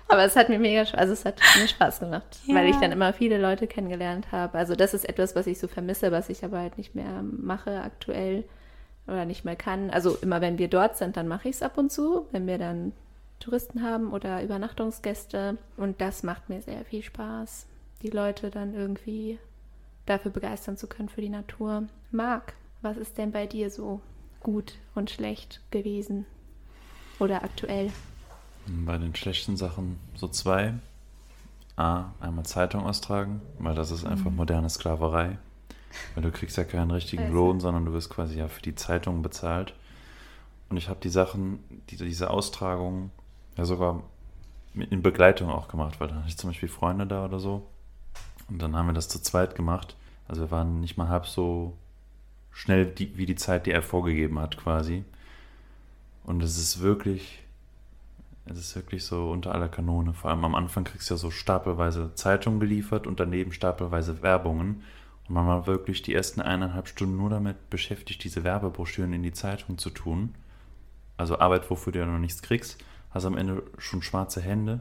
Aber 0.08 0.24
es 0.24 0.36
hat 0.36 0.48
mir 0.48 0.58
mega 0.58 0.84
Spaß, 0.84 1.00
also 1.00 1.12
es 1.12 1.24
hat 1.24 1.40
mir 1.58 1.68
Spaß 1.68 2.00
gemacht, 2.00 2.40
ja. 2.44 2.54
weil 2.54 2.68
ich 2.68 2.76
dann 2.76 2.92
immer 2.92 3.12
viele 3.12 3.40
Leute 3.40 3.66
kennengelernt 3.66 4.32
habe. 4.32 4.58
Also 4.58 4.74
das 4.74 4.92
ist 4.92 5.08
etwas, 5.08 5.34
was 5.34 5.46
ich 5.46 5.58
so 5.58 5.68
vermisse, 5.68 6.12
was 6.12 6.28
ich 6.28 6.44
aber 6.44 6.58
halt 6.58 6.78
nicht 6.78 6.94
mehr 6.94 7.22
mache 7.22 7.80
aktuell 7.82 8.44
oder 9.06 9.24
nicht 9.24 9.44
mehr 9.44 9.56
kann. 9.56 9.90
Also 9.90 10.16
immer 10.16 10.40
wenn 10.40 10.58
wir 10.58 10.68
dort 10.68 10.96
sind, 10.98 11.16
dann 11.16 11.28
mache 11.28 11.48
ich 11.48 11.56
es 11.56 11.62
ab 11.62 11.78
und 11.78 11.90
zu, 11.90 12.26
wenn 12.32 12.46
wir 12.46 12.58
dann 12.58 12.92
Touristen 13.38 13.82
haben 13.82 14.12
oder 14.12 14.42
Übernachtungsgäste. 14.42 15.56
Und 15.76 16.00
das 16.00 16.22
macht 16.22 16.48
mir 16.48 16.60
sehr 16.60 16.84
viel 16.84 17.02
Spaß, 17.02 17.66
die 18.02 18.10
Leute 18.10 18.50
dann 18.50 18.74
irgendwie 18.74 19.38
dafür 20.06 20.30
begeistern 20.30 20.76
zu 20.76 20.86
können 20.86 21.08
für 21.08 21.22
die 21.22 21.28
Natur. 21.28 21.84
Marc, 22.10 22.54
was 22.82 22.96
ist 22.96 23.16
denn 23.18 23.32
bei 23.32 23.46
dir 23.46 23.70
so 23.70 24.00
gut 24.40 24.74
und 24.94 25.10
schlecht 25.10 25.60
gewesen 25.70 26.26
oder 27.18 27.44
aktuell? 27.44 27.92
Bei 28.66 28.98
den 28.98 29.14
schlechten 29.14 29.56
Sachen 29.56 29.98
so 30.14 30.28
zwei. 30.28 30.74
A, 31.76 32.12
einmal 32.20 32.44
Zeitung 32.44 32.84
austragen, 32.84 33.40
weil 33.58 33.74
das 33.74 33.90
ist 33.90 34.04
einfach 34.04 34.30
mhm. 34.30 34.36
moderne 34.36 34.68
Sklaverei. 34.68 35.38
Weil 36.14 36.22
du 36.22 36.30
kriegst 36.30 36.56
ja 36.56 36.64
keinen 36.64 36.90
richtigen 36.90 37.24
also. 37.24 37.34
Lohn, 37.34 37.60
sondern 37.60 37.86
du 37.86 37.92
wirst 37.92 38.10
quasi 38.10 38.38
ja 38.38 38.48
für 38.48 38.60
die 38.60 38.74
Zeitung 38.74 39.22
bezahlt. 39.22 39.74
Und 40.68 40.76
ich 40.76 40.88
habe 40.88 41.00
die 41.00 41.08
Sachen, 41.08 41.60
die, 41.88 41.96
diese 41.96 42.30
Austragung 42.30 43.10
ja 43.56 43.64
sogar 43.64 44.02
in 44.74 45.02
Begleitung 45.02 45.50
auch 45.50 45.68
gemacht, 45.68 46.00
weil 46.00 46.08
da 46.08 46.16
hatte 46.16 46.28
ich 46.28 46.36
zum 46.36 46.50
Beispiel 46.50 46.68
Freunde 46.68 47.06
da 47.06 47.24
oder 47.24 47.40
so. 47.40 47.66
Und 48.48 48.60
dann 48.60 48.76
haben 48.76 48.86
wir 48.86 48.92
das 48.92 49.08
zu 49.08 49.20
zweit 49.20 49.54
gemacht. 49.54 49.96
Also 50.28 50.42
wir 50.42 50.50
waren 50.50 50.80
nicht 50.80 50.96
mal 50.96 51.08
halb 51.08 51.26
so 51.26 51.76
schnell 52.52 52.86
die, 52.86 53.16
wie 53.16 53.26
die 53.26 53.36
Zeit, 53.36 53.66
die 53.66 53.72
er 53.72 53.82
vorgegeben 53.82 54.38
hat, 54.38 54.56
quasi. 54.56 55.04
Und 56.24 56.42
es 56.42 56.58
ist 56.58 56.80
wirklich, 56.80 57.42
Es 58.46 58.58
ist 58.58 58.74
wirklich 58.74 59.04
so 59.04 59.30
unter 59.30 59.54
aller 59.54 59.68
Kanone. 59.68 60.12
Vor 60.12 60.30
allem 60.30 60.44
am 60.44 60.54
Anfang 60.54 60.84
kriegst 60.84 61.08
du 61.08 61.14
ja 61.14 61.18
so 61.18 61.30
stapelweise 61.30 62.14
Zeitungen 62.14 62.58
geliefert 62.58 63.06
und 63.06 63.20
daneben 63.20 63.52
stapelweise 63.52 64.22
Werbungen. 64.22 64.82
Und 65.28 65.34
man 65.34 65.46
war 65.46 65.66
wirklich 65.66 66.02
die 66.02 66.14
ersten 66.14 66.40
eineinhalb 66.40 66.88
Stunden 66.88 67.16
nur 67.16 67.30
damit 67.30 67.70
beschäftigt, 67.70 68.24
diese 68.24 68.42
Werbebroschüren 68.42 69.12
in 69.12 69.22
die 69.22 69.32
Zeitung 69.32 69.78
zu 69.78 69.90
tun. 69.90 70.34
Also 71.16 71.38
Arbeit, 71.38 71.70
wofür 71.70 71.92
du 71.92 72.00
ja 72.00 72.06
noch 72.06 72.18
nichts 72.18 72.42
kriegst. 72.42 72.82
Hast 73.10 73.24
am 73.24 73.36
Ende 73.36 73.62
schon 73.78 74.02
schwarze 74.02 74.40
Hände. 74.40 74.80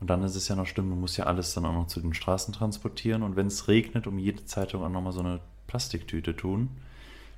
Und 0.00 0.10
dann 0.10 0.22
ist 0.22 0.36
es 0.36 0.48
ja 0.48 0.54
noch 0.54 0.66
schlimm, 0.66 0.90
du 0.90 0.96
musst 0.96 1.16
ja 1.16 1.24
alles 1.24 1.54
dann 1.54 1.64
auch 1.64 1.72
noch 1.72 1.86
zu 1.86 2.00
den 2.00 2.14
Straßen 2.14 2.52
transportieren. 2.52 3.22
Und 3.22 3.36
wenn 3.36 3.46
es 3.46 3.68
regnet, 3.68 4.06
um 4.06 4.18
jede 4.18 4.44
Zeitung 4.44 4.84
auch 4.84 4.90
nochmal 4.90 5.12
so 5.12 5.20
eine 5.20 5.40
Plastiktüte 5.68 6.34
tun. 6.34 6.70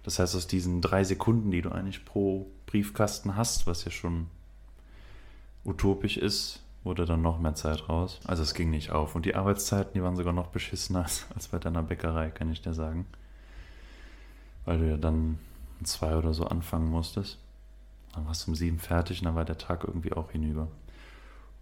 Das 0.03 0.19
heißt, 0.19 0.35
aus 0.35 0.47
diesen 0.47 0.81
drei 0.81 1.05
Sekunden, 1.05 1.51
die 1.51 1.61
du 1.61 1.71
eigentlich 1.71 2.07
pro 2.07 2.47
Briefkasten 2.65 3.37
hast, 3.37 3.67
was 3.67 3.85
ja 3.85 3.91
schon 3.91 4.29
utopisch 5.65 6.17
ist, 6.17 6.63
wurde 6.85 7.05
dann 7.05 7.21
noch 7.21 7.39
mehr 7.39 7.55
Zeit 7.55 7.89
raus. 7.89 8.21
Also 8.25 8.43
es 8.43 8.55
ging 8.55 8.71
nicht 8.71 8.91
auf. 8.91 9.15
Und 9.15 9.27
die 9.27 9.35
Arbeitszeiten, 9.35 9.93
die 9.95 10.03
waren 10.03 10.17
sogar 10.17 10.33
noch 10.33 10.47
beschissener 10.47 11.01
als, 11.35 11.49
bei 11.51 11.59
deiner 11.59 11.83
Bäckerei, 11.83 12.31
kann 12.31 12.51
ich 12.51 12.63
dir 12.63 12.73
sagen. 12.73 13.07
Weil 14.65 14.79
du 14.79 14.89
ja 14.89 14.97
dann 14.97 15.39
zwei 15.85 16.17
oder 16.17 16.33
so 16.33 16.47
anfangen 16.47 16.91
musstest. 16.91 17.39
Dann 18.15 18.27
warst 18.27 18.47
du 18.47 18.51
um 18.51 18.55
sieben 18.55 18.79
fertig 18.79 19.21
und 19.21 19.27
dann 19.27 19.35
war 19.35 19.45
der 19.45 19.59
Tag 19.59 19.85
irgendwie 19.85 20.13
auch 20.13 20.31
hinüber. 20.31 20.69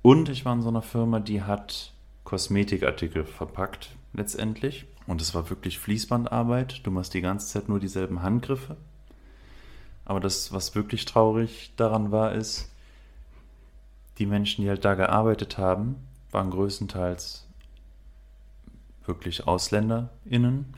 Und 0.02 0.28
ich 0.28 0.44
war 0.44 0.54
in 0.54 0.62
so 0.62 0.68
einer 0.68 0.82
Firma, 0.82 1.18
die 1.20 1.42
hat 1.42 1.92
Kosmetikartikel 2.24 3.24
verpackt, 3.24 3.90
letztendlich. 4.12 4.86
Und 5.08 5.22
es 5.22 5.34
war 5.34 5.48
wirklich 5.48 5.78
Fließbandarbeit. 5.78 6.86
Du 6.86 6.90
machst 6.90 7.14
die 7.14 7.22
ganze 7.22 7.46
Zeit 7.46 7.68
nur 7.70 7.80
dieselben 7.80 8.22
Handgriffe. 8.22 8.76
Aber 10.04 10.20
das, 10.20 10.52
was 10.52 10.74
wirklich 10.74 11.06
traurig 11.06 11.72
daran 11.76 12.12
war, 12.12 12.32
ist, 12.32 12.70
die 14.18 14.26
Menschen, 14.26 14.62
die 14.62 14.68
halt 14.68 14.84
da 14.84 14.94
gearbeitet 14.94 15.56
haben, 15.56 15.96
waren 16.30 16.50
größtenteils 16.50 17.46
wirklich 19.06 19.46
AusländerInnen, 19.46 20.74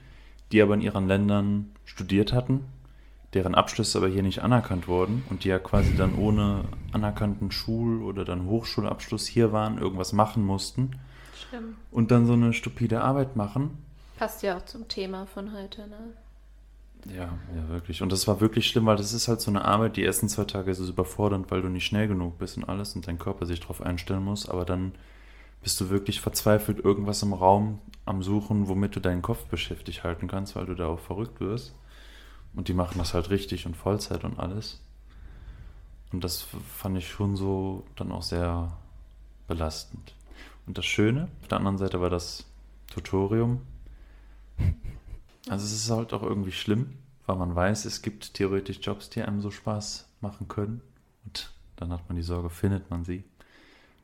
die 0.53 0.63
aber 0.63 0.75
in 0.75 0.81
ihren 0.81 1.09
Ländern 1.09 1.73
studiert 1.85 2.33
hatten, 2.33 2.67
deren 3.35 3.57
Abschlüsse 3.57 3.99
aber 3.99 4.07
hier 4.07 4.23
nicht 4.23 4.43
anerkannt 4.43 4.87
wurden 4.87 5.25
und 5.29 5.43
die 5.43 5.49
ja 5.49 5.59
quasi 5.59 5.97
dann 5.97 6.15
ohne 6.15 6.67
anerkannten 6.93 7.51
Schul- 7.51 8.03
oder 8.03 8.25
dann 8.25 8.47
Hochschulabschluss 8.47 9.27
hier 9.27 9.51
waren, 9.51 9.79
irgendwas 9.79 10.13
machen 10.13 10.45
mussten 10.45 10.93
Schlimm. 11.49 11.75
und 11.91 12.13
dann 12.13 12.27
so 12.27 12.35
eine 12.35 12.53
stupide 12.53 13.01
Arbeit 13.01 13.35
machen. 13.35 13.90
Passt 14.21 14.43
ja 14.43 14.59
auch 14.59 14.65
zum 14.67 14.87
Thema 14.87 15.25
von 15.25 15.55
heute, 15.55 15.89
ne? 15.89 16.13
Ja, 17.07 17.39
ja, 17.57 17.69
wirklich. 17.71 18.03
Und 18.03 18.13
das 18.13 18.29
war 18.29 18.43
wirklich 18.43 18.67
schlimm, 18.67 18.85
weil 18.85 18.99
das 18.99 19.15
ist 19.15 19.29
halt 19.29 19.41
so 19.41 19.51
eine 19.51 19.65
Arbeit, 19.65 19.97
die 19.97 20.05
ersten 20.05 20.29
zwei 20.29 20.45
Tage 20.45 20.71
ist 20.71 20.79
es 20.79 20.91
überfordernd, 20.91 21.51
weil 21.51 21.63
du 21.63 21.71
nicht 21.71 21.87
schnell 21.87 22.07
genug 22.07 22.37
bist 22.37 22.59
und 22.59 22.69
alles 22.69 22.95
und 22.95 23.09
dein 23.09 23.19
Körper 23.19 23.47
sich 23.47 23.61
darauf 23.61 23.81
einstellen 23.81 24.23
muss, 24.23 24.47
aber 24.47 24.67
dann 24.67 24.93
bist 25.63 25.81
du 25.81 25.89
wirklich 25.89 26.21
verzweifelt 26.21 26.85
irgendwas 26.85 27.23
im 27.23 27.33
Raum 27.33 27.79
am 28.05 28.23
Suchen, 28.23 28.69
womit 28.69 28.95
du 28.95 29.01
deinen 29.01 29.23
Kopf 29.23 29.47
beschäftigt 29.47 30.05
halten 30.05 30.29
kannst, 30.29 30.55
weil 30.55 30.67
du 30.67 30.75
da 30.75 30.89
auch 30.89 31.01
verrückt 31.01 31.41
wirst. 31.41 31.75
Und 32.53 32.69
die 32.69 32.75
machen 32.75 32.99
das 32.99 33.15
halt 33.15 33.31
richtig 33.31 33.65
und 33.65 33.75
Vollzeit 33.75 34.25
und 34.25 34.39
alles. 34.39 34.83
Und 36.13 36.25
das 36.25 36.47
fand 36.77 36.99
ich 36.99 37.09
schon 37.09 37.37
so 37.37 37.85
dann 37.97 38.13
auch 38.13 38.23
sehr 38.23 38.71
belastend. 39.49 40.15
Und 40.67 40.77
das 40.77 40.85
Schöne, 40.85 41.29
auf 41.41 41.49
der 41.49 41.57
anderen 41.57 41.79
Seite 41.79 42.03
war 42.03 42.11
das 42.11 42.45
Tutorium. 42.93 43.63
Also 45.51 45.65
es 45.65 45.73
ist 45.73 45.91
halt 45.91 46.13
auch 46.13 46.23
irgendwie 46.23 46.53
schlimm, 46.53 46.93
weil 47.27 47.35
man 47.35 47.57
weiß, 47.57 47.85
es 47.85 48.03
gibt 48.03 48.35
theoretisch 48.35 48.79
Jobs, 48.83 49.11
die 49.11 49.21
einem 49.21 49.41
so 49.41 49.51
Spaß 49.51 50.09
machen 50.21 50.47
können. 50.47 50.81
Und 51.25 51.53
dann 51.75 51.93
hat 51.93 52.09
man 52.09 52.15
die 52.15 52.23
Sorge, 52.23 52.51
findet 52.51 52.89
man 52.89 53.03
sie. 53.03 53.25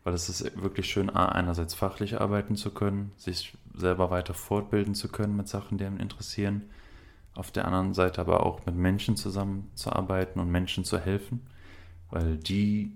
Weil 0.02 0.14
es 0.14 0.28
ist 0.28 0.60
wirklich 0.60 0.90
schön, 0.90 1.08
einerseits 1.08 1.72
fachlich 1.72 2.20
arbeiten 2.20 2.56
zu 2.56 2.72
können, 2.72 3.12
sich 3.16 3.56
selber 3.72 4.10
weiter 4.10 4.34
fortbilden 4.34 4.96
zu 4.96 5.06
können 5.06 5.36
mit 5.36 5.46
Sachen, 5.46 5.78
die 5.78 5.84
einen 5.84 6.00
interessieren. 6.00 6.62
Auf 7.36 7.52
der 7.52 7.66
anderen 7.66 7.94
Seite 7.94 8.20
aber 8.20 8.44
auch 8.44 8.66
mit 8.66 8.74
Menschen 8.74 9.14
zusammenzuarbeiten 9.16 10.40
und 10.40 10.50
Menschen 10.50 10.82
zu 10.82 10.98
helfen. 10.98 11.46
Weil 12.10 12.38
die, 12.38 12.90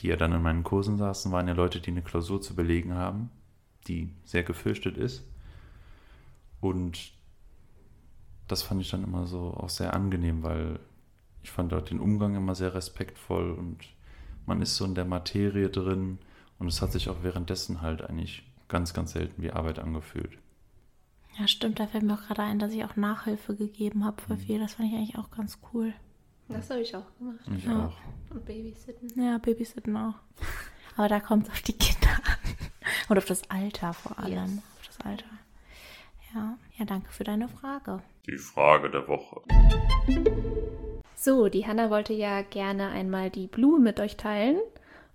die 0.00 0.08
ja 0.08 0.16
dann 0.16 0.34
in 0.34 0.42
meinen 0.42 0.62
Kursen 0.62 0.98
saßen, 0.98 1.32
waren 1.32 1.48
ja 1.48 1.54
Leute, 1.54 1.80
die 1.80 1.90
eine 1.90 2.02
Klausur 2.02 2.42
zu 2.42 2.54
belegen 2.54 2.92
haben, 2.92 3.30
die 3.88 4.12
sehr 4.26 4.42
gefürchtet 4.42 4.98
ist. 4.98 5.24
Und 6.60 7.18
das 8.50 8.62
fand 8.62 8.80
ich 8.80 8.90
dann 8.90 9.04
immer 9.04 9.26
so 9.26 9.54
auch 9.54 9.68
sehr 9.68 9.94
angenehm, 9.94 10.42
weil 10.42 10.78
ich 11.42 11.50
fand 11.50 11.72
dort 11.72 11.90
den 11.90 12.00
Umgang 12.00 12.34
immer 12.34 12.54
sehr 12.54 12.74
respektvoll 12.74 13.52
und 13.52 13.78
man 14.46 14.60
ist 14.62 14.76
so 14.76 14.84
in 14.84 14.94
der 14.94 15.04
Materie 15.04 15.68
drin 15.70 16.18
und 16.58 16.68
es 16.68 16.82
hat 16.82 16.92
sich 16.92 17.08
auch 17.08 17.22
währenddessen 17.22 17.80
halt 17.80 18.02
eigentlich 18.02 18.44
ganz, 18.68 18.92
ganz 18.92 19.12
selten 19.12 19.42
wie 19.42 19.50
Arbeit 19.52 19.78
angefühlt. 19.78 20.38
Ja, 21.38 21.46
stimmt. 21.48 21.78
Da 21.78 21.86
fällt 21.86 22.02
mir 22.04 22.14
auch 22.14 22.22
gerade 22.26 22.42
ein, 22.42 22.58
dass 22.58 22.72
ich 22.72 22.84
auch 22.84 22.96
Nachhilfe 22.96 23.54
gegeben 23.54 24.04
habe 24.04 24.20
für 24.20 24.34
Mhm. 24.34 24.38
viel. 24.38 24.58
Das 24.58 24.74
fand 24.74 24.88
ich 24.90 24.94
eigentlich 24.96 25.16
auch 25.18 25.30
ganz 25.30 25.58
cool. 25.72 25.92
Das 26.48 26.68
habe 26.68 26.80
ich 26.80 26.94
auch 26.96 27.06
gemacht. 27.18 27.38
Ich 27.56 27.64
Ja. 27.64 27.86
auch. 27.86 27.96
Und 28.34 28.44
Babysitten. 28.44 29.10
Ja, 29.22 29.38
Babysitten 29.38 29.96
auch. 29.96 30.14
Aber 30.96 31.08
da 31.08 31.20
kommt 31.20 31.46
es 31.46 31.52
auf 31.52 31.62
die 31.62 31.72
Kinder 31.74 32.08
an. 32.10 32.54
Und 33.08 33.18
auf 33.18 33.24
das 33.24 33.48
Alter 33.50 33.92
vor 33.92 34.18
allem. 34.18 34.32
Yes. 34.56 34.62
Auf 34.80 34.86
das 34.88 35.00
Alter. 35.06 35.24
Ja. 36.34 36.58
ja, 36.78 36.84
danke 36.84 37.10
für 37.12 37.24
deine 37.24 37.48
Frage. 37.48 38.02
Die 38.30 38.38
Frage 38.38 38.90
der 38.90 39.08
Woche. 39.08 39.40
So, 41.16 41.48
die 41.48 41.66
Hanna 41.66 41.90
wollte 41.90 42.12
ja 42.12 42.42
gerne 42.42 42.90
einmal 42.90 43.28
die 43.28 43.48
Blume 43.48 43.80
mit 43.80 43.98
euch 43.98 44.16
teilen. 44.16 44.60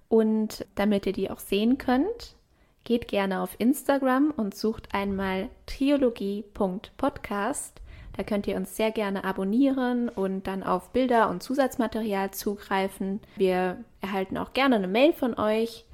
Und 0.10 0.66
damit 0.76 1.06
ihr 1.06 1.14
die 1.14 1.32
auch 1.32 1.40
sehen 1.40 1.78
könnt, 1.78 2.36
geht 2.84 3.08
gerne 3.08 3.40
auf 3.40 3.56
Instagram 3.58 4.34
und 4.36 4.54
sucht 4.54 4.94
einmal 4.94 5.48
triologie.podcast. 5.66 7.82
Da 8.18 8.24
könnt 8.24 8.48
ihr 8.48 8.58
uns 8.58 8.76
sehr 8.76 8.92
gerne 8.92 9.24
abonnieren 9.24 10.10
und 10.10 10.46
dann 10.46 10.62
auf 10.62 10.90
Bilder 10.90 11.30
und 11.30 11.42
Zusatzmaterial 11.42 12.32
zugreifen. 12.32 13.22
Wir 13.38 13.78
erhalten 14.02 14.38
auch 14.38 14.52
gerne 14.52 14.76
eine 14.76 14.90
Mail 14.90 15.14
von 15.14 15.40
euch 15.40 15.86